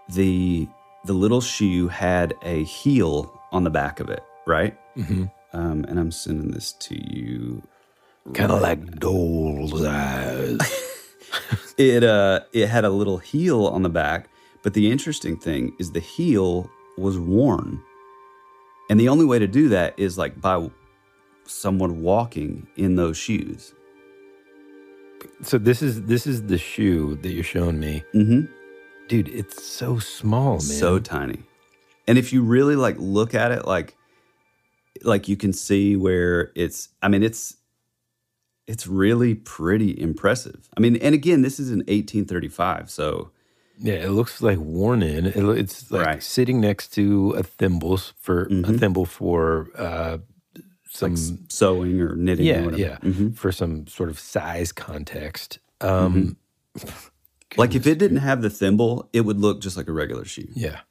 the 0.10 0.68
the 1.06 1.14
little 1.14 1.42
shoe 1.42 1.88
had 1.88 2.34
a 2.42 2.64
heel 2.64 3.42
on 3.52 3.64
the 3.64 3.70
back 3.70 4.00
of 4.00 4.10
it, 4.10 4.24
right? 4.46 4.78
Mm-hmm. 4.98 5.26
Um, 5.54 5.86
and 5.88 6.00
I'm 6.00 6.12
sending 6.12 6.52
this 6.52 6.74
to 6.74 6.96
you. 6.96 7.64
Kind 8.34 8.52
of 8.52 8.62
like 8.62 9.00
doll's 9.00 9.86
eyes. 9.86 10.60
it 11.78 12.04
uh 12.04 12.42
it 12.54 12.68
had 12.68 12.84
a 12.84 12.90
little 12.90 13.18
heel 13.18 13.68
on 13.68 13.84
the 13.84 13.90
back, 13.90 14.30
but 14.64 14.74
the 14.74 14.92
interesting 14.92 15.38
thing 15.38 15.74
is 15.80 15.92
the 15.92 16.00
heel 16.00 16.70
was 16.98 17.18
worn. 17.18 17.82
And 18.90 19.00
the 19.00 19.10
only 19.10 19.26
way 19.26 19.40
to 19.40 19.48
do 19.48 19.70
that 19.70 19.94
is 19.98 20.18
like 20.18 20.40
by 20.42 20.70
someone 21.46 22.02
walking 22.02 22.68
in 22.76 22.96
those 22.96 23.18
shoes. 23.18 23.74
so 25.42 25.58
this 25.58 25.82
is 25.82 26.04
this 26.04 26.28
is 26.28 26.44
the 26.44 26.58
shoe 26.58 27.16
that 27.22 27.32
you're 27.32 27.44
showing 27.44 27.80
me. 27.80 28.04
Mm-hmm. 28.14 28.52
Dude, 29.08 29.30
it's 29.30 29.64
so 29.64 30.00
small, 30.00 30.54
man. 30.54 30.60
So 30.62 31.00
tiny. 31.00 31.40
And 32.08 32.18
if 32.18 32.32
you 32.34 32.42
really 32.44 32.76
like 32.76 32.96
look 33.00 33.34
at 33.34 33.52
it 33.52 33.66
like 33.66 33.96
like 35.04 35.28
you 35.28 35.38
can 35.38 35.54
see 35.54 35.96
where 35.96 36.52
it's 36.56 36.90
I 37.02 37.08
mean 37.08 37.24
it's 37.24 37.56
it's 38.68 38.86
really 38.88 39.34
pretty 39.36 40.00
impressive. 40.00 40.68
I 40.76 40.82
mean, 40.82 40.98
and 40.98 41.16
again, 41.16 41.42
this 41.42 41.58
is 41.60 41.70
in 41.70 41.80
1835, 41.80 42.90
so 42.90 43.32
Yeah, 43.80 43.94
it 43.94 44.10
looks 44.10 44.42
like 44.42 44.58
worn 44.58 45.02
in. 45.02 45.26
It, 45.28 45.38
it's 45.58 45.90
like 45.92 46.22
sitting 46.22 46.60
next 46.60 46.90
to 46.96 47.32
a 47.38 47.44
thimbles 47.44 48.14
for 48.20 48.44
a 48.44 48.48
Mhm. 48.50 48.80
thimble 48.80 49.06
for 49.06 49.70
uh, 49.78 50.18
some 50.90 51.12
like 51.16 51.20
sewing 51.50 52.02
or 52.02 52.16
knitting 52.16 52.46
yeah, 52.48 52.60
or 52.62 52.66
whatever. 52.66 52.82
yeah, 52.82 52.98
Mhm. 53.04 53.36
for 53.38 53.52
some 53.54 53.88
sort 53.88 54.10
of 54.10 54.20
size 54.20 54.72
context. 54.74 55.60
Um, 55.80 56.36
Like 57.56 57.76
if 57.76 57.88
it 57.88 57.98
didn't 57.98 58.18
have 58.18 58.42
the 58.42 58.50
thimble, 58.50 59.10
it 59.14 59.22
would 59.22 59.40
look 59.40 59.62
just 59.62 59.78
like 59.78 59.88
a 59.88 59.94
regular 59.94 60.26
shoe. 60.26 60.48
Yeah, 60.54 60.82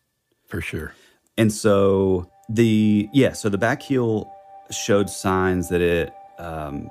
for 0.48 0.60
sure. 0.60 0.94
And 1.36 1.52
so 1.52 2.30
the 2.48 3.08
yeah, 3.12 3.32
so 3.32 3.48
the 3.48 3.58
back 3.58 3.82
heel 3.82 4.32
showed 4.70 5.10
signs 5.10 5.68
that 5.68 5.80
it 5.80 6.12
um 6.38 6.90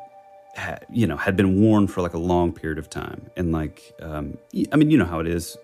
had, 0.56 0.86
you 0.90 1.06
know 1.06 1.18
had 1.18 1.36
been 1.36 1.62
worn 1.62 1.88
for 1.88 2.02
like 2.02 2.14
a 2.14 2.20
long 2.20 2.52
period 2.54 2.80
of 2.80 2.90
time 2.90 3.30
and 3.36 3.52
like 3.52 3.94
um 4.02 4.38
I 4.72 4.78
mean 4.78 4.90
you 4.90 4.98
know 4.98 5.06
how 5.06 5.20
it 5.20 5.28
is 5.28 5.58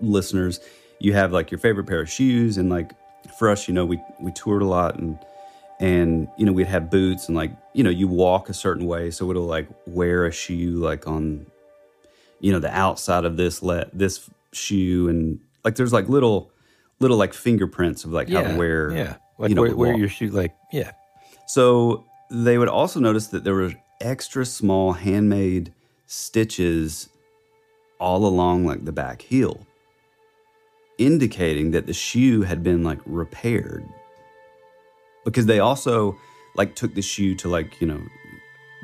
listeners 0.00 0.60
you 1.00 1.12
have 1.12 1.32
like 1.32 1.50
your 1.50 1.58
favorite 1.58 1.86
pair 1.86 2.00
of 2.00 2.10
shoes 2.10 2.56
and 2.56 2.70
like 2.70 2.92
for 3.38 3.50
us 3.50 3.68
you 3.68 3.74
know 3.74 3.84
we 3.84 4.00
we 4.20 4.32
toured 4.32 4.62
a 4.62 4.66
lot 4.66 4.98
and 4.98 5.18
and 5.80 6.28
you 6.38 6.46
know 6.46 6.52
we'd 6.52 6.66
have 6.66 6.90
boots 6.90 7.28
and 7.28 7.36
like 7.36 7.50
you 7.74 7.84
know 7.84 7.90
you 7.90 8.08
walk 8.08 8.48
a 8.48 8.54
certain 8.54 8.86
way 8.86 9.10
so 9.10 9.30
it'll 9.30 9.44
like 9.44 9.68
wear 9.86 10.24
a 10.24 10.32
shoe 10.32 10.76
like 10.76 11.06
on 11.06 11.46
you 12.42 12.52
know 12.52 12.58
the 12.58 12.70
outside 12.70 13.24
of 13.24 13.38
this 13.38 13.62
let 13.62 13.96
this 13.96 14.28
shoe 14.52 15.08
and 15.08 15.40
like 15.64 15.76
there's 15.76 15.92
like 15.92 16.08
little 16.08 16.52
little 17.00 17.16
like 17.16 17.32
fingerprints 17.32 18.04
of 18.04 18.12
like 18.12 18.28
how 18.28 18.42
to 18.42 18.56
wear 18.56 18.90
yeah, 18.92 19.16
like 19.38 19.48
you 19.48 19.54
know, 19.54 19.62
where, 19.62 19.74
where 19.74 19.96
your 19.96 20.08
shoe, 20.08 20.28
like 20.28 20.54
yeah, 20.72 20.92
so 21.46 22.04
they 22.30 22.58
would 22.58 22.68
also 22.68 23.00
notice 23.00 23.28
that 23.28 23.44
there 23.44 23.54
were 23.54 23.72
extra 24.00 24.44
small 24.44 24.92
handmade 24.92 25.72
stitches 26.06 27.08
all 27.98 28.26
along 28.26 28.66
like 28.66 28.84
the 28.84 28.92
back 28.92 29.22
heel 29.22 29.64
indicating 30.98 31.70
that 31.72 31.86
the 31.86 31.92
shoe 31.92 32.42
had 32.42 32.62
been 32.62 32.82
like 32.82 32.98
repaired. 33.06 33.84
Because 35.24 35.46
they 35.46 35.60
also 35.60 36.16
like 36.54 36.74
took 36.74 36.94
the 36.94 37.02
shoe 37.02 37.34
to 37.36 37.48
like 37.48 37.80
you 37.80 37.86
know 37.86 38.02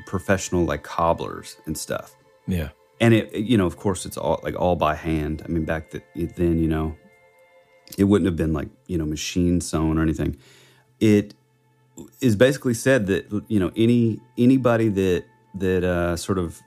professional 0.06 0.64
like 0.64 0.82
cobblers 0.82 1.56
and 1.66 1.76
stuff. 1.76 2.16
Yeah. 2.46 2.70
And 3.00 3.14
it 3.14 3.34
you 3.34 3.56
know 3.56 3.66
of 3.66 3.76
course 3.76 4.06
it's 4.06 4.16
all 4.16 4.40
like 4.42 4.58
all 4.58 4.76
by 4.76 4.94
hand. 4.94 5.42
I 5.44 5.48
mean 5.48 5.64
back 5.64 5.90
th- 5.90 6.04
then 6.36 6.58
you 6.58 6.68
know 6.68 6.96
it 7.96 8.04
wouldn't 8.04 8.26
have 8.26 8.36
been 8.36 8.52
like 8.52 8.68
you 8.86 8.98
know 8.98 9.06
machine 9.06 9.60
sewn 9.60 9.98
or 9.98 10.02
anything. 10.02 10.36
It 11.00 11.34
is 12.20 12.36
basically 12.36 12.74
said 12.74 13.06
that 13.06 13.44
you 13.48 13.60
know 13.60 13.70
any 13.76 14.20
anybody 14.36 14.88
that 14.88 15.24
that 15.54 15.84
uh, 15.84 16.16
sort 16.16 16.38
of 16.38 16.60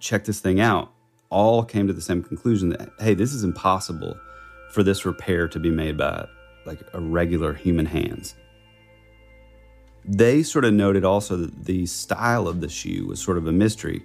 checked 0.00 0.26
this 0.26 0.40
thing 0.40 0.60
out 0.60 0.92
all 1.30 1.62
came 1.64 1.86
to 1.86 1.92
the 1.92 2.00
same 2.00 2.22
conclusion 2.22 2.70
that 2.70 2.88
hey 3.00 3.14
this 3.14 3.32
is 3.32 3.44
impossible 3.44 4.18
for 4.72 4.82
this 4.82 5.04
repair 5.04 5.48
to 5.48 5.58
be 5.58 5.70
made 5.70 5.96
by 5.96 6.26
like 6.64 6.80
a 6.92 7.00
regular 7.00 7.54
human 7.54 7.86
hands. 7.86 8.34
They 10.04 10.42
sort 10.42 10.64
of 10.64 10.72
noted 10.72 11.04
also 11.04 11.36
that 11.36 11.64
the 11.64 11.86
style 11.86 12.46
of 12.46 12.60
the 12.60 12.68
shoe 12.68 13.06
was 13.06 13.20
sort 13.20 13.38
of 13.38 13.46
a 13.46 13.52
mystery 13.52 14.02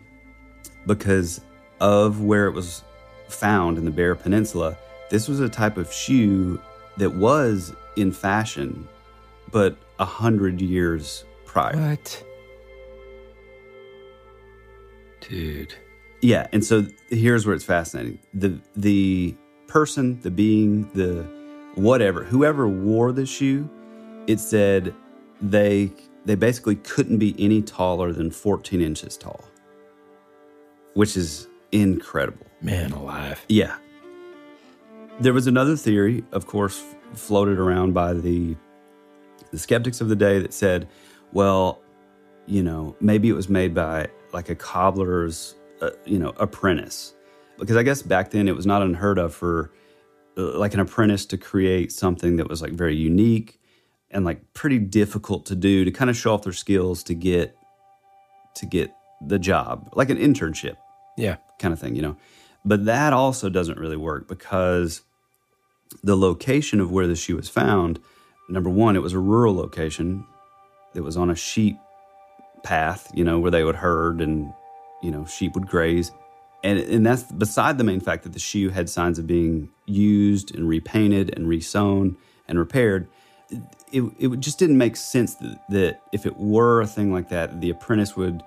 because 0.88 1.42
of 1.82 2.22
where 2.22 2.46
it 2.46 2.52
was 2.52 2.84
found 3.28 3.78
in 3.78 3.84
the 3.84 3.92
Bear 3.92 4.16
Peninsula. 4.16 4.78
This 5.10 5.28
was 5.28 5.42
a 5.42 5.50
type 5.50 5.78
of 5.78 5.92
shoe 5.92 6.62
that 6.98 7.10
was 7.10 7.74
in 7.98 8.14
fashion, 8.14 8.88
but 9.52 9.76
a 10.00 10.06
hundred 10.06 10.62
years 10.62 11.26
prior. 11.46 11.76
What? 11.76 12.24
Dude. 15.22 15.74
Yeah, 16.22 16.48
and 16.54 16.64
so 16.64 16.86
here's 17.10 17.46
where 17.46 17.56
it's 17.56 17.66
fascinating. 17.66 18.20
The 18.34 18.60
the 18.76 19.36
person, 19.68 20.22
the 20.22 20.32
being, 20.32 20.90
the 20.94 21.24
whatever, 21.76 22.24
whoever 22.24 22.68
wore 22.68 23.12
the 23.12 23.26
shoe, 23.26 23.68
it 24.28 24.40
said 24.40 24.94
they 25.42 25.92
they 26.26 26.36
basically 26.36 26.76
couldn't 26.76 27.18
be 27.18 27.36
any 27.40 27.64
taller 27.64 28.12
than 28.12 28.30
14 28.30 28.82
inches 28.82 29.18
tall. 29.18 29.44
Which 30.94 31.18
is 31.18 31.48
incredible. 31.72 32.46
Man 32.62 32.92
alive. 32.92 33.44
Yeah. 33.48 33.76
There 35.20 35.34
was 35.34 35.48
another 35.48 35.76
theory, 35.76 36.24
of 36.32 36.48
course, 36.48 36.84
floated 37.14 37.60
around 37.60 37.94
by 37.94 38.14
the 38.14 38.56
the 39.52 39.60
skeptics 39.60 40.00
of 40.00 40.08
the 40.08 40.16
day 40.16 40.40
that 40.40 40.54
said, 40.54 40.88
well, 41.34 41.82
you 42.46 42.64
know, 42.64 42.96
maybe 43.02 43.28
it 43.28 43.34
was 43.34 43.50
made 43.50 43.74
by 43.74 44.08
like 44.32 44.50
a 44.50 44.56
cobbler's, 44.56 45.56
uh, 45.82 45.90
you 46.06 46.18
know, 46.18 46.34
apprentice. 46.38 47.14
Because 47.60 47.76
I 47.76 47.84
guess 47.84 48.02
back 48.02 48.32
then 48.32 48.48
it 48.48 48.56
was 48.56 48.66
not 48.66 48.82
unheard 48.82 49.20
of 49.20 49.34
for 49.34 49.72
uh, 50.38 50.58
like 50.58 50.74
an 50.74 50.80
apprentice 50.80 51.26
to 51.28 51.38
create 51.38 51.92
something 51.92 52.38
that 52.38 52.48
was 52.48 52.62
like 52.62 52.72
very 52.72 52.96
unique 52.96 53.60
and 54.10 54.24
like 54.24 54.54
pretty 54.54 54.80
difficult 54.80 55.46
to 55.48 55.56
do 55.56 55.84
to 55.84 55.92
kind 55.92 56.10
of 56.10 56.16
show 56.16 56.34
off 56.34 56.44
their 56.44 56.54
skills 56.54 57.04
to 57.04 57.14
get 57.14 57.56
to 58.56 58.66
get 58.66 58.92
the 59.28 59.40
job, 59.40 59.90
like 59.94 60.10
an 60.10 60.18
internship 60.18 60.78
Yeah. 61.18 61.38
kind 61.60 61.74
of 61.74 61.80
thing, 61.80 61.96
you 61.96 62.02
know. 62.02 62.18
But 62.64 62.86
that 62.86 63.14
also 63.14 63.50
doesn't 63.50 63.80
really 63.80 63.98
work 63.98 64.28
because 64.28 65.02
the 66.04 66.16
location 66.16 66.80
of 66.80 66.92
where 66.92 67.08
the 67.08 67.16
shoe 67.16 67.36
was 67.36 67.50
found, 67.50 68.00
number 68.50 68.70
one, 68.70 68.96
it 68.96 69.02
was 69.02 69.14
a 69.14 69.20
rural 69.20 69.56
location. 69.56 70.26
It 70.94 71.02
was 71.02 71.18
on 71.18 71.30
a 71.30 71.36
sheep 71.36 71.78
path, 72.64 73.12
you 73.14 73.24
know, 73.24 73.40
where 73.40 73.52
they 73.52 73.64
would 73.64 73.76
herd 73.76 74.22
and, 74.22 74.54
you 75.02 75.12
know, 75.12 75.26
sheep 75.26 75.54
would 75.56 75.68
graze. 75.68 76.12
And, 76.64 76.78
and 76.78 77.06
that's 77.06 77.24
beside 77.24 77.78
the 77.80 77.84
main 77.84 78.00
fact 78.00 78.24
that 78.24 78.34
the 78.34 78.40
shoe 78.40 78.70
had 78.70 78.90
signs 78.90 79.18
of 79.18 79.26
being 79.26 79.70
used 79.88 80.54
and 80.54 80.68
repainted 80.68 81.34
and 81.36 81.48
resewn 81.48 82.16
and 82.48 82.60
repaired. 82.60 83.08
It, 83.92 84.04
it 84.20 84.40
just 84.40 84.60
didn't 84.60 84.78
make 84.78 84.96
sense 84.96 85.36
that, 85.36 85.60
that 85.70 86.02
if 86.14 86.26
it 86.26 86.38
were 86.38 86.82
a 86.82 86.88
thing 86.88 87.12
like 87.12 87.30
that, 87.30 87.62
the 87.62 87.72
apprentice 87.72 88.16
would 88.16 88.44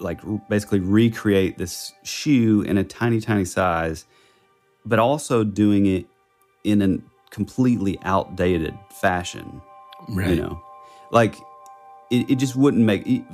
like 0.00 0.20
basically 0.48 0.80
recreate 0.80 1.58
this 1.58 1.92
shoe 2.02 2.62
in 2.62 2.78
a 2.78 2.84
tiny, 2.84 3.20
tiny 3.20 3.44
size, 3.44 4.04
but 4.84 4.98
also 4.98 5.44
doing 5.44 5.86
it 5.86 6.06
in 6.64 6.82
a 6.82 6.98
completely 7.30 7.98
outdated 8.02 8.74
fashion. 8.90 9.60
Right. 10.08 10.30
You 10.30 10.36
know, 10.36 10.62
like 11.10 11.36
it, 12.10 12.30
it 12.30 12.34
just 12.36 12.56
wouldn't 12.56 12.84
make. 12.84 13.24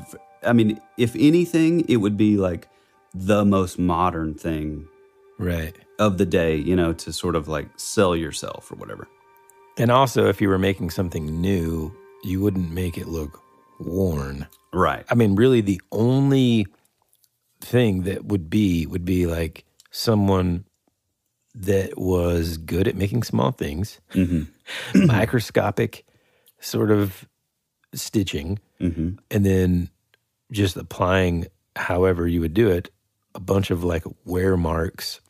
I 0.42 0.52
mean, 0.52 0.80
if 0.96 1.14
anything, 1.16 1.84
it 1.88 1.96
would 1.96 2.16
be 2.16 2.36
like 2.36 2.68
the 3.14 3.44
most 3.44 3.78
modern 3.78 4.34
thing 4.34 4.86
Right. 5.38 5.74
of 5.98 6.18
the 6.18 6.26
day, 6.26 6.56
you 6.56 6.76
know, 6.76 6.92
to 6.92 7.12
sort 7.12 7.34
of 7.34 7.48
like 7.48 7.68
sell 7.76 8.14
yourself 8.14 8.70
or 8.70 8.76
whatever. 8.76 9.08
And 9.78 9.90
also, 9.90 10.28
if 10.28 10.40
you 10.40 10.48
were 10.48 10.58
making 10.58 10.90
something 10.90 11.40
new, 11.40 11.94
you 12.22 12.40
wouldn't 12.40 12.70
make 12.70 12.98
it 12.98 13.08
look 13.08 13.42
worn. 13.80 14.46
Right. 14.72 15.04
I 15.10 15.14
mean, 15.14 15.34
really, 15.34 15.60
the 15.60 15.80
only 15.90 16.66
thing 17.60 18.02
that 18.04 18.24
would 18.24 18.48
be 18.48 18.86
would 18.86 19.04
be 19.04 19.26
like 19.26 19.64
someone 19.90 20.64
that 21.54 21.98
was 21.98 22.56
good 22.58 22.86
at 22.86 22.94
making 22.96 23.22
small 23.24 23.50
things, 23.50 24.00
microscopic 24.94 26.04
sort 26.60 26.90
of 26.90 27.26
stitching, 27.94 28.58
Mhm. 28.80 29.18
and 29.30 29.44
then 29.44 29.90
just 30.52 30.76
applying 30.76 31.46
however 31.76 32.26
you 32.28 32.40
would 32.40 32.54
do 32.54 32.68
it, 32.70 32.90
a 33.34 33.40
bunch 33.40 33.70
of 33.70 33.82
like 33.84 34.04
wear 34.24 34.56
marks 34.56 35.20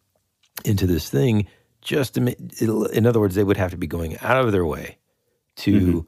into 0.64 0.86
this 0.86 1.08
thing 1.08 1.46
just 1.82 2.14
to 2.14 2.20
make, 2.20 2.36
in 2.60 3.06
other 3.06 3.20
words, 3.20 3.34
they 3.34 3.44
would 3.44 3.56
have 3.56 3.70
to 3.70 3.76
be 3.78 3.86
going 3.86 4.18
out 4.18 4.44
of 4.44 4.52
their 4.52 4.66
way 4.66 4.98
to 5.56 6.06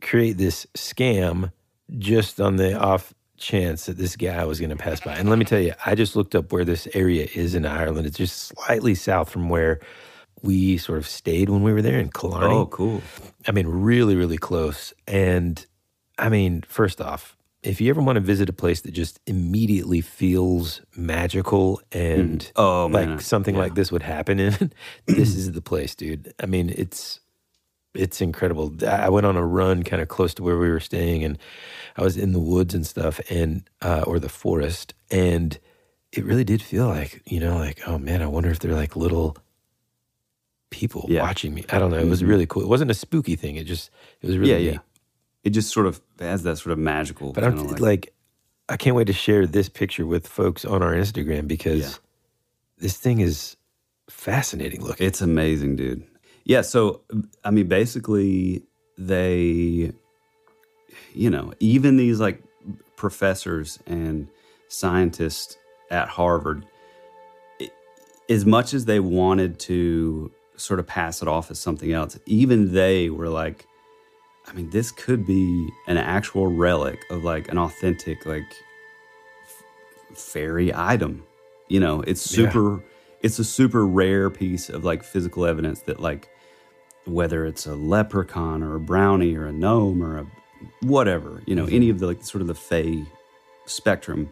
create 0.00 0.38
this 0.38 0.66
scam 0.76 1.52
just 1.98 2.40
on 2.40 2.56
the 2.56 2.78
off 2.78 3.14
chance 3.36 3.86
that 3.86 3.96
this 3.96 4.16
guy 4.16 4.44
was 4.44 4.58
going 4.58 4.70
to 4.70 4.76
pass 4.76 5.00
by. 5.00 5.14
And 5.14 5.30
let 5.30 5.38
me 5.38 5.44
tell 5.44 5.60
you, 5.60 5.72
I 5.86 5.94
just 5.94 6.16
looked 6.16 6.34
up 6.34 6.52
where 6.52 6.64
this 6.64 6.88
area 6.94 7.28
is 7.34 7.54
in 7.54 7.64
Ireland. 7.64 8.06
It's 8.06 8.18
just 8.18 8.36
slightly 8.48 8.94
south 8.94 9.30
from 9.30 9.48
where 9.48 9.80
we 10.42 10.76
sort 10.78 10.98
of 10.98 11.06
stayed 11.06 11.48
when 11.48 11.62
we 11.62 11.72
were 11.72 11.82
there 11.82 11.98
in 11.98 12.10
Killarney. 12.10 12.54
Oh, 12.54 12.66
cool. 12.66 13.00
I 13.46 13.52
mean, 13.52 13.66
really, 13.66 14.16
really 14.16 14.38
close. 14.38 14.92
And 15.06 15.64
I 16.18 16.28
mean, 16.28 16.62
first 16.68 17.00
off, 17.00 17.36
if 17.62 17.80
you 17.80 17.90
ever 17.90 18.00
want 18.00 18.16
to 18.16 18.20
visit 18.20 18.48
a 18.48 18.52
place 18.52 18.80
that 18.82 18.92
just 18.92 19.18
immediately 19.26 20.00
feels 20.00 20.80
magical 20.96 21.80
and 21.90 22.40
Mhm. 22.40 22.52
Oh, 22.56 22.86
like 22.86 23.08
man. 23.08 23.18
something 23.20 23.56
like 23.56 23.74
this 23.74 23.90
would 23.90 24.02
happen 24.02 24.38
in, 24.38 24.72
this 25.06 25.34
is 25.34 25.52
the 25.52 25.60
place, 25.62 25.94
dude. 25.96 26.32
I 26.40 26.46
mean, 26.46 26.70
it's 26.70 27.18
it's 27.98 28.20
incredible. 28.20 28.72
I 28.86 29.08
went 29.08 29.26
on 29.26 29.36
a 29.36 29.44
run 29.46 29.82
kind 29.82 30.00
of 30.00 30.08
close 30.08 30.32
to 30.34 30.42
where 30.42 30.56
we 30.58 30.70
were 30.70 30.80
staying, 30.80 31.24
and 31.24 31.38
I 31.96 32.02
was 32.02 32.16
in 32.16 32.32
the 32.32 32.38
woods 32.40 32.74
and 32.74 32.86
stuff, 32.86 33.20
and 33.30 33.68
uh, 33.82 34.04
or 34.06 34.18
the 34.18 34.28
forest, 34.28 34.94
and 35.10 35.58
it 36.12 36.24
really 36.24 36.44
did 36.44 36.62
feel 36.62 36.86
like 36.86 37.20
you 37.26 37.40
know, 37.40 37.56
like 37.58 37.80
oh 37.86 37.98
man, 37.98 38.22
I 38.22 38.26
wonder 38.26 38.50
if 38.50 38.58
they're 38.60 38.74
like 38.74 38.96
little 38.96 39.36
people 40.70 41.06
Yeah. 41.08 41.22
watching 41.22 41.54
me. 41.54 41.64
I 41.70 41.78
don't 41.78 41.90
know. 41.90 41.98
It 41.98 42.08
was 42.08 42.22
Mhm. 42.22 42.28
really 42.28 42.46
cool. 42.46 42.62
It 42.62 42.68
wasn't 42.68 42.90
a 42.90 42.94
spooky 42.94 43.36
thing. 43.36 43.56
It 43.56 43.64
just 43.64 43.90
it 44.20 44.26
was 44.26 44.36
really 44.36 44.52
yeah, 44.52 44.58
neat. 44.58 44.72
yeah. 44.74 44.78
It 45.44 45.50
just 45.50 45.72
sort 45.72 45.86
of 45.86 46.00
has 46.20 46.42
that 46.42 46.58
sort 46.58 46.72
of 46.72 46.78
magical. 46.78 47.32
But 47.32 47.44
I'm 47.44 47.56
like, 47.68 47.80
like, 47.80 48.12
I 48.68 48.76
can't 48.76 48.94
wait 48.94 49.06
to 49.06 49.12
share 49.14 49.46
this 49.46 49.68
picture 49.68 50.04
with 50.06 50.26
folks 50.26 50.64
on 50.64 50.82
our 50.82 50.92
Instagram 50.92 51.48
because 51.48 51.80
Yeah. 51.80 51.94
this 52.78 52.96
thing 52.98 53.20
is 53.20 53.56
fascinating 54.10 54.82
looking. 54.82 55.06
It's 55.06 55.22
amazing, 55.22 55.76
dude. 55.76 56.02
Yeah, 56.48 56.62
so 56.62 57.02
I 57.44 57.50
mean 57.52 57.68
basically 57.68 58.64
they 58.96 59.92
you 61.14 61.30
know, 61.30 61.52
even 61.60 61.96
these 61.96 62.18
like 62.20 62.42
professors 62.96 63.78
and 63.86 64.26
scientists 64.68 65.56
at 65.90 66.08
Harvard 66.08 66.64
i- 67.60 67.70
as 68.30 68.44
much 68.46 68.72
as 68.74 68.86
they 68.86 68.98
wanted 69.00 69.58
to 69.60 70.30
sort 70.56 70.80
of 70.80 70.86
pass 70.86 71.22
it 71.22 71.28
off 71.28 71.50
as 71.50 71.58
something 71.58 71.92
else, 71.92 72.18
even 72.26 72.72
they 72.72 73.10
were 73.10 73.28
like 73.28 73.66
I 74.46 74.54
mean, 74.54 74.70
this 74.70 74.90
could 74.90 75.26
be 75.26 75.68
an 75.86 75.98
actual 75.98 76.46
relic 76.46 76.98
of 77.10 77.22
like 77.22 77.48
an 77.52 77.58
authentic 77.58 78.24
like 78.24 78.50
f- 79.44 80.18
fairy 80.18 80.72
item. 80.74 81.22
You 81.68 81.80
know, 81.80 82.00
it's 82.00 82.32
Yeah. 82.32 82.48
super 82.50 82.82
it's 83.20 83.38
a 83.38 83.44
super 83.44 83.84
rare 83.86 84.30
piece 84.30 84.70
of 84.70 84.84
like 84.84 85.02
physical 85.02 85.44
evidence 85.44 85.80
that 85.82 86.00
like 86.00 86.28
whether 87.08 87.46
it's 87.46 87.66
a 87.66 87.74
leprechaun 87.74 88.62
or 88.62 88.76
a 88.76 88.80
brownie 88.80 89.34
or 89.36 89.46
a 89.46 89.52
gnome 89.52 90.02
or 90.02 90.18
a 90.18 90.26
whatever, 90.82 91.42
you 91.46 91.54
know, 91.54 91.66
any 91.66 91.88
of 91.90 91.98
the 91.98 92.06
like 92.06 92.22
sort 92.24 92.42
of 92.42 92.48
the 92.48 92.54
fey 92.54 93.04
spectrum 93.66 94.30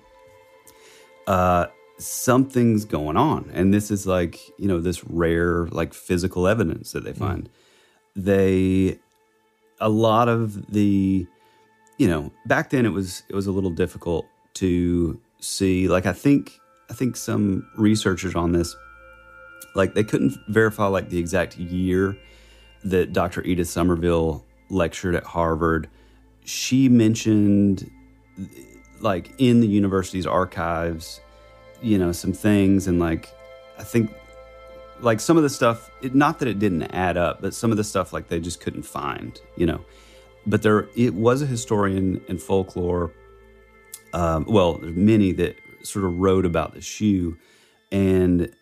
uh 1.26 1.66
something's 1.98 2.84
going 2.84 3.16
on 3.16 3.50
and 3.52 3.72
this 3.72 3.90
is 3.90 4.06
like, 4.06 4.38
you 4.58 4.68
know, 4.68 4.80
this 4.80 5.04
rare 5.04 5.66
like 5.68 5.94
physical 5.94 6.46
evidence 6.46 6.92
that 6.92 7.04
they 7.04 7.12
find. 7.12 7.48
They 8.14 8.98
a 9.80 9.88
lot 9.88 10.28
of 10.28 10.72
the 10.72 11.26
you 11.98 12.08
know 12.08 12.30
back 12.46 12.70
then 12.70 12.86
it 12.86 12.90
was 12.90 13.22
it 13.28 13.34
was 13.34 13.46
a 13.46 13.52
little 13.52 13.70
difficult 13.70 14.26
to 14.54 15.20
see 15.40 15.88
like 15.88 16.06
i 16.06 16.12
think 16.12 16.58
i 16.90 16.94
think 16.94 17.16
some 17.16 17.66
researchers 17.76 18.34
on 18.34 18.52
this 18.52 18.74
like 19.74 19.94
they 19.94 20.04
couldn't 20.04 20.34
verify 20.48 20.86
like 20.86 21.10
the 21.10 21.18
exact 21.18 21.56
year 21.58 22.16
that 22.90 23.12
dr 23.12 23.42
edith 23.42 23.68
somerville 23.68 24.44
lectured 24.70 25.14
at 25.14 25.24
harvard 25.24 25.88
she 26.44 26.88
mentioned 26.88 27.90
like 29.00 29.32
in 29.38 29.60
the 29.60 29.66
university's 29.66 30.26
archives 30.26 31.20
you 31.82 31.98
know 31.98 32.12
some 32.12 32.32
things 32.32 32.86
and 32.86 32.98
like 32.98 33.32
i 33.78 33.82
think 33.82 34.10
like 35.00 35.20
some 35.20 35.36
of 35.36 35.42
the 35.42 35.50
stuff 35.50 35.90
it, 36.02 36.14
not 36.14 36.38
that 36.38 36.48
it 36.48 36.58
didn't 36.58 36.84
add 36.84 37.16
up 37.16 37.40
but 37.40 37.54
some 37.54 37.70
of 37.70 37.76
the 37.76 37.84
stuff 37.84 38.12
like 38.12 38.28
they 38.28 38.40
just 38.40 38.60
couldn't 38.60 38.82
find 38.82 39.40
you 39.56 39.66
know. 39.66 39.84
But 40.48 40.62
there 40.62 40.88
it 40.94 41.14
was 41.14 41.42
a 41.42 41.46
historian 41.46 42.20
in 42.28 42.38
folklore 42.38 43.12
um, 44.12 44.44
well 44.48 44.74
there's 44.74 44.94
many 44.94 45.32
that 45.32 45.56
sort 45.82 46.04
of 46.04 46.18
wrote 46.18 46.46
about 46.46 46.72
the 46.72 46.80
shoe 46.80 47.36
and 47.90 48.54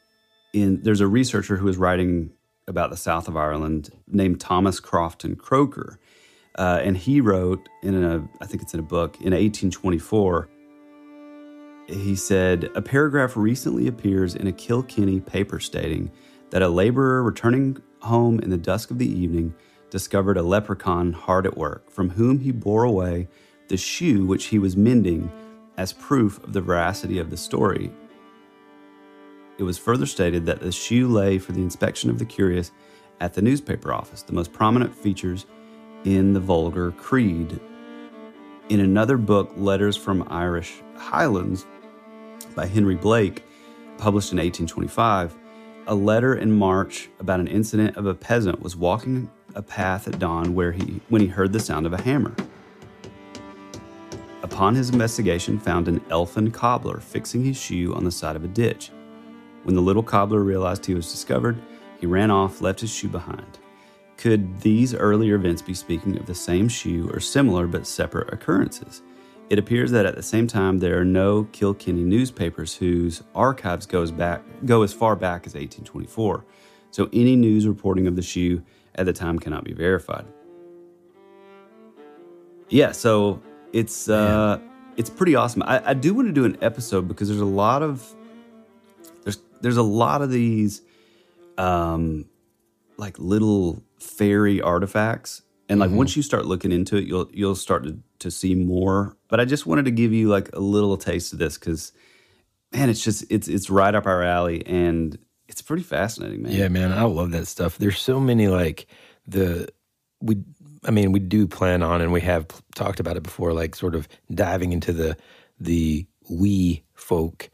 in 0.53 0.83
there's 0.83 1.01
a 1.01 1.07
researcher 1.07 1.57
who 1.57 1.67
was 1.67 1.77
writing 1.77 2.31
about 2.67 2.91
the 2.91 2.97
south 2.97 3.29
of 3.29 3.37
ireland 3.37 3.91
named 4.07 4.41
thomas 4.41 4.81
crofton 4.81 5.37
croker 5.37 5.99
uh, 6.57 6.81
and 6.83 6.97
he 6.97 7.21
wrote 7.21 7.69
in 7.83 8.03
a 8.03 8.27
i 8.41 8.47
think 8.47 8.63
it's 8.63 8.75
in 8.75 8.81
a 8.81 8.85
book 8.85 9.17
in 9.17 9.33
1824 9.33 10.49
he 11.87 12.17
said 12.17 12.71
a 12.75 12.81
paragraph 12.81 13.37
recently 13.37 13.87
appears 13.87 14.35
in 14.35 14.47
a 14.47 14.53
kilkenny 14.53 15.21
paper 15.21 15.61
stating 15.61 16.11
that 16.51 16.63
a 16.63 16.69
laborer 16.69 17.23
returning 17.23 17.77
home 18.01 18.39
in 18.41 18.51
the 18.51 18.57
dusk 18.57 18.91
of 18.91 18.99
the 18.99 19.09
evening 19.09 19.55
discovered 19.91 20.37
a 20.37 20.43
leprechaun 20.43 21.13
hard 21.13 21.47
at 21.47 21.57
work, 21.57 21.91
from 21.91 22.11
whom 22.11 22.39
he 22.41 22.51
bore 22.51 22.85
away 22.85 23.29
the 23.69 23.77
shoe 23.77 24.25
which 24.25 24.47
he 24.47 24.59
was 24.59 24.77
mending 24.77 25.31
as 25.77 25.93
proof 25.93 26.43
of 26.45 26.53
the 26.53 26.61
veracity 26.61 27.19
of 27.19 27.31
the 27.31 27.37
story. 27.37 27.91
It 29.57 29.63
was 29.63 29.79
further 29.79 30.07
stated 30.07 30.47
that 30.47 30.61
the 30.61 30.73
shoe 30.73 31.09
lay 31.09 31.39
for 31.39 31.53
the 31.53 31.63
inspection 31.63 32.11
of 32.11 32.19
the 32.19 32.25
curious 32.25 32.73
at 33.21 33.35
the 33.35 33.43
newspaper 33.43 33.93
office, 33.93 34.23
the 34.23 34.33
most 34.33 34.53
prominent 34.53 34.95
features 34.95 35.47
in 36.05 36.33
the 36.33 36.41
vulgar 36.41 36.91
creed. 36.93 37.61
In 38.69 38.81
another 38.81 39.17
book, 39.17 39.53
Letters 39.57 39.97
from 39.97 40.27
Irish 40.29 40.83
Highlands 40.97 41.67
by 42.55 42.67
Henry 42.67 42.97
Blake, 42.97 43.45
published 43.97 44.33
in 44.33 44.39
1825, 44.39 45.37
a 45.87 45.95
letter 45.95 46.35
in 46.35 46.51
March 46.51 47.11
about 47.21 47.41
an 47.41 47.47
incident 47.47 47.97
of 47.97 48.07
a 48.07 48.15
peasant 48.15 48.61
was 48.61 48.75
walking 48.75 49.31
a 49.55 49.63
path 49.63 50.09
at 50.09 50.19
dawn 50.19 50.55
where 50.55 50.73
he 50.73 51.01
when 51.11 51.21
he 51.21 51.29
heard 51.29 51.53
the 51.53 51.61
sound 51.61 51.87
of 51.87 51.93
a 51.93 52.01
hammer. 52.01 52.35
Upon 54.43 54.75
his 54.75 54.91
investigation, 54.91 55.59
found 55.59 55.89
an 55.89 56.01
elfin 56.11 56.51
cobbler 56.51 57.01
fixing 57.01 57.45
his 57.45 57.57
shoe 57.57 57.95
on 57.95 58.05
the 58.05 58.11
side 58.11 58.37
of 58.37 58.45
a 58.45 58.49
ditch. 58.49 58.91
When 59.65 59.75
the 59.75 59.83
little 59.83 60.03
cobbler 60.03 60.43
realized 60.43 60.87
he 60.87 60.95
was 60.95 61.11
discovered, 61.11 61.61
he 61.99 62.07
ran 62.07 62.31
off, 62.31 62.61
left 62.61 62.81
his 62.81 62.95
shoe 62.95 63.09
behind. 63.09 63.59
Could 64.17 64.61
these 64.61 64.95
earlier 64.95 65.35
events 65.35 65.63
be 65.63 65.75
speaking 65.75 66.17
of 66.19 66.27
the 66.27 66.35
same 66.35 66.69
shoe 66.69 67.11
or 67.13 67.19
similar 67.19 67.67
but 67.67 67.87
separate 67.87 68.33
occurrences? 68.33 69.03
It 69.51 69.59
appears 69.59 69.91
that 69.91 70.07
at 70.07 70.15
the 70.15 70.23
same 70.23 70.47
time 70.47 70.79
there 70.79 70.99
are 70.99 71.05
no 71.05 71.45
Kilkenny 71.53 72.03
newspapers 72.03 72.75
whose 72.75 73.23
archives 73.35 73.87
goes 73.87 74.11
back 74.11 74.43
go 74.65 74.83
as 74.83 74.93
far 74.93 75.17
back 75.17 75.47
as 75.47 75.55
1824. 75.55 76.45
So 76.91 77.09
any 77.13 77.37
news 77.37 77.67
reporting 77.67 78.07
of 78.07 78.17
the 78.17 78.23
shoe 78.23 78.63
at 78.95 79.07
the 79.07 79.13
time 79.13 79.39
cannot 79.39 79.65
be 79.65 79.73
verified. 79.73 80.25
Yeah, 82.69 82.93
so 82.93 83.43
it's 83.73 84.09
uh 84.09 84.59
it's 84.97 85.11
pretty 85.11 85.35
awesome. 85.35 85.63
I, 85.65 85.91
I 85.91 85.95
do 85.95 86.15
want 86.15 86.29
to 86.29 86.33
do 86.33 86.45
an 86.45 86.57
episode 86.63 87.09
because 87.09 87.29
there's 87.29 87.41
a 87.41 87.45
lot 87.45 87.83
of 87.83 88.15
there's 89.65 89.77
a 89.79 89.83
lot 89.83 90.23
of 90.23 90.31
these 90.31 90.83
um 91.59 92.27
like 92.97 93.19
little 93.19 93.83
fairy 93.99 94.61
artifacts. 94.61 95.43
And 95.69 95.81
like 95.81 95.91
once 95.91 96.15
you 96.15 96.23
start 96.23 96.45
looking 96.45 96.71
into 96.71 96.97
it 96.97 97.05
you'll 97.05 97.29
you'll 97.33 97.57
start 97.57 97.85
to, 97.85 97.99
to 98.21 98.31
see 98.31 98.55
more. 98.55 99.17
But 99.29 99.41
i 99.41 99.45
just 99.45 99.67
wanted 99.67 99.87
to 99.87 99.91
give 99.91 100.13
you 100.13 100.29
like 100.29 100.51
a 100.53 100.61
little 100.61 100.97
taste 100.97 101.33
of 101.33 101.39
this 101.39 101.57
because 101.59 101.93
man 102.73 102.91
it's 102.91 103.03
just 103.03 103.25
it's 103.31 103.49
it's 103.49 103.71
right 103.71 103.95
up 103.95 104.07
our 104.07 104.23
alley 104.23 104.65
and 104.67 105.19
it's 105.49 105.63
pretty 105.63 105.83
fascinating 105.83 106.43
man. 106.43 106.53
Yeah, 106.53 106.69
man, 106.69 106.93
I 106.93 107.05
love 107.05 107.31
that 107.33 107.47
stuff. 107.47 107.79
There's 107.79 107.99
so 107.99 108.21
many 108.21 108.49
like 108.49 108.87
the 109.27 109.69
we 110.21 110.37
I 110.87 110.91
mean, 110.91 111.13
we 111.13 111.21
do 111.21 111.47
plan 111.47 111.83
on 111.83 112.03
and 112.03 112.13
we 112.13 112.21
have 112.21 112.47
talked 112.75 113.01
about 113.01 113.17
it 113.17 113.23
before 113.23 113.55
like 113.55 113.75
sort 113.75 113.95
of 113.95 114.07
diving 114.33 114.73
into 114.73 114.93
the 114.93 115.17
the 115.59 116.07
we 116.29 116.83
folk 116.95 117.51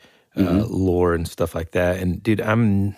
uh, 0.47 0.64
Mhm. 0.64 0.66
lore 0.70 1.14
and 1.14 1.26
stuff 1.28 1.55
like 1.55 1.72
that. 1.72 1.99
And 1.99 2.22
dude, 2.22 2.41
I'm 2.41 2.95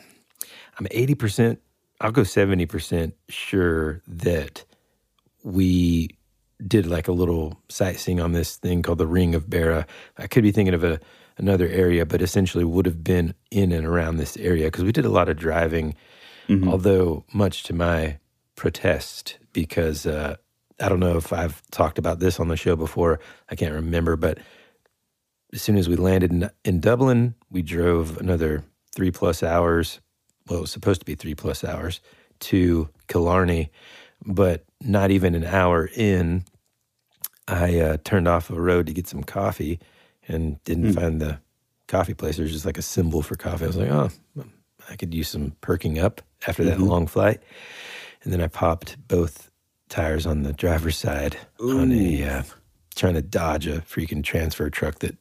I'm 0.78 0.86
80%, 0.90 1.58
I'll 2.00 2.10
go 2.12 2.22
70% 2.22 3.12
sure 3.28 4.00
that 4.08 4.64
we 5.44 6.08
did 6.66 6.86
like 6.86 7.08
a 7.08 7.12
little 7.12 7.58
sightseeing 7.68 8.20
on 8.20 8.32
this 8.32 8.56
thing 8.56 8.82
called 8.82 8.98
the 8.98 9.06
Ring 9.06 9.34
of 9.34 9.50
Bara. 9.50 9.86
I 10.16 10.26
could 10.26 10.42
be 10.42 10.52
thinking 10.52 10.74
of 10.74 10.84
a 10.84 11.00
another 11.38 11.66
area, 11.68 12.04
but 12.06 12.20
essentially 12.22 12.62
would 12.64 12.86
have 12.86 13.02
been 13.02 13.34
in 13.50 13.72
and 13.72 13.86
around 13.86 14.16
this 14.18 14.36
area 14.36 14.66
because 14.66 14.84
we 14.84 14.92
did 14.92 15.04
a 15.04 15.08
lot 15.10 15.28
of 15.28 15.36
driving. 15.36 15.94
Although 16.68 17.24
much 17.32 17.62
to 17.64 17.72
my 17.72 18.18
protest, 18.56 19.38
because 19.54 20.06
uh, 20.06 20.36
I 20.80 20.88
don't 20.90 21.00
know 21.00 21.16
if 21.16 21.32
I've 21.32 21.62
talked 21.70 21.98
about 21.98 22.18
this 22.20 22.38
on 22.38 22.48
the 22.48 22.56
show 22.56 22.76
before. 22.76 23.18
I 23.50 23.54
can't 23.56 23.74
remember, 23.74 24.16
but 24.16 24.38
as 25.52 25.62
soon 25.62 25.76
as 25.76 25.88
we 25.88 25.96
landed 25.96 26.32
in, 26.32 26.50
in 26.64 26.80
Dublin, 26.80 27.34
we 27.50 27.62
drove 27.62 28.18
another 28.18 28.64
three 28.94 29.10
plus 29.10 29.42
hours. 29.42 30.00
Well, 30.48 30.58
it 30.58 30.62
was 30.62 30.70
supposed 30.72 31.00
to 31.00 31.04
be 31.06 31.14
three 31.14 31.34
plus 31.34 31.62
hours 31.64 32.00
to 32.40 32.88
Killarney, 33.08 33.70
but 34.24 34.64
not 34.80 35.10
even 35.10 35.34
an 35.34 35.44
hour 35.44 35.88
in, 35.94 36.44
I 37.48 37.78
uh, 37.80 37.96
turned 38.04 38.28
off 38.28 38.50
a 38.50 38.60
road 38.60 38.86
to 38.86 38.92
get 38.92 39.06
some 39.06 39.22
coffee 39.22 39.78
and 40.28 40.62
didn't 40.64 40.92
find 40.94 41.20
the 41.20 41.38
coffee 41.88 42.14
place. 42.14 42.36
There's 42.36 42.52
just 42.52 42.66
like 42.66 42.78
a 42.78 42.82
symbol 42.82 43.22
for 43.22 43.36
coffee. 43.36 43.64
I 43.64 43.68
was 43.68 43.76
like, 43.76 43.90
oh, 43.90 44.10
I 44.88 44.96
could 44.96 45.12
use 45.14 45.28
some 45.28 45.52
perking 45.60 45.98
up 45.98 46.22
after 46.46 46.64
that 46.64 46.78
Mhm. 46.78 46.88
long 46.88 47.06
flight. 47.06 47.40
And 48.24 48.32
then 48.32 48.40
I 48.40 48.46
popped 48.46 48.96
both 49.08 49.50
tires 49.88 50.26
on 50.26 50.42
the 50.42 50.52
driver's 50.52 50.96
side 50.96 51.36
on 51.60 51.92
a 51.92 52.22
uh, 52.24 52.42
trying 52.94 53.14
to 53.14 53.22
dodge 53.22 53.66
a 53.66 53.80
freaking 53.80 54.22
transfer 54.24 54.70
truck 54.70 55.00
that 55.00 55.16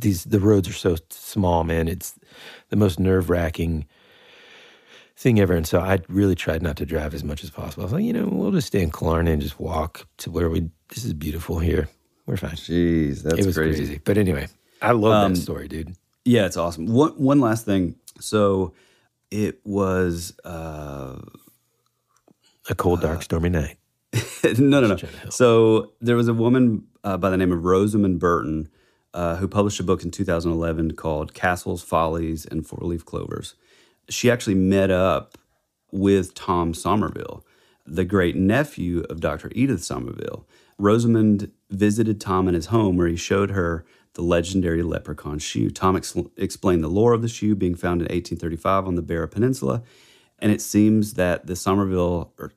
these 0.00 0.24
the 0.24 0.40
roads 0.40 0.68
are 0.68 0.72
so 0.72 0.96
small, 1.10 1.64
man. 1.64 1.88
It's 1.88 2.14
the 2.68 2.76
most 2.76 3.00
nerve 3.00 3.30
wracking 3.30 3.86
thing 5.16 5.40
ever. 5.40 5.54
And 5.54 5.66
so 5.66 5.80
I 5.80 6.00
really 6.08 6.34
tried 6.34 6.62
not 6.62 6.76
to 6.76 6.86
drive 6.86 7.14
as 7.14 7.24
much 7.24 7.42
as 7.42 7.50
possible. 7.50 7.82
I 7.82 7.86
was 7.86 7.92
like, 7.94 8.04
you 8.04 8.12
know, 8.12 8.28
we'll 8.30 8.52
just 8.52 8.66
stay 8.66 8.82
in 8.82 8.90
Killarney 8.90 9.32
and 9.32 9.40
just 9.42 9.58
walk 9.58 10.06
to 10.18 10.30
where 10.30 10.50
we. 10.50 10.70
This 10.94 11.04
is 11.04 11.14
beautiful 11.14 11.58
here. 11.58 11.88
We're 12.26 12.36
fine. 12.36 12.50
Jeez, 12.52 13.22
that's 13.22 13.38
it 13.38 13.46
was 13.46 13.56
crazy. 13.56 14.00
But 14.04 14.18
anyway, 14.18 14.48
I 14.82 14.92
love 14.92 15.24
Um, 15.26 15.34
that 15.34 15.40
story, 15.40 15.68
dude. 15.68 15.96
Yeah, 16.24 16.46
it's 16.46 16.56
awesome. 16.56 16.86
One 16.86 17.12
one 17.12 17.40
last 17.40 17.64
thing. 17.64 17.96
So 18.20 18.74
it 19.30 19.60
was 19.64 20.34
uh 20.44 21.18
A 22.68 22.74
cold, 22.74 23.00
dark, 23.00 23.22
stormy 23.22 23.48
night. 23.48 23.78
no, 24.58 24.80
no, 24.80 24.86
no. 24.88 24.96
So 25.30 25.92
there 26.00 26.16
was 26.16 26.28
a 26.28 26.34
woman 26.34 26.84
uh, 27.04 27.16
by 27.16 27.30
the 27.30 27.36
name 27.36 27.52
of 27.52 27.64
Rosamund 27.64 28.18
Burton 28.18 28.68
uh, 29.16 29.36
who 29.36 29.48
published 29.48 29.80
a 29.80 29.82
book 29.82 30.04
in 30.04 30.10
2011 30.10 30.92
called 30.92 31.32
Castles, 31.34 31.82
Follies, 31.82 32.44
and 32.44 32.66
Four 32.66 32.86
Leaf 32.86 33.04
Clovers. 33.04 33.54
She 34.10 34.30
actually 34.30 34.54
met 34.54 34.90
up 34.90 35.38
with 35.90 36.34
Tom 36.34 36.74
Somerville, 36.74 37.44
the 37.86 38.04
great 38.04 38.36
nephew 38.36 39.04
of 39.08 39.20
Dr. 39.20 39.50
Edith 39.54 39.82
Somerville. 39.82 40.46
Rosamund 40.78 41.50
visited 41.70 42.20
Tom 42.20 42.46
in 42.46 42.54
his 42.54 42.66
home 42.66 42.98
where 42.98 43.08
he 43.08 43.16
showed 43.16 43.50
her 43.50 43.86
the 44.12 44.22
legendary 44.22 44.82
leprechaun 44.82 45.38
shoe. 45.38 45.70
Tom 45.70 45.96
ex- 45.96 46.14
explained 46.36 46.84
the 46.84 46.88
lore 46.88 47.14
of 47.14 47.22
the 47.22 47.28
shoe 47.28 47.54
being 47.54 47.74
found 47.74 48.02
in 48.02 48.06
1835 48.06 48.86
on 48.86 48.96
the 48.96 49.02
Barra 49.02 49.28
Peninsula. 49.28 49.82
And 50.38 50.52
it 50.52 50.60
seems 50.60 51.14
that 51.14 51.46
the 51.46 51.56
Somerville, 51.56 52.34
or 52.38 52.52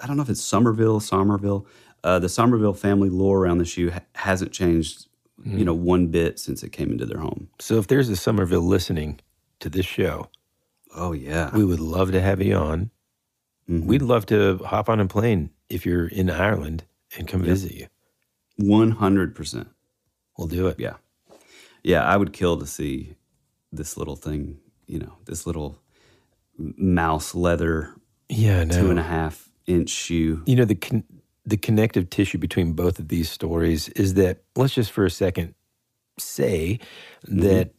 I 0.00 0.08
don't 0.08 0.16
know 0.16 0.24
if 0.24 0.28
it's 0.28 0.42
Somerville, 0.42 0.98
Somerville, 0.98 1.64
uh, 2.02 2.18
the 2.18 2.28
Somerville 2.28 2.74
family 2.74 3.08
lore 3.08 3.38
around 3.44 3.58
the 3.58 3.64
shoe 3.64 3.92
ha- 3.92 4.00
hasn't 4.16 4.50
changed, 4.52 5.06
you 5.44 5.64
know, 5.64 5.76
mm. 5.76 5.80
one 5.80 6.06
bit 6.08 6.38
since 6.38 6.62
it 6.62 6.70
came 6.70 6.92
into 6.92 7.06
their 7.06 7.18
home. 7.18 7.48
So 7.58 7.78
if 7.78 7.86
there's 7.86 8.08
a 8.08 8.16
Somerville 8.16 8.62
listening 8.62 9.20
to 9.60 9.68
this 9.68 9.86
show, 9.86 10.28
oh 10.94 11.12
yeah, 11.12 11.50
we 11.54 11.64
would 11.64 11.80
love 11.80 12.12
to 12.12 12.20
have 12.20 12.40
you 12.40 12.54
on. 12.54 12.90
Mm-hmm. 13.68 13.86
We'd 13.86 14.02
love 14.02 14.26
to 14.26 14.58
hop 14.58 14.88
on 14.88 15.00
a 15.00 15.06
plane 15.06 15.50
if 15.68 15.86
you're 15.86 16.06
in 16.06 16.30
Ireland 16.30 16.84
and 17.16 17.26
come 17.26 17.42
visit 17.42 17.72
you. 17.72 17.86
One 18.56 18.92
hundred 18.92 19.34
percent. 19.34 19.68
We'll 20.36 20.48
do 20.48 20.66
it. 20.66 20.78
Yeah, 20.78 20.96
yeah. 21.82 22.02
I 22.04 22.16
would 22.16 22.32
kill 22.32 22.58
to 22.58 22.66
see 22.66 23.14
this 23.72 23.96
little 23.96 24.16
thing. 24.16 24.58
You 24.86 24.98
know, 24.98 25.16
this 25.24 25.46
little 25.46 25.78
mouse 26.56 27.34
leather. 27.34 27.94
Yeah, 28.28 28.64
two 28.64 28.90
and 28.90 28.98
a 28.98 29.02
half 29.02 29.48
inch 29.66 29.90
shoe. 29.90 30.42
You 30.46 30.56
know 30.56 30.64
the 30.64 31.02
the 31.44 31.56
connective 31.56 32.08
tissue 32.10 32.38
between 32.38 32.72
both 32.72 32.98
of 32.98 33.08
these 33.08 33.30
stories 33.30 33.88
is 33.90 34.14
that 34.14 34.42
let's 34.56 34.74
just 34.74 34.92
for 34.92 35.04
a 35.04 35.10
second 35.10 35.54
say 36.18 36.78
that 37.24 37.70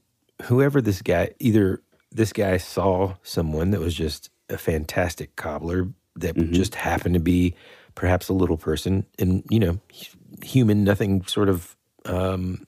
whoever 0.43 0.82
this 0.82 1.01
guy 1.01 1.30
either 1.39 1.82
this 2.11 2.34
guy 2.34 2.57
saw 2.57 3.16
someone 3.24 3.72
that 3.72 3.80
was 3.80 3.93
just 3.95 4.30
a 4.49 4.57
fantastic 4.57 5.36
cobbler 5.36 5.88
that 6.16 6.36
just 6.51 6.76
happened 6.76 7.14
to 7.16 7.20
be 7.20 7.55
perhaps 7.95 8.30
a 8.30 8.34
little 8.34 8.57
person 8.57 9.05
and 9.18 9.43
you 9.49 9.59
know 9.59 9.80
human 10.43 10.84
nothing 10.84 11.24
sort 11.26 11.47
of 11.49 11.76
um 12.05 12.66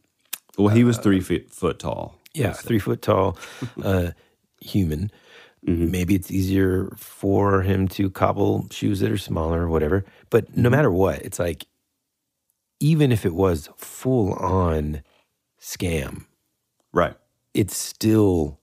Well, 0.57 0.69
he 0.69 0.83
was 0.83 0.97
three 0.97 1.19
feet 1.19 1.51
foot 1.51 1.79
tall. 1.79 2.15
yeah 2.33 2.53
three 2.53 2.79
foot 2.79 3.01
tall 3.01 3.37
uh 3.83 4.11
human 4.61 5.11
Mm-hmm. 5.67 5.89
maybe 5.89 6.13
it's 6.13 6.29
easier 6.29 6.91
for 6.95 7.63
him 7.63 7.87
to 7.87 8.11
cobble 8.11 8.67
shoes 8.69 8.99
that 8.99 9.11
are 9.11 9.17
smaller 9.17 9.63
or 9.63 9.69
whatever. 9.69 10.05
But 10.29 10.55
no 10.55 10.69
mm-hmm. 10.69 10.71
matter 10.75 10.91
what 10.91 11.23
it's 11.23 11.39
like 11.39 11.65
even 12.79 13.11
if 13.11 13.25
it 13.25 13.33
was 13.33 13.69
full 13.75 14.33
on 14.33 15.01
scam 15.59 16.25
right. 16.93 17.15
it's 17.55 17.75
still 17.75 18.59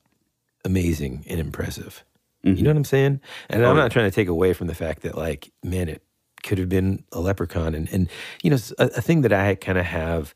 amazing 0.64 1.24
and 1.28 1.40
impressive. 1.40 2.04
You 2.44 2.52
know 2.52 2.56
mm-hmm. 2.56 2.66
what 2.66 2.76
i'm 2.76 2.84
saying? 2.84 3.20
And 3.48 3.64
Oh, 3.64 3.70
i'm 3.70 3.76
not 3.76 3.90
trying 3.90 4.08
to 4.08 4.14
take 4.14 4.28
away 4.28 4.52
from 4.52 4.68
the 4.68 4.74
fact 4.74 5.02
that 5.02 5.16
like 5.16 5.50
man 5.64 5.88
it 5.88 6.02
could 6.44 6.58
have 6.58 6.68
been 6.68 7.02
a 7.10 7.18
leprechaun. 7.18 7.74
And 7.74 7.88
and 7.92 8.08
you 8.44 8.50
know 8.50 8.58
a 8.78 9.00
thing 9.00 9.22
that 9.22 9.32
i 9.32 9.56
kind 9.56 9.78
of 9.78 9.86
have 9.86 10.34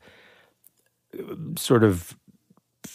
uh, 1.17 1.33
sort 1.55 1.85
of 1.85 2.17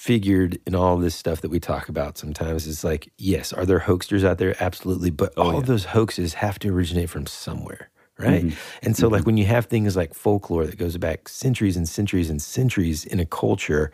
figured 0.03 0.59
in 0.67 0.75
all 0.75 0.97
this 0.97 1.15
stuff 1.15 1.43
that 1.43 1.49
we 1.49 1.61
talk 1.61 1.89
about 1.89 2.19
sometimes 2.19 2.67
is 2.67 2.83
like 2.83 3.13
yes 3.19 3.53
are 3.53 3.65
there 3.65 3.79
hoaxsters 3.79 4.25
out 4.25 4.39
there? 4.39 4.57
Absolutely. 4.59 5.11
But 5.11 5.33
all 5.39 5.57
of 5.57 5.67
those 5.67 5.85
hoaxes 5.85 6.35
have 6.35 6.59
to 6.59 6.69
originate 6.75 7.09
from 7.09 7.25
somewhere 7.27 7.89
right? 8.19 8.45
Mhm. 8.45 8.55
and 8.83 8.97
so 8.97 9.07
like 9.07 9.27
when 9.27 9.37
you 9.37 9.47
have 9.47 9.67
things 9.67 9.95
like 9.95 10.13
folklore 10.13 10.67
that 10.67 10.77
goes 10.77 10.97
back 10.97 11.29
centuries 11.29 11.77
and 11.77 11.89
centuries 11.89 12.31
and 12.31 12.43
centuries 12.43 13.05
in 13.05 13.21
a 13.21 13.27
culture 13.27 13.93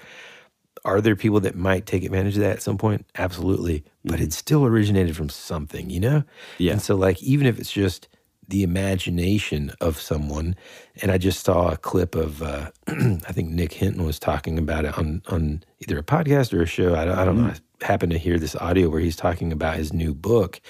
are 0.84 1.02
there 1.02 1.14
people 1.14 1.40
that 1.40 1.54
might 1.54 1.84
take 1.84 2.04
advantage 2.04 2.36
of 2.36 2.40
that 2.40 2.52
at 2.52 2.62
some 2.62 2.78
point? 2.78 3.04
Absolutely. 3.16 3.84
But 4.04 4.20
it 4.20 4.32
still 4.32 4.64
originated 4.64 5.14
from 5.14 5.28
something 5.28 5.90
you 5.90 6.00
know? 6.00 6.24
Yeah. 6.56 6.72
and 6.72 6.80
so 6.80 6.96
like 6.96 7.22
even 7.22 7.46
if 7.46 7.58
it's 7.58 7.70
just 7.70 8.08
the 8.48 8.62
imagination 8.62 9.72
of 9.80 10.00
someone. 10.00 10.56
And 11.02 11.10
i 11.12 11.18
just 11.18 11.44
saw 11.44 11.70
a 11.70 11.76
clip 11.76 12.14
of 12.14 12.42
uh, 12.42 12.70
i 12.88 13.32
think 13.32 13.50
nick 13.50 13.72
hinton 13.72 14.04
was 14.04 14.18
talking 14.18 14.58
about 14.58 14.84
it 14.84 14.96
on 14.98 15.22
on 15.28 15.62
either 15.80 15.98
a 15.98 16.02
podcast 16.02 16.52
or 16.52 16.62
a 16.62 16.66
show. 16.66 16.94
I, 16.94 17.04
don't- 17.04 17.18
I 17.18 17.24
don't 17.24 17.38
know. 17.42 17.48
I 17.80 17.84
happened 17.84 18.10
to 18.12 18.18
hear 18.18 18.38
this 18.38 18.56
audio 18.56 18.88
where 18.88 19.00
he's 19.00 19.14
talking 19.16 19.52
about 19.52 19.76
his 19.76 19.92
new 19.92 20.12
book 20.14 20.60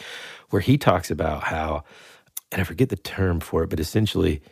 where 0.51 0.61
he 0.61 0.77
talks 0.77 1.11
about 1.11 1.43
how 1.45 1.83
and 2.53 2.61
i 2.61 2.65
forget 2.65 2.91
the 2.91 2.97
term 2.97 3.41
for 3.41 3.63
it 3.65 3.71
but 3.71 3.81
essentially 3.81 4.43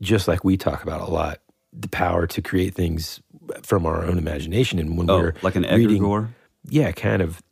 just 0.00 0.26
like 0.26 0.42
we 0.44 0.56
talk 0.56 0.82
about 0.82 1.02
a 1.02 1.10
lot 1.12 1.40
the 1.74 1.88
power 1.88 2.26
to 2.26 2.40
create 2.40 2.72
things 2.74 3.20
from 3.62 3.84
our 3.84 4.02
own 4.04 4.16
imagination. 4.18 4.78
And 4.78 4.96
when 4.96 5.10
Oh, 5.10 5.18
we're 5.18 5.34
like 5.42 5.56
an 5.56 5.64
reading- 5.64 6.00
egregore? 6.02 6.28
yeah 6.70 6.90
kind 6.92 7.20
of 7.20 7.42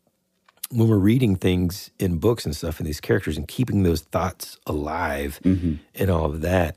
when 0.70 0.88
we're 0.88 0.98
reading 0.98 1.36
things 1.36 1.90
in 1.98 2.18
books 2.18 2.44
and 2.44 2.54
stuff 2.56 2.78
and 2.80 2.86
these 2.86 3.00
characters 3.00 3.36
and 3.36 3.46
keeping 3.48 3.82
those 3.82 4.02
thoughts 4.02 4.58
alive 4.66 5.40
Mm-hmm. 5.44 5.74
and 5.94 6.10
all 6.10 6.24
of 6.26 6.40
that. 6.42 6.76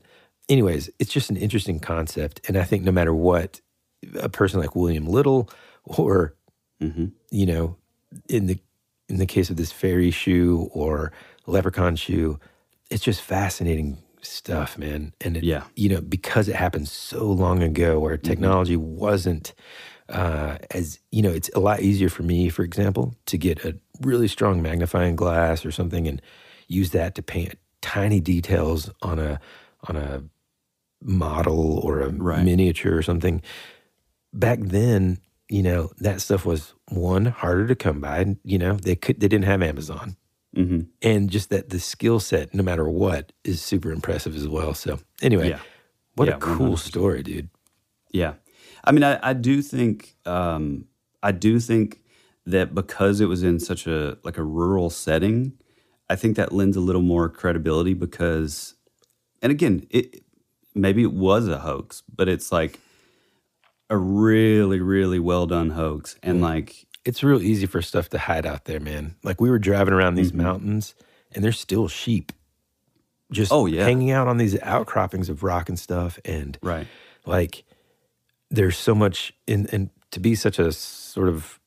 Anyways, 0.49 0.89
it's 0.99 1.11
just 1.11 1.29
an 1.29 1.37
interesting 1.37 1.79
concept. 1.79 2.41
And 2.47 2.57
I 2.57 2.63
think 2.63 2.83
no 2.83 2.91
matter 2.91 3.13
what, 3.13 3.59
a 4.19 4.29
person 4.29 4.59
like 4.59 4.75
William 4.75 5.05
Lyttle 5.07 5.49
or, 5.83 6.33
Mm-hmm. 6.81 7.05
you 7.31 7.45
know, 7.45 7.75
in 8.29 8.45
the 8.45 8.59
in 9.09 9.17
the 9.17 9.25
case 9.25 9.49
of 9.49 9.55
this 9.55 9.71
fairy 9.71 10.11
shoe 10.11 10.69
or 10.73 11.11
leprechaun 11.47 11.95
shoe, 11.95 12.39
it's 12.91 13.03
just 13.03 13.21
fascinating 13.21 13.97
stuff, 14.21 14.77
man. 14.77 15.13
And 15.21 15.37
it, 15.37 15.43
Yeah. 15.43 15.63
you 15.75 15.87
know, 15.89 16.01
because 16.01 16.47
it 16.49 16.55
happened 16.55 16.87
so 16.89 17.25
long 17.25 17.63
ago 17.63 17.99
where 17.99 18.17
technology 18.17 18.75
wasn't 18.75 19.53
uh, 20.09 20.57
as 20.71 20.99
you 21.11 21.21
know, 21.21 21.31
it's 21.31 21.49
a 21.55 21.59
lot 21.59 21.81
easier 21.81 22.09
for 22.09 22.23
me, 22.23 22.49
for 22.49 22.63
example, 22.63 23.15
to 23.25 23.37
get 23.37 23.63
a 23.65 23.77
really 24.01 24.27
strong 24.27 24.61
magnifying 24.61 25.15
glass 25.15 25.65
or 25.65 25.71
something 25.71 26.07
and 26.07 26.21
use 26.67 26.91
that 26.91 27.15
to 27.15 27.21
paint 27.21 27.55
tiny 27.81 28.19
details 28.19 28.89
on 29.01 29.19
a 29.19 29.39
on 29.87 29.95
a 29.95 30.23
model 31.01 31.79
or 31.79 32.01
a 32.01 32.09
Right. 32.09 32.43
miniature 32.43 32.95
or 32.97 33.01
something. 33.03 33.41
Back 34.33 34.59
then, 34.61 35.19
you 35.49 35.63
know, 35.63 35.91
that 35.99 36.21
stuff 36.21 36.45
was 36.45 36.73
one 36.89 37.25
harder 37.25 37.67
to 37.67 37.75
come 37.75 38.01
by. 38.01 38.35
You 38.43 38.57
know, 38.57 38.73
they 38.73 38.95
could 38.95 39.19
they 39.19 39.27
didn't 39.27 39.45
have 39.45 39.61
Amazon, 39.61 40.15
Mm-hmm. 40.55 40.81
and 41.03 41.29
just 41.29 41.49
that 41.51 41.69
the 41.69 41.79
skill 41.79 42.19
set, 42.19 42.53
no 42.53 42.63
matter 42.63 42.87
what, 42.89 43.31
is 43.43 43.61
super 43.61 43.91
impressive 43.91 44.35
as 44.35 44.47
well. 44.47 44.73
So 44.73 44.99
anyway, 45.21 45.49
Yeah. 45.49 45.59
what 46.15 46.27
Yeah, 46.27 46.35
a 46.37 46.39
cool 46.39 46.73
100%. 46.75 46.79
story, 46.79 47.21
dude. 47.23 47.49
Yeah. 48.11 48.33
I 48.87 48.91
mean, 48.93 49.03
I, 49.03 49.19
I 49.21 49.33
do 49.33 49.61
think, 49.61 50.15
um, 50.25 50.85
I 51.21 51.31
do 51.33 51.59
think 51.59 52.01
that 52.45 52.73
because 52.73 53.19
it 53.19 53.25
was 53.25 53.43
in 53.43 53.59
such 53.59 53.85
a, 53.87 54.17
like 54.23 54.37
a 54.37 54.43
rural 54.43 54.89
setting, 54.89 55.53
I 56.09 56.15
think 56.15 56.37
that 56.37 56.53
lends 56.53 56.77
a 56.77 56.79
little 56.79 57.01
more 57.01 57.27
credibility 57.29 57.93
because, 57.93 58.75
and 59.41 59.51
again, 59.51 59.85
it, 59.89 60.23
maybe 60.73 61.03
it 61.03 61.13
was 61.13 61.47
a 61.49 61.59
hoax, 61.59 62.01
but 62.15 62.29
it's 62.29 62.51
like 62.51 62.79
a 63.89 63.97
really, 63.97 64.79
really 64.79 65.19
well 65.19 65.45
done 65.47 65.71
hoax. 65.71 66.15
And 66.23 66.41
like, 66.41 66.87
It's 67.05 67.23
real 67.23 67.41
easy 67.41 67.65
for 67.65 67.81
stuff 67.81 68.09
to 68.09 68.17
hide 68.19 68.45
out 68.45 68.65
there, 68.65 68.79
man. 68.79 69.15
Like 69.23 69.41
we 69.41 69.49
were 69.49 69.59
driving 69.59 69.93
around 69.93 70.15
these 70.15 70.31
Mm-hmm. 70.31 70.43
mountains, 70.43 70.95
and 71.33 71.43
there's 71.43 71.59
still 71.59 71.87
sheep 71.89 72.31
just 73.31 73.51
Oh, 73.51 73.65
yeah. 73.65 73.83
hanging 73.83 74.11
out 74.11 74.27
on 74.29 74.37
these 74.37 74.57
outcroppings 74.61 75.29
of 75.29 75.43
rock 75.43 75.67
and 75.69 75.77
stuff. 75.77 76.19
And 76.23 76.57
right. 76.63 76.87
like 77.25 77.63
there's 78.49 78.77
so 78.77 78.95
much 78.95 79.33
in 79.45 79.67
and 79.71 79.89
to 80.11 80.19
be 80.19 80.35
such 80.35 80.59
a 80.59 80.71
sort 80.71 81.27
of 81.29 81.59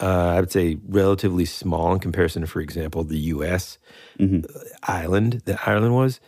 uh, 0.00 0.32
I 0.36 0.40
would 0.40 0.50
say 0.50 0.78
relatively 0.88 1.44
small 1.44 1.92
in 1.92 1.98
comparison 2.00 2.40
to, 2.42 2.48
for 2.48 2.60
example, 2.60 3.04
the 3.04 3.18
U.S. 3.34 3.76
Mhm. 4.18 4.46
island 4.84 5.42
that 5.44 5.68
Ireland 5.68 5.94
was. 5.94 6.20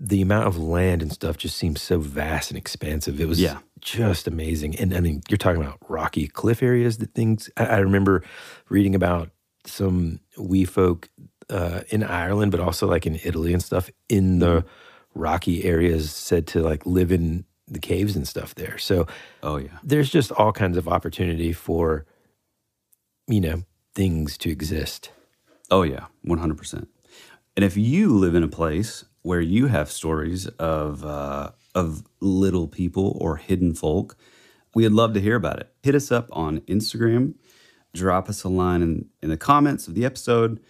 The 0.00 0.20
amount 0.22 0.46
of 0.46 0.58
land 0.58 1.02
and 1.02 1.12
stuff 1.12 1.36
just 1.38 1.56
seems 1.56 1.80
so 1.82 1.98
vast 1.98 2.50
and 2.50 2.56
expansive. 2.58 3.18
It 3.20 3.28
was 3.28 3.40
Yeah. 3.40 3.58
just 3.80 4.26
amazing. 4.26 4.76
And 4.76 4.94
I 4.94 5.00
mean, 5.00 5.22
you're 5.28 5.36
talking 5.38 5.60
about 5.62 5.78
rocky 5.88 6.26
cliff 6.28 6.62
areas 6.62 6.98
that 6.98 7.12
things. 7.14 7.48
I, 7.56 7.64
I 7.66 7.76
remember 7.78 8.22
reading 8.70 8.94
about 8.94 9.30
some 9.66 10.20
wee 10.38 10.64
folk 10.66 11.08
uh, 11.50 11.80
in 11.88 12.02
Ireland, 12.02 12.50
but 12.52 12.60
also 12.60 12.86
like 12.86 13.06
in 13.06 13.18
Italy 13.24 13.52
and 13.52 13.62
stuff 13.62 13.90
in 14.08 14.38
the 14.38 14.64
rocky 15.14 15.64
areas 15.64 16.10
said 16.12 16.46
to 16.48 16.62
like 16.62 16.84
live 16.86 17.10
in 17.12 17.44
the 17.68 17.78
caves 17.80 18.14
and 18.16 18.26
stuff 18.28 18.54
there. 18.54 18.78
So 18.78 19.06
Oh, 19.42 19.56
yeah. 19.56 19.78
there's 19.82 20.10
just 20.10 20.30
all 20.32 20.52
kinds 20.52 20.76
of 20.76 20.86
opportunity 20.88 21.52
for, 21.52 22.06
you 23.26 23.40
know, 23.40 23.62
things 23.94 24.38
to 24.38 24.50
exist. 24.50 25.10
Oh 25.70 25.82
yeah, 25.82 26.06
one 26.22 26.38
hundred 26.38 26.58
percent. 26.58 26.88
And 27.56 27.64
if 27.64 27.76
you 27.76 28.14
live 28.16 28.34
in 28.34 28.42
a 28.42 28.48
place 28.48 29.04
where 29.22 29.40
you 29.40 29.66
have 29.66 29.90
stories 29.90 30.46
of 30.46 31.04
uh, 31.04 31.50
of 31.74 32.04
little 32.20 32.68
people 32.68 33.16
or 33.20 33.36
hidden 33.36 33.74
folk, 33.74 34.16
we'd 34.74 34.90
love 34.90 35.12
to 35.14 35.20
hear 35.20 35.34
about 35.34 35.58
it. 35.58 35.72
Hit 35.82 35.94
us 35.96 36.12
up 36.12 36.28
on 36.32 36.60
Instagram, 36.62 37.34
drop 37.94 38.28
us 38.28 38.44
a 38.44 38.48
line 38.48 38.82
in, 38.82 39.06
in 39.22 39.30
the 39.30 39.36
comments 39.36 39.88
of 39.88 39.94
the 39.94 40.04
episode, 40.04 40.60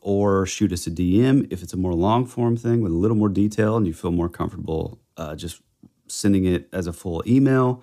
or 0.00 0.46
shoot 0.46 0.72
us 0.72 0.86
a 0.86 0.90
DM 0.90 1.46
if 1.52 1.62
it's 1.62 1.74
a 1.74 1.76
more 1.76 1.94
long 1.94 2.24
form 2.24 2.56
thing 2.56 2.80
with 2.80 2.92
a 2.92 2.96
little 2.96 3.16
more 3.16 3.28
detail 3.28 3.76
and 3.76 3.86
you 3.86 3.92
feel 3.92 4.12
more 4.12 4.28
comfortable 4.30 4.98
uh, 5.18 5.34
just 5.34 5.60
sending 6.08 6.44
it 6.44 6.68
as 6.72 6.86
a 6.86 6.92
full 6.92 7.22
email. 7.26 7.82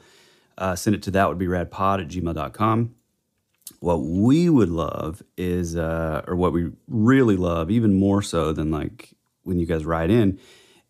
Uh, 0.58 0.76
send 0.76 0.96
it 0.96 1.02
to 1.04 1.12
that 1.12 1.28
would 1.30 1.38
be 1.38 1.48
radpod 1.48 2.02
at 2.02 2.08
gmail.com. 2.08 2.94
What 3.80 3.98
we 4.04 4.50
would 4.50 4.70
love 4.70 5.24
is, 5.38 5.76
uh, 5.76 6.24
or 6.28 6.36
what 6.36 6.54
we 6.54 6.72
really 6.88 7.36
love, 7.38 7.72
even 7.72 7.94
more 8.00 8.22
so 8.22 8.54
than 8.54 8.72
like 8.72 9.14
when 9.44 9.60
you 9.60 9.66
guys 9.66 9.84
write 9.86 10.10
in, 10.10 10.40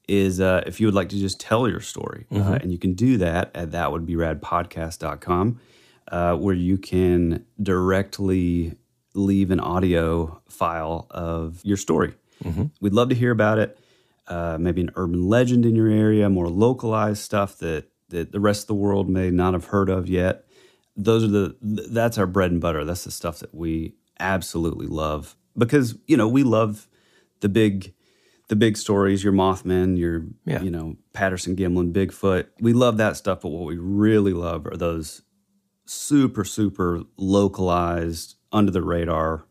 is 0.08 0.40
uh, 0.42 0.64
if 0.68 0.80
you 0.82 0.88
would 0.88 0.94
like 0.94 1.10
to 1.10 1.18
just 1.18 1.40
tell 1.40 1.68
your 1.68 1.80
story. 1.80 2.26
Uh, 2.32 2.36
Mhm. 2.36 2.62
and 2.64 2.72
you 2.72 2.78
can 2.78 2.94
do 2.94 3.18
that 3.18 3.52
at 3.56 3.72
that 3.72 3.92
would 3.92 4.06
be 4.06 4.16
radpodcast.com, 4.16 5.60
uh, 6.12 6.36
where 6.36 6.54
you 6.56 6.78
can 6.78 7.46
directly 7.62 8.76
leave 9.16 9.50
an 9.52 9.60
audio 9.60 10.42
file 10.50 11.08
of 11.12 11.62
your 11.64 11.78
story. 11.78 12.14
Mhm. 12.44 12.72
We'd 12.82 12.94
love 12.94 13.10
to 13.10 13.16
hear 13.16 13.32
about 13.32 13.60
it. 13.60 13.78
Uh, 14.28 14.58
maybe 14.60 14.80
an 14.82 14.90
urban 14.96 15.28
legend 15.28 15.66
in 15.66 15.76
your 15.76 15.90
area, 15.90 16.30
more 16.30 16.48
localized 16.48 17.22
stuff 17.22 17.58
that, 17.58 17.90
that 18.10 18.32
the 18.32 18.40
rest 18.40 18.64
of 18.64 18.68
the 18.68 18.74
world 18.74 19.10
may 19.10 19.30
not 19.30 19.54
have 19.54 19.66
heard 19.66 19.90
of 19.90 20.08
yet. 20.08 20.46
Those 20.96 21.24
are 21.24 21.28
the 21.28 21.56
that's 21.62 22.18
our 22.18 22.28
bread 22.28 22.52
and 22.52 22.62
butter. 22.62 22.86
That's 22.86 23.04
the 23.04 23.12
stuff 23.12 23.40
that 23.40 23.54
we 23.54 23.96
absolutely 24.20 24.86
love. 24.88 25.36
Because 25.58 25.98
you 26.08 26.16
know 26.16 26.28
we 26.28 26.44
love 26.44 26.88
the 27.42 27.50
big 27.50 27.94
the 28.50 28.56
big 28.56 28.78
stories 28.78 29.24
your 29.24 29.34
mothman 29.34 29.98
your 29.98 30.26
Yeah. 30.46 30.62
you 30.62 30.70
know 30.70 30.96
patterson 31.14 31.56
gimlin 31.56 31.92
bigfoot. 31.92 32.46
We 32.62 32.74
love 32.74 32.98
that 32.98 33.18
stuff 33.18 33.42
but 33.42 33.50
what 33.50 33.66
we 33.66 33.78
really 33.78 34.34
love 34.34 34.68
are 34.68 34.78
those 34.78 35.24
super 35.86 36.44
super 36.46 37.02
localized 37.18 38.36
under 38.52 38.72
the 38.72 38.82
radar 38.84 39.46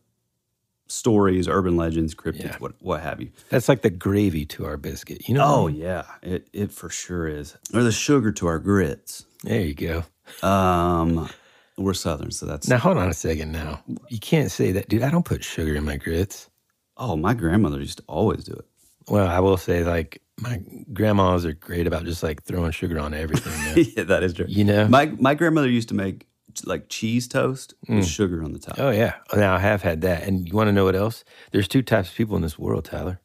stories 0.93 1.47
urban 1.47 1.75
legends 1.75 2.13
cryptids 2.15 2.43
Yeah. 2.53 2.57
what 2.59 2.73
what 2.79 3.01
have 3.01 3.19
you 3.21 3.29
That's 3.49 3.67
like 3.69 3.81
the 3.81 3.89
gravy 3.89 4.45
to 4.47 4.65
our 4.65 4.77
biscuit. 4.77 5.27
You 5.27 5.35
know? 5.35 5.43
oh 5.45 5.67
yeah 5.67 6.03
it, 6.21 6.47
it 6.53 6.71
for 6.71 6.89
sure 6.89 7.27
is 7.27 7.57
or 7.73 7.83
the 7.83 7.91
sugar 7.91 8.31
to 8.33 8.47
our 8.47 8.59
grits 8.59 9.25
There 9.43 9.61
you 9.61 9.73
go. 9.73 10.03
um 10.47 11.29
we're 11.77 11.93
southern 11.95 12.31
so 12.31 12.45
that's 12.45 12.67
Now 12.67 12.77
hold 12.77 12.97
on 12.97 13.09
a 13.09 13.13
second. 13.13 13.51
Now 13.51 13.83
you 14.09 14.19
can't 14.19 14.51
say 14.51 14.71
that, 14.73 14.89
dude. 14.89 15.01
I 15.01 15.09
don't 15.09 15.25
put 15.25 15.43
sugar 15.43 15.73
in 15.75 15.83
my 15.83 15.97
grits. 15.97 16.49
Oh, 16.97 17.15
my 17.17 17.33
grandmother 17.33 17.79
used 17.79 17.97
to 17.97 18.03
always 18.07 18.43
do 18.43 18.53
it. 18.53 18.65
Well, 19.07 19.27
I 19.27 19.39
will 19.39 19.57
say 19.57 19.83
like 19.83 20.21
my 20.39 20.61
grandmas 20.93 21.45
are 21.47 21.53
great 21.53 21.87
about 21.87 22.05
just 22.05 22.21
like 22.21 22.43
throwing 22.43 22.71
sugar 22.71 22.99
on 22.99 23.13
everything. 23.15 23.85
yeah, 23.97 24.03
that 24.03 24.21
is 24.23 24.33
true. 24.33 24.45
You 24.47 24.63
know? 24.65 24.87
my 24.87 25.07
my 25.19 25.33
grandmother 25.33 25.67
used 25.69 25.89
to 25.89 25.95
make 25.95 26.27
like 26.65 26.89
cheese 26.89 27.27
toast 27.27 27.73
with 27.87 28.05
mm. 28.05 28.07
sugar 28.07 28.43
on 28.43 28.53
the 28.53 28.59
top. 28.59 28.79
Oh 28.79 28.91
yeah. 28.91 29.15
Now 29.33 29.55
I 29.55 29.59
have 29.59 29.81
had 29.81 30.01
that. 30.01 30.23
And 30.23 30.47
you 30.47 30.53
want 30.53 30.67
to 30.67 30.71
know 30.71 30.85
what 30.85 30.95
else? 30.95 31.23
There's 31.51 31.67
two 31.67 31.81
types 31.81 32.09
of 32.09 32.15
people 32.15 32.35
in 32.35 32.41
this 32.41 32.59
world, 32.59 32.85
Tyler. 32.85 33.19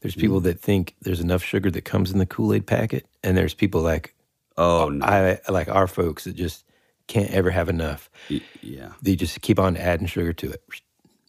There's 0.00 0.14
people 0.14 0.40
mm. 0.40 0.44
that 0.44 0.60
think 0.60 0.94
there's 1.00 1.20
enough 1.20 1.42
sugar 1.42 1.70
that 1.70 1.84
comes 1.84 2.12
in 2.12 2.18
the 2.18 2.26
Kool-Aid 2.26 2.66
packet, 2.66 3.06
and 3.22 3.36
there's 3.36 3.54
people 3.54 3.80
like 3.80 4.14
Oh 4.56 4.88
no, 4.88 5.04
I 5.04 5.40
like 5.48 5.68
our 5.68 5.86
folks 5.86 6.24
that 6.24 6.36
just 6.36 6.64
can't 7.06 7.30
ever 7.30 7.50
have 7.50 7.68
enough. 7.68 8.10
Y- 8.30 8.40
yeah. 8.60 8.92
They 9.02 9.16
just 9.16 9.40
keep 9.40 9.58
on 9.58 9.76
adding 9.76 10.06
sugar 10.06 10.32
to 10.32 10.52
it. 10.52 10.62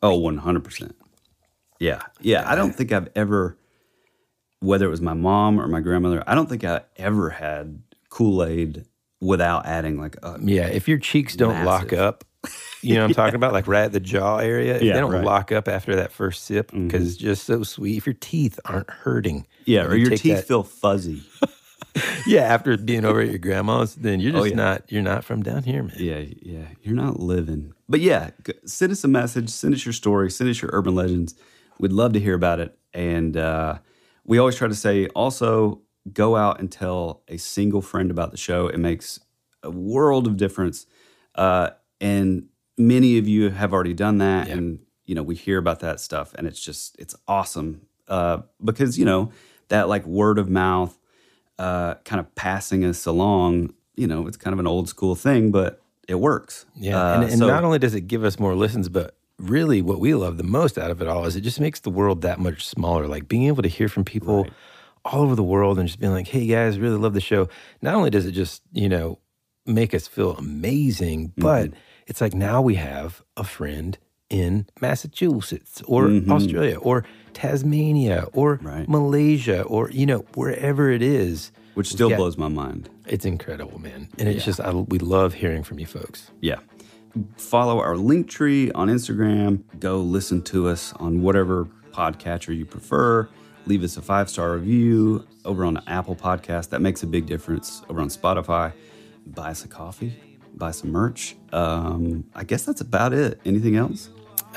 Oh, 0.02 0.12
Oh, 0.12 0.16
one 0.16 0.38
hundred 0.38 0.64
percent. 0.64 0.96
Yeah, 1.80 2.02
yeah. 2.22 2.50
I 2.50 2.56
don't 2.56 2.74
think 2.74 2.92
I've 2.92 3.10
ever, 3.16 3.58
whether 4.60 4.86
it 4.86 4.90
was 4.90 5.02
my 5.02 5.14
mom 5.14 5.60
or 5.60 5.68
my 5.68 5.82
grandmother, 5.82 6.24
I 6.28 6.36
don't 6.36 6.48
think 6.48 6.64
I 6.64 6.82
ever 6.96 7.32
had 7.32 7.82
Kool 8.10 8.44
Aid 8.44 8.86
without 9.22 9.66
adding 9.66 10.00
like 10.00 10.18
a 10.24 10.38
Yeah, 10.42 10.68
if 10.68 10.88
your 10.88 10.98
cheeks 10.98 11.36
don't 11.36 11.64
lock 11.66 11.94
up, 11.94 12.24
you 12.82 12.94
know 12.96 13.02
what 13.02 13.08
I'm 13.10 13.14
talking 13.16 13.36
about? 13.36 13.54
Like 13.54 13.68
right 13.68 13.84
at 13.86 13.92
the 13.92 14.00
jaw 14.00 14.38
area. 14.38 14.76
If 14.76 14.84
Yeah, 14.84 14.94
they 14.94 15.00
don't 15.00 15.12
right. 15.12 15.18
Mm-hmm. 15.20 15.26
lock 15.28 15.52
up 15.52 15.68
after 15.68 15.96
that 15.96 16.12
first 16.12 16.44
sip 16.44 16.72
because 16.72 17.08
it's 17.08 17.18
just 17.18 17.46
so 17.46 17.64
sweet. 17.64 17.98
If 17.98 18.06
your 18.06 18.14
teeth 18.20 18.60
aren't 18.66 18.90
hurting. 18.90 19.48
yeah, 19.66 19.84
and 19.84 19.94
or 19.94 19.98
you 19.98 20.08
your 20.08 20.18
teeth 20.18 20.36
that- 20.38 20.48
feel 20.48 20.64
fuzzy. 20.64 21.24
Yeah, 22.28 22.42
after 22.42 22.76
being 22.76 23.06
over 23.06 23.22
at 23.22 23.30
your 23.30 23.38
grandma's, 23.38 23.96
then 23.96 24.20
you're 24.20 24.36
Oh, 24.36 24.40
just 24.44 24.50
yeah. 24.50 24.56
not 24.56 24.92
you're 24.92 25.02
not 25.02 25.24
from 25.24 25.44
down 25.44 25.64
here, 25.64 25.82
man. 25.82 25.96
Yeah, 25.98 26.26
yeah. 26.42 26.66
You're 26.82 26.96
not 26.96 27.22
living. 27.22 27.74
But 27.88 28.02
yeah, 28.02 28.32
g- 28.46 28.52
send 28.66 28.92
us 28.92 29.06
a 29.06 29.08
message. 29.08 29.50
Send 29.50 29.74
us 29.74 29.86
your 29.86 29.94
story. 29.94 30.30
Send 30.30 30.50
us 30.50 30.62
your 30.62 30.72
urban 30.74 30.94
legends. 30.94 31.36
We'd 31.80 31.94
love 31.94 32.12
to 32.14 32.20
hear 32.20 32.34
about 32.34 32.60
it. 32.60 32.78
And 32.94 33.38
uh, 33.38 33.78
we 34.26 34.40
always 34.40 34.58
try 34.58 34.68
to 34.68 34.76
say 34.76 35.08
also 35.08 35.80
go 36.12 36.36
out 36.36 36.60
and 36.60 36.72
tell 36.72 37.22
a 37.28 37.38
single 37.38 37.82
friend 37.82 38.12
about 38.12 38.32
the 38.32 38.38
show. 38.38 38.68
It 38.68 38.78
makes 38.80 39.20
a 39.64 39.72
world 39.72 40.28
of 40.28 40.38
difference. 40.38 40.86
Uh, 41.34 41.72
and 42.00 42.48
many 42.78 43.18
of 43.18 43.28
you 43.28 43.50
have 43.50 43.74
already 43.74 43.94
done 43.94 44.20
that. 44.20 44.48
And, 44.48 44.80
you 45.06 45.16
know, 45.16 45.24
we 45.24 45.36
hear 45.36 45.58
about 45.58 45.80
that 45.80 46.00
stuff 46.00 46.34
and 46.36 46.46
it's 46.48 46.60
just, 46.62 46.96
it's 47.00 47.16
awesome 47.28 47.82
uh, 48.08 48.40
because, 48.64 48.98
you 49.00 49.06
know, 49.06 49.32
that 49.70 49.90
like 49.90 50.06
word 50.06 50.38
of 50.38 50.50
mouth 50.50 50.98
uh, 51.58 51.96
kind 52.04 52.20
of 52.20 52.34
passing 52.36 52.84
us 52.86 53.06
along, 53.06 53.74
you 53.96 54.08
know, 54.08 54.28
it's 54.28 54.38
kind 54.38 54.54
of 54.54 54.60
an 54.60 54.68
old 54.68 54.90
school 54.90 55.16
thing, 55.16 55.52
but 55.52 55.82
it 56.08 56.16
works. 56.16 56.66
Yeah, 56.76 56.98
Uh, 57.00 57.14
and, 57.16 57.24
and 57.24 57.40
so- 57.40 57.48
not 57.48 57.64
only 57.64 57.80
does 57.80 57.96
it 57.96 58.02
give 58.02 58.24
us 58.24 58.38
more 58.40 58.54
listens, 58.56 58.90
but 58.90 59.16
really 59.40 59.82
what 59.82 60.00
we 60.00 60.14
love 60.14 60.38
the 60.38 60.44
most 60.44 60.78
out 60.78 60.92
of 60.92 61.02
it 61.02 61.08
all 61.08 61.26
is 61.26 61.36
it 61.36 61.42
just 61.42 61.60
makes 61.60 61.80
the 61.82 61.90
world 61.90 62.22
that 62.22 62.40
much 62.40 62.66
smaller. 62.66 63.08
Like 63.08 63.28
being 63.28 63.44
able 63.44 63.64
to 63.64 63.70
hear 63.70 63.90
from 63.90 64.06
people 64.06 64.48
all 65.06 65.22
over 65.22 65.36
the 65.36 65.44
world 65.44 65.78
and 65.80 65.88
just 65.88 66.00
being 66.00 66.12
like, 66.12 66.28
hey 66.28 66.46
guys, 66.48 66.80
really 66.80 66.98
love 66.98 67.14
the 67.14 67.22
show. 67.22 67.48
Not 67.82 67.94
only 67.96 68.10
does 68.10 68.26
it 68.26 68.32
just, 68.32 68.62
you 68.74 68.90
know, 68.90 69.20
make 69.66 69.94
us 69.94 70.08
feel 70.08 70.36
amazing, 70.36 71.32
but 71.38 71.72
it's 72.08 72.22
like 72.22 72.34
now 72.34 72.62
we 72.62 72.76
have 72.76 73.22
a 73.38 73.44
friend 73.44 73.98
in 74.30 74.66
Massachusetts 74.82 75.82
or 75.86 76.08
Mhm. 76.08 76.30
Australia 76.32 76.78
or 76.80 77.06
Tasmania 77.34 78.28
or 78.34 78.60
Malaysia 78.88 79.62
or, 79.64 79.90
you 79.92 80.06
know, 80.08 80.26
wherever 80.34 80.90
it 80.90 81.02
is. 81.04 81.52
Which 81.76 81.88
still 81.90 82.10
blows 82.16 82.38
my 82.38 82.48
mind. 82.48 82.90
It's 83.08 83.26
incredible, 83.26 83.80
man. 83.80 84.08
And 84.18 84.28
it's 84.28 84.40
Yeah. 84.40 84.46
just, 84.46 84.60
I, 84.62 84.72
we 84.74 84.98
love 84.98 85.36
hearing 85.36 85.62
from 85.64 85.78
you 85.80 85.86
folks. 85.86 86.32
Yeah. 86.42 86.60
Follow 87.38 87.80
our 87.80 87.96
link 87.98 88.28
tree 88.28 88.72
on 88.72 88.88
Instagram. 88.90 89.62
Go 89.80 90.02
listen 90.02 90.42
to 90.44 90.68
us 90.68 90.94
on 91.00 91.22
whatever 91.22 91.68
podcatcher 91.94 92.56
you 92.56 92.66
prefer. 92.66 93.30
Leave 93.68 93.84
us 93.84 93.98
a 93.98 94.02
five 94.02 94.30
star 94.30 94.54
review 94.54 95.26
over 95.44 95.66
on 95.66 95.82
Apple 95.88 96.16
Podcast. 96.16 96.70
That 96.70 96.82
makes 96.82 97.04
a 97.04 97.08
big 97.08 97.26
difference. 97.26 97.82
Over 97.90 98.02
on 98.02 98.10
Spotify, 98.10 98.74
buy 99.26 99.52
us 99.52 99.66
a 99.66 99.68
coffee, 99.68 100.14
buy 100.54 100.72
some 100.72 100.92
merch. 100.92 101.36
Um, 101.52 102.26
I 102.36 102.44
guess 102.44 102.66
that's 102.66 102.82
about 102.82 103.14
it. 103.14 103.40
Anything 103.46 103.76
else? 103.76 104.10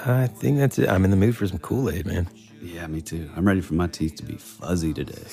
I 0.05 0.27
think 0.27 0.59
that's 0.59 0.79
it. 0.79 0.89
I'm 0.89 1.05
in 1.05 1.11
the 1.11 1.17
mood 1.17 1.37
for 1.37 1.47
some 1.47 1.59
Kool 1.59 1.91
Aid, 1.91 2.07
man. 2.07 2.29
Yeah, 2.61 2.87
me 2.87 3.01
too. 3.01 3.31
I'm 3.37 3.47
ready 3.47 3.61
for 3.61 3.75
my 3.75 3.87
teeth 3.87 4.17
to 4.17 4.25
be 4.25 4.37
fuzzy 4.37 4.93
today. 4.93 5.25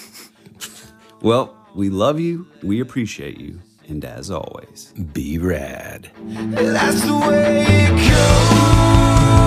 well, 1.21 1.55
we 1.75 1.89
love 1.89 2.19
you. 2.19 2.47
We 2.63 2.79
appreciate 2.79 3.39
you. 3.39 3.59
And 3.87 4.03
as 4.03 4.31
always, 4.31 4.93
be 5.13 5.37
rad. 5.37 6.09
That's 6.25 7.01
the 7.01 7.15
way 7.17 7.65
it 7.67 8.09
goes. 8.09 9.44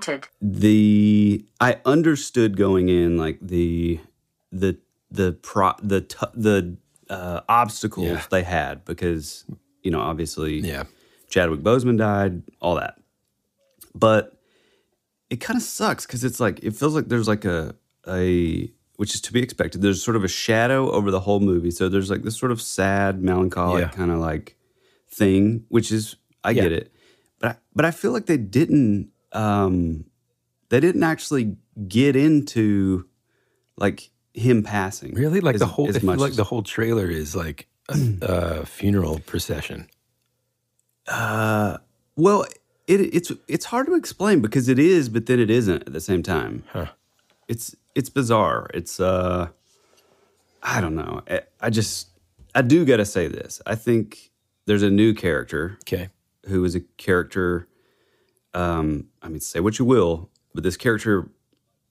Access 0.00 0.28
granted. 0.40 0.62
the 0.62 1.44
I 1.60 1.78
understood 1.84 2.56
going 2.56 2.88
in 2.88 3.16
like 3.18 3.38
the 3.40 4.00
the 4.52 4.78
the 5.10 5.32
pro 5.32 5.72
the 5.82 6.00
t- 6.02 6.16
the 6.34 6.76
uh, 7.08 7.40
obstacles 7.48 8.06
Yeah. 8.06 8.22
they 8.30 8.42
had 8.42 8.84
because 8.84 9.44
you 9.82 9.90
know 9.90 10.00
obviously 10.00 10.60
Yeah. 10.60 10.84
Chadwick 11.28 11.60
Boseman 11.60 11.98
died 11.98 12.42
all 12.60 12.76
that 12.76 12.96
but 13.94 14.36
it 15.28 15.36
kind 15.40 15.56
of 15.56 15.62
sucks 15.62 16.06
because 16.06 16.24
it's 16.24 16.40
like 16.40 16.60
it 16.62 16.74
feels 16.74 16.94
like 16.94 17.08
there's 17.08 17.28
like 17.28 17.44
a 17.44 17.74
a 18.08 18.70
which 18.96 19.14
is 19.14 19.20
to 19.22 19.32
be 19.32 19.40
expected 19.42 19.80
there's 19.82 20.02
sort 20.02 20.16
of 20.16 20.24
a 20.24 20.28
shadow 20.28 20.90
over 20.90 21.10
the 21.10 21.20
whole 21.20 21.40
movie 21.40 21.70
so 21.70 21.88
there's 21.88 22.10
like 22.10 22.22
this 22.22 22.36
sort 22.38 22.52
of 22.52 22.60
sad 22.62 23.22
melancholic 23.22 23.82
Yeah. 23.82 23.88
kind 23.88 24.10
of 24.10 24.18
like 24.18 24.56
thing 25.10 25.64
which 25.68 25.90
is 25.92 26.16
I 26.44 26.50
Yeah. 26.50 26.62
get 26.64 26.72
it 26.72 26.92
but 27.40 27.50
I, 27.50 27.56
but 27.74 27.84
I 27.84 27.90
feel 27.90 28.12
like 28.12 28.26
they 28.26 28.36
didn't 28.36 29.10
um 29.32 30.04
They 30.68 30.80
didn't 30.80 31.02
actually 31.02 31.56
get 31.88 32.14
into 32.16 33.06
like 33.76 34.10
him 34.34 34.62
passing. 34.62 35.14
Really, 35.14 35.40
like 35.40 35.54
as- 35.56 35.60
the 35.60 35.66
whole. 35.66 35.88
as 35.88 36.02
much 36.02 36.18
like 36.18 36.30
as- 36.30 36.36
the 36.36 36.44
whole 36.44 36.62
trailer 36.62 37.08
is 37.10 37.34
like 37.34 37.66
a, 37.88 37.96
a 38.22 38.66
funeral 38.66 39.18
procession. 39.26 39.88
Uh, 41.08 41.78
well, 42.16 42.44
it, 42.86 43.00
it's 43.14 43.32
it's 43.48 43.64
hard 43.66 43.86
to 43.86 43.94
explain 43.94 44.40
because 44.40 44.68
it 44.68 44.78
is, 44.78 45.08
but 45.08 45.26
then 45.26 45.40
it 45.40 45.50
isn't 45.50 45.86
at 45.86 45.92
the 45.92 46.00
same 46.00 46.22
time. 46.22 46.62
Huh. 46.72 46.86
It's 47.48 47.74
it's 47.94 48.08
bizarre. 48.10 48.68
It's 48.74 49.00
uh, 49.00 49.48
I 50.62 50.80
don't 50.80 50.94
know. 50.94 51.22
I, 51.28 51.40
I 51.60 51.70
just 51.70 52.08
I 52.54 52.62
do 52.62 52.84
got 52.84 52.98
to 52.98 53.04
say 53.06 53.26
this. 53.28 53.60
I 53.66 53.74
think 53.74 54.30
there's 54.66 54.82
a 54.82 54.90
new 54.90 55.14
character. 55.14 55.78
Okay. 55.82 56.10
Who 56.46 56.64
is 56.64 56.74
a 56.74 56.80
character? 56.96 57.66
Um, 58.54 59.06
I 59.22 59.28
mean, 59.28 59.40
say 59.40 59.60
what 59.60 59.78
you 59.78 59.84
will, 59.84 60.30
but 60.54 60.64
this 60.64 60.76
character, 60.76 61.30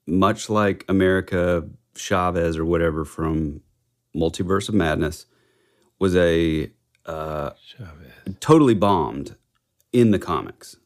much 0.06 0.50
like 0.50 0.84
America 0.88 1.68
Chavez 1.96 2.56
or 2.56 2.64
whatever 2.64 3.04
from 3.04 3.62
Multiverse 4.14 4.68
of 4.68 4.74
Madness, 4.74 5.26
was 5.98 6.14
a 6.16 6.70
uh, 7.06 7.50
totally 8.40 8.74
bombed 8.74 9.36
in 9.92 10.10
the 10.10 10.18
comics. 10.18 10.76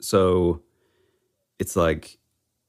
So 0.00 0.62
it's 1.58 1.76
like, 1.76 2.18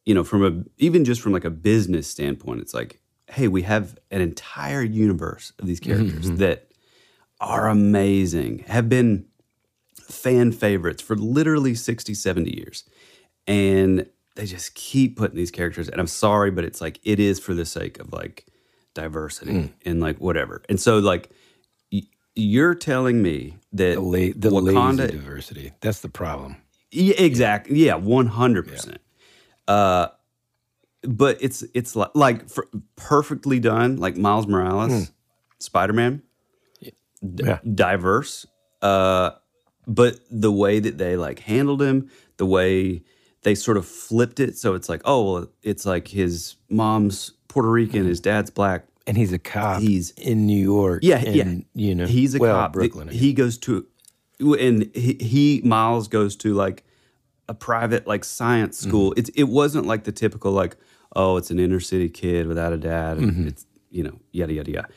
you 0.06 0.14
know, 0.14 0.24
from 0.24 0.44
a 0.44 0.64
even 0.78 1.06
just 1.06 1.22
from 1.22 1.32
like 1.34 1.46
a 1.46 1.50
business 1.50 2.08
standpoint, 2.08 2.62
it's 2.62 2.74
like, 2.74 3.00
hey, 3.32 3.48
we 3.48 3.62
have 3.62 3.98
an 4.12 4.22
entire 4.22 4.82
universe 4.82 5.54
of 5.60 5.68
these 5.68 5.80
characters 5.80 6.32
Mhm. 6.32 6.38
that 6.38 6.72
are 7.40 7.70
amazing, 7.70 8.60
have 8.68 8.90
been 8.90 9.26
fan 10.10 10.52
favorites 10.52 11.02
for 11.02 11.16
literally 11.16 11.76
60, 11.76 12.14
70 12.14 12.56
years. 12.58 12.84
And 13.48 14.06
they 14.36 14.46
just 14.46 14.76
keep 14.76 15.18
putting 15.18 15.36
these 15.38 15.52
characters, 15.52 15.90
and 15.90 16.00
I'm 16.00 16.08
sorry, 16.08 16.52
but 16.52 16.64
it's 16.64 16.82
like 16.82 17.00
it 17.04 17.20
is 17.20 17.40
for 17.40 17.54
the 17.54 17.66
sake 17.66 18.00
of 18.00 18.14
like 18.14 18.46
diversity 18.94 19.52
Mm. 19.52 19.74
and 19.86 20.00
like 20.00 20.20
whatever. 20.20 20.62
And 20.70 20.80
so 20.80 21.00
like 21.00 21.30
y- 21.92 22.04
you're 22.36 22.76
telling 22.76 23.22
me 23.22 23.58
that 23.74 23.96
The, 23.96 24.02
la- 24.02 24.34
the 24.36 24.50
Wakanda 24.72 25.10
diversity. 25.12 25.72
That's 25.82 26.00
the 26.02 26.10
problem. 26.10 26.58
yeah, 26.92 27.16
exactly. 27.18 27.78
Yeah, 27.86 27.96
one 27.96 28.28
hundred 28.28 28.68
percent. 28.68 29.00
Uh, 29.68 30.08
but 31.04 31.38
it's 31.42 31.64
it's 31.74 31.96
like 31.96 32.12
like 32.16 32.44
perfectly 32.96 33.60
done. 33.60 33.98
Like 33.98 34.16
Miles 34.18 34.48
Morales, 34.48 34.92
Hmm. 35.08 35.14
Spider 35.60 35.94
Man, 35.94 36.22
Yeah. 37.22 37.60
diverse. 37.74 38.46
Uh, 38.82 39.32
but 39.90 40.20
the 40.32 40.52
way 40.52 40.80
that 40.80 40.98
they 40.98 41.18
like 41.18 41.40
handled 41.40 41.82
him, 41.82 42.10
the 42.38 42.46
way 42.46 43.02
they 43.42 43.56
sort 43.56 43.76
of 43.78 43.86
flipped 43.86 44.40
it, 44.40 44.58
so 44.58 44.74
it's 44.76 44.88
like, 44.88 45.02
oh, 45.06 45.34
well, 45.34 45.48
it's 45.64 45.86
like 45.86 46.08
his 46.10 46.56
mom's 46.70 47.32
Puerto 47.50 47.70
Rican, 47.70 48.06
his 48.06 48.20
dad's 48.22 48.50
black, 48.52 48.86
and 49.08 49.18
he's 49.18 49.34
a 49.34 49.40
cop. 49.40 49.82
He's 49.82 50.12
in 50.12 50.46
New 50.46 50.62
York. 50.64 51.00
Yeah, 51.04 51.18
and, 51.18 51.36
yeah. 51.36 51.88
You 51.88 51.96
know, 51.96 52.06
he's 52.06 52.36
a 52.36 52.40
well, 52.40 52.56
cop. 52.56 52.74
Brooklyn. 52.74 53.08
He 53.08 53.34
goes 53.34 53.58
to, 53.60 53.86
and 54.40 54.90
he, 54.94 55.14
he 55.20 55.62
Miles 55.66 56.08
goes 56.08 56.36
to 56.38 56.54
like 56.54 56.84
a 57.48 57.54
private 57.54 58.06
like 58.08 58.24
science 58.24 58.80
Mm-hmm. 58.82 58.90
school. 58.90 59.14
It's 59.18 59.30
it 59.30 59.46
wasn't 59.46 59.86
like 59.88 60.04
the 60.04 60.12
typical 60.12 60.52
like 60.52 60.78
oh 61.16 61.38
it's 61.38 61.50
an 61.50 61.60
inner 61.60 61.80
city 61.80 62.08
kid 62.08 62.46
without 62.46 62.72
a 62.72 62.78
dad 62.78 63.18
and 63.18 63.32
Mhm. 63.34 63.48
it's 63.48 63.66
you 63.90 64.04
know 64.04 64.20
yada 64.32 64.54
yada 64.54 64.70
yada. 64.72 64.90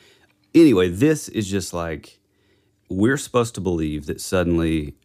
Anyway, 0.53 0.89
this 0.89 1.27
is 1.29 1.49
just 1.49 1.73
like 1.73 2.19
we're 2.93 3.17
supposed 3.17 3.55
to 3.55 3.61
believe 3.61 4.05
that 4.05 4.21
suddenly 4.21 4.95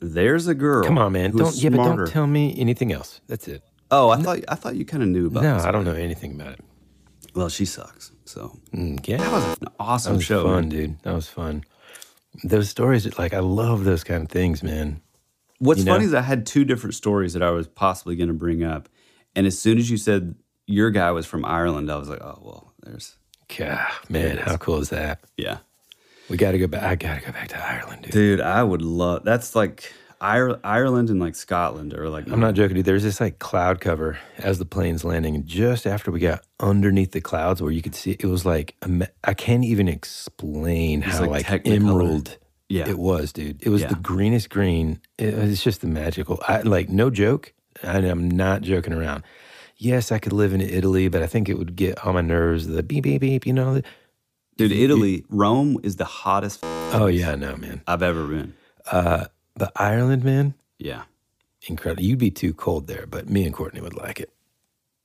there's 0.00 0.46
a 0.46 0.54
girl. 0.54 0.84
Come 0.84 0.98
on, 0.98 1.12
man. 1.12 1.30
Don't 1.36 1.54
yeah, 1.56 1.70
but 1.70 1.76
don't 1.84 2.06
tell 2.08 2.26
me 2.26 2.54
anything 2.58 2.92
else. 2.92 3.20
That's 3.26 3.48
it. 3.48 3.62
Oh, 3.90 4.10
I 4.10 4.18
thought 4.18 4.38
I 4.48 4.54
thought 4.54 4.76
you 4.76 4.84
kind 4.84 5.02
of 5.02 5.08
knew 5.08 5.26
about. 5.26 5.42
No, 5.42 5.56
I 5.56 5.70
don't 5.70 5.84
know 5.84 5.94
anything 5.94 6.32
about 6.34 6.52
it. 6.54 6.60
Well, 7.34 7.48
she 7.48 7.64
sucks. 7.64 8.12
So 8.24 8.58
Mm, 8.74 9.06
yeah, 9.08 9.16
that 9.18 9.32
was 9.32 9.58
an 9.60 9.68
awesome 9.80 10.12
that 10.12 10.16
was 10.18 10.24
show. 10.24 10.44
Fun, 10.44 10.54
man. 10.54 10.68
dude. 10.68 11.02
That 11.02 11.14
was 11.14 11.28
fun. 11.28 11.64
Those 12.44 12.68
stories, 12.68 13.18
like 13.18 13.32
I 13.34 13.40
love 13.40 13.84
those 13.84 14.04
kind 14.04 14.22
of 14.22 14.28
things, 14.28 14.62
man. 14.62 15.00
What's 15.58 15.80
You 15.80 15.86
know? 15.86 15.92
funny 15.94 16.04
is 16.04 16.14
I 16.14 16.20
had 16.20 16.46
two 16.46 16.64
different 16.64 16.94
stories 16.94 17.32
that 17.32 17.42
I 17.42 17.50
was 17.50 17.66
possibly 17.66 18.14
going 18.16 18.28
to 18.28 18.34
bring 18.34 18.62
up, 18.62 18.88
and 19.34 19.46
as 19.46 19.58
soon 19.58 19.78
as 19.78 19.90
you 19.90 19.96
said 19.96 20.34
your 20.66 20.90
guy 20.90 21.10
was 21.10 21.24
from 21.26 21.44
Ireland, 21.44 21.90
I 21.90 21.96
was 21.96 22.08
like, 22.08 22.20
oh 22.20 22.38
well, 22.42 22.72
there's 22.82 23.16
God, 23.56 23.88
man, 24.10 24.36
how 24.36 24.56
cool 24.58 24.78
is 24.78 24.90
that? 24.90 25.20
yeah, 25.38 25.58
We 26.28 26.36
got 26.36 26.52
to 26.52 26.58
go 26.58 26.66
back. 26.66 26.82
I 26.82 26.94
got 26.94 27.20
to 27.20 27.26
go 27.26 27.32
back 27.32 27.48
to 27.48 27.58
Ireland, 27.58 28.02
dude. 28.02 28.12
dude. 28.12 28.40
I 28.40 28.62
would 28.62 28.82
love. 28.82 29.24
That's 29.24 29.54
like 29.56 29.92
Ireland 30.20 31.10
and 31.10 31.20
like 31.20 31.34
Scotland 31.36 31.94
or 31.94 32.08
like 32.08 32.28
I'm 32.30 32.40
not 32.40 32.54
joking, 32.54 32.76
dude. 32.76 32.84
There's 32.84 33.02
this 33.04 33.20
like 33.20 33.38
cloud 33.38 33.80
cover 33.80 34.18
as 34.38 34.58
the 34.58 34.64
plane's 34.64 35.04
landing, 35.04 35.34
and 35.36 35.46
just 35.46 35.86
after 35.86 36.10
we 36.10 36.20
got 36.20 36.42
underneath 36.60 37.12
the 37.12 37.20
clouds, 37.20 37.62
where 37.62 37.70
you 37.70 37.82
could 37.82 37.94
see, 37.94 38.16
it 38.18 38.26
was 38.26 38.44
like 38.44 38.74
I 39.24 39.34
can't 39.34 39.64
even 39.64 39.88
explain 39.88 41.02
how 41.02 41.26
like 41.26 41.48
like, 41.48 41.66
emerald. 41.66 42.36
Yeah. 42.68 42.86
it 42.86 42.98
was, 42.98 43.32
dude. 43.32 43.62
It 43.62 43.70
was 43.70 43.80
Yeah. 43.82 43.88
the 43.88 43.94
greenest 43.94 44.50
green. 44.50 45.00
It, 45.16 45.32
it's 45.32 45.62
just 45.64 45.80
the 45.80 45.86
magical. 45.86 46.38
I 46.46 46.60
like 46.60 46.90
no 46.90 47.08
joke. 47.08 47.54
and 47.82 48.04
I'm 48.04 48.28
not 48.30 48.60
joking 48.62 48.92
around. 48.92 49.22
Yes, 49.78 50.10
I 50.12 50.18
could 50.18 50.32
live 50.34 50.52
in 50.52 50.60
Italy, 50.60 51.08
but 51.08 51.22
I 51.22 51.26
think 51.26 51.48
it 51.48 51.56
would 51.56 51.76
get 51.76 52.04
on 52.04 52.14
my 52.14 52.20
nerves. 52.20 52.66
The 52.66 52.82
beep 52.82 53.04
beep 53.04 53.20
beep. 53.22 53.46
You 53.46 53.52
know. 53.54 53.80
Dude, 54.58 54.72
Italy, 54.72 55.24
Rome 55.30 55.78
is 55.82 55.96
the 55.96 56.04
hottest 56.04 56.60
Oh 56.62 57.06
yeah, 57.06 57.34
no 57.36 57.56
man. 57.56 57.80
I've 57.86 58.02
ever 58.02 58.26
been. 58.26 58.54
Uh, 58.90 59.26
but 59.54 59.72
Ireland, 59.76 60.24
man, 60.24 60.54
Yeah. 60.78 61.04
incredible. 61.66 62.02
You'd 62.02 62.18
be 62.18 62.30
too 62.30 62.52
cold 62.52 62.86
there, 62.86 63.06
but 63.06 63.28
me 63.30 63.44
and 63.44 63.54
Courtney 63.54 63.80
would 63.80 63.94
like 63.94 64.20
it. 64.20 64.30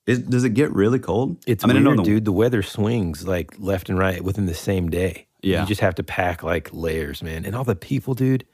Is, 0.05 0.19
does 0.19 0.43
it 0.43 0.49
get 0.55 0.73
really 0.73 0.99
cold? 0.99 1.37
It's 1.47 1.63
I 1.63 1.67
mean, 1.67 1.77
I 1.77 1.79
weird, 1.81 1.97
know 1.97 2.03
the- 2.03 2.09
dude. 2.09 2.25
The 2.25 2.31
weather 2.33 2.61
swings 2.61 3.25
like 3.27 3.55
left 3.57 3.87
and 3.89 3.97
right 3.97 4.21
within 4.23 4.47
the 4.47 4.53
same 4.53 4.89
day. 4.89 5.27
Yeah. 5.41 5.61
you 5.61 5.67
just 5.67 5.81
have 5.81 5.95
to 5.95 6.03
pack 6.03 6.41
like 6.43 6.69
layers, 6.73 7.21
man. 7.21 7.45
And 7.45 7.55
all 7.55 7.63
the 7.65 7.75
people, 7.75 8.13
dude. 8.13 8.45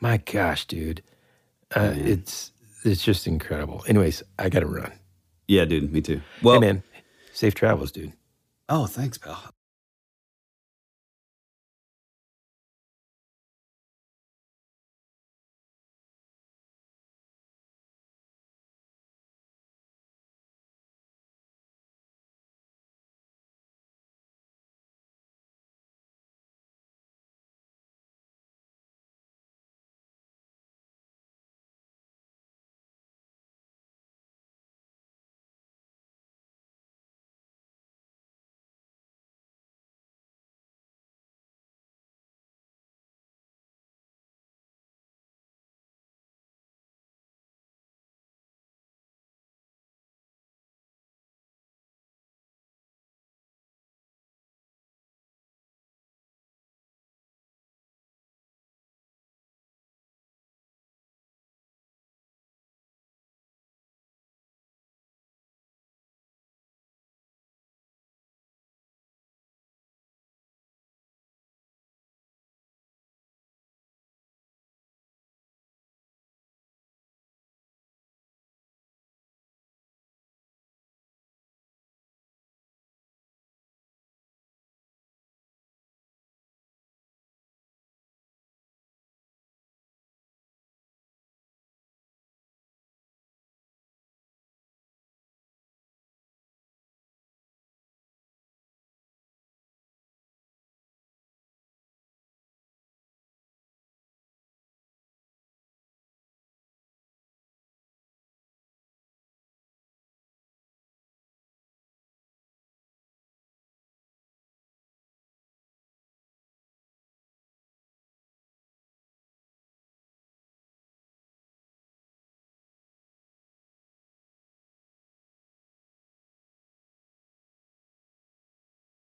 My 0.00 0.18
gosh, 0.18 0.66
dude. 0.66 1.02
Uh, 1.74 1.92
it's 1.96 2.52
it's 2.84 3.02
just 3.02 3.26
incredible. 3.26 3.82
Anyways, 3.88 4.22
I 4.38 4.50
got 4.50 4.60
to 4.60 4.66
run. 4.66 4.92
Yeah, 5.48 5.64
dude. 5.64 5.90
Me 5.92 6.00
too. 6.02 6.20
Well, 6.42 6.60
hey, 6.60 6.66
man, 6.66 6.82
safe 7.32 7.54
travels, 7.54 7.90
dude. 7.92 8.12
Oh, 8.68 8.86
thanks, 8.86 9.16
pal. 9.18 9.42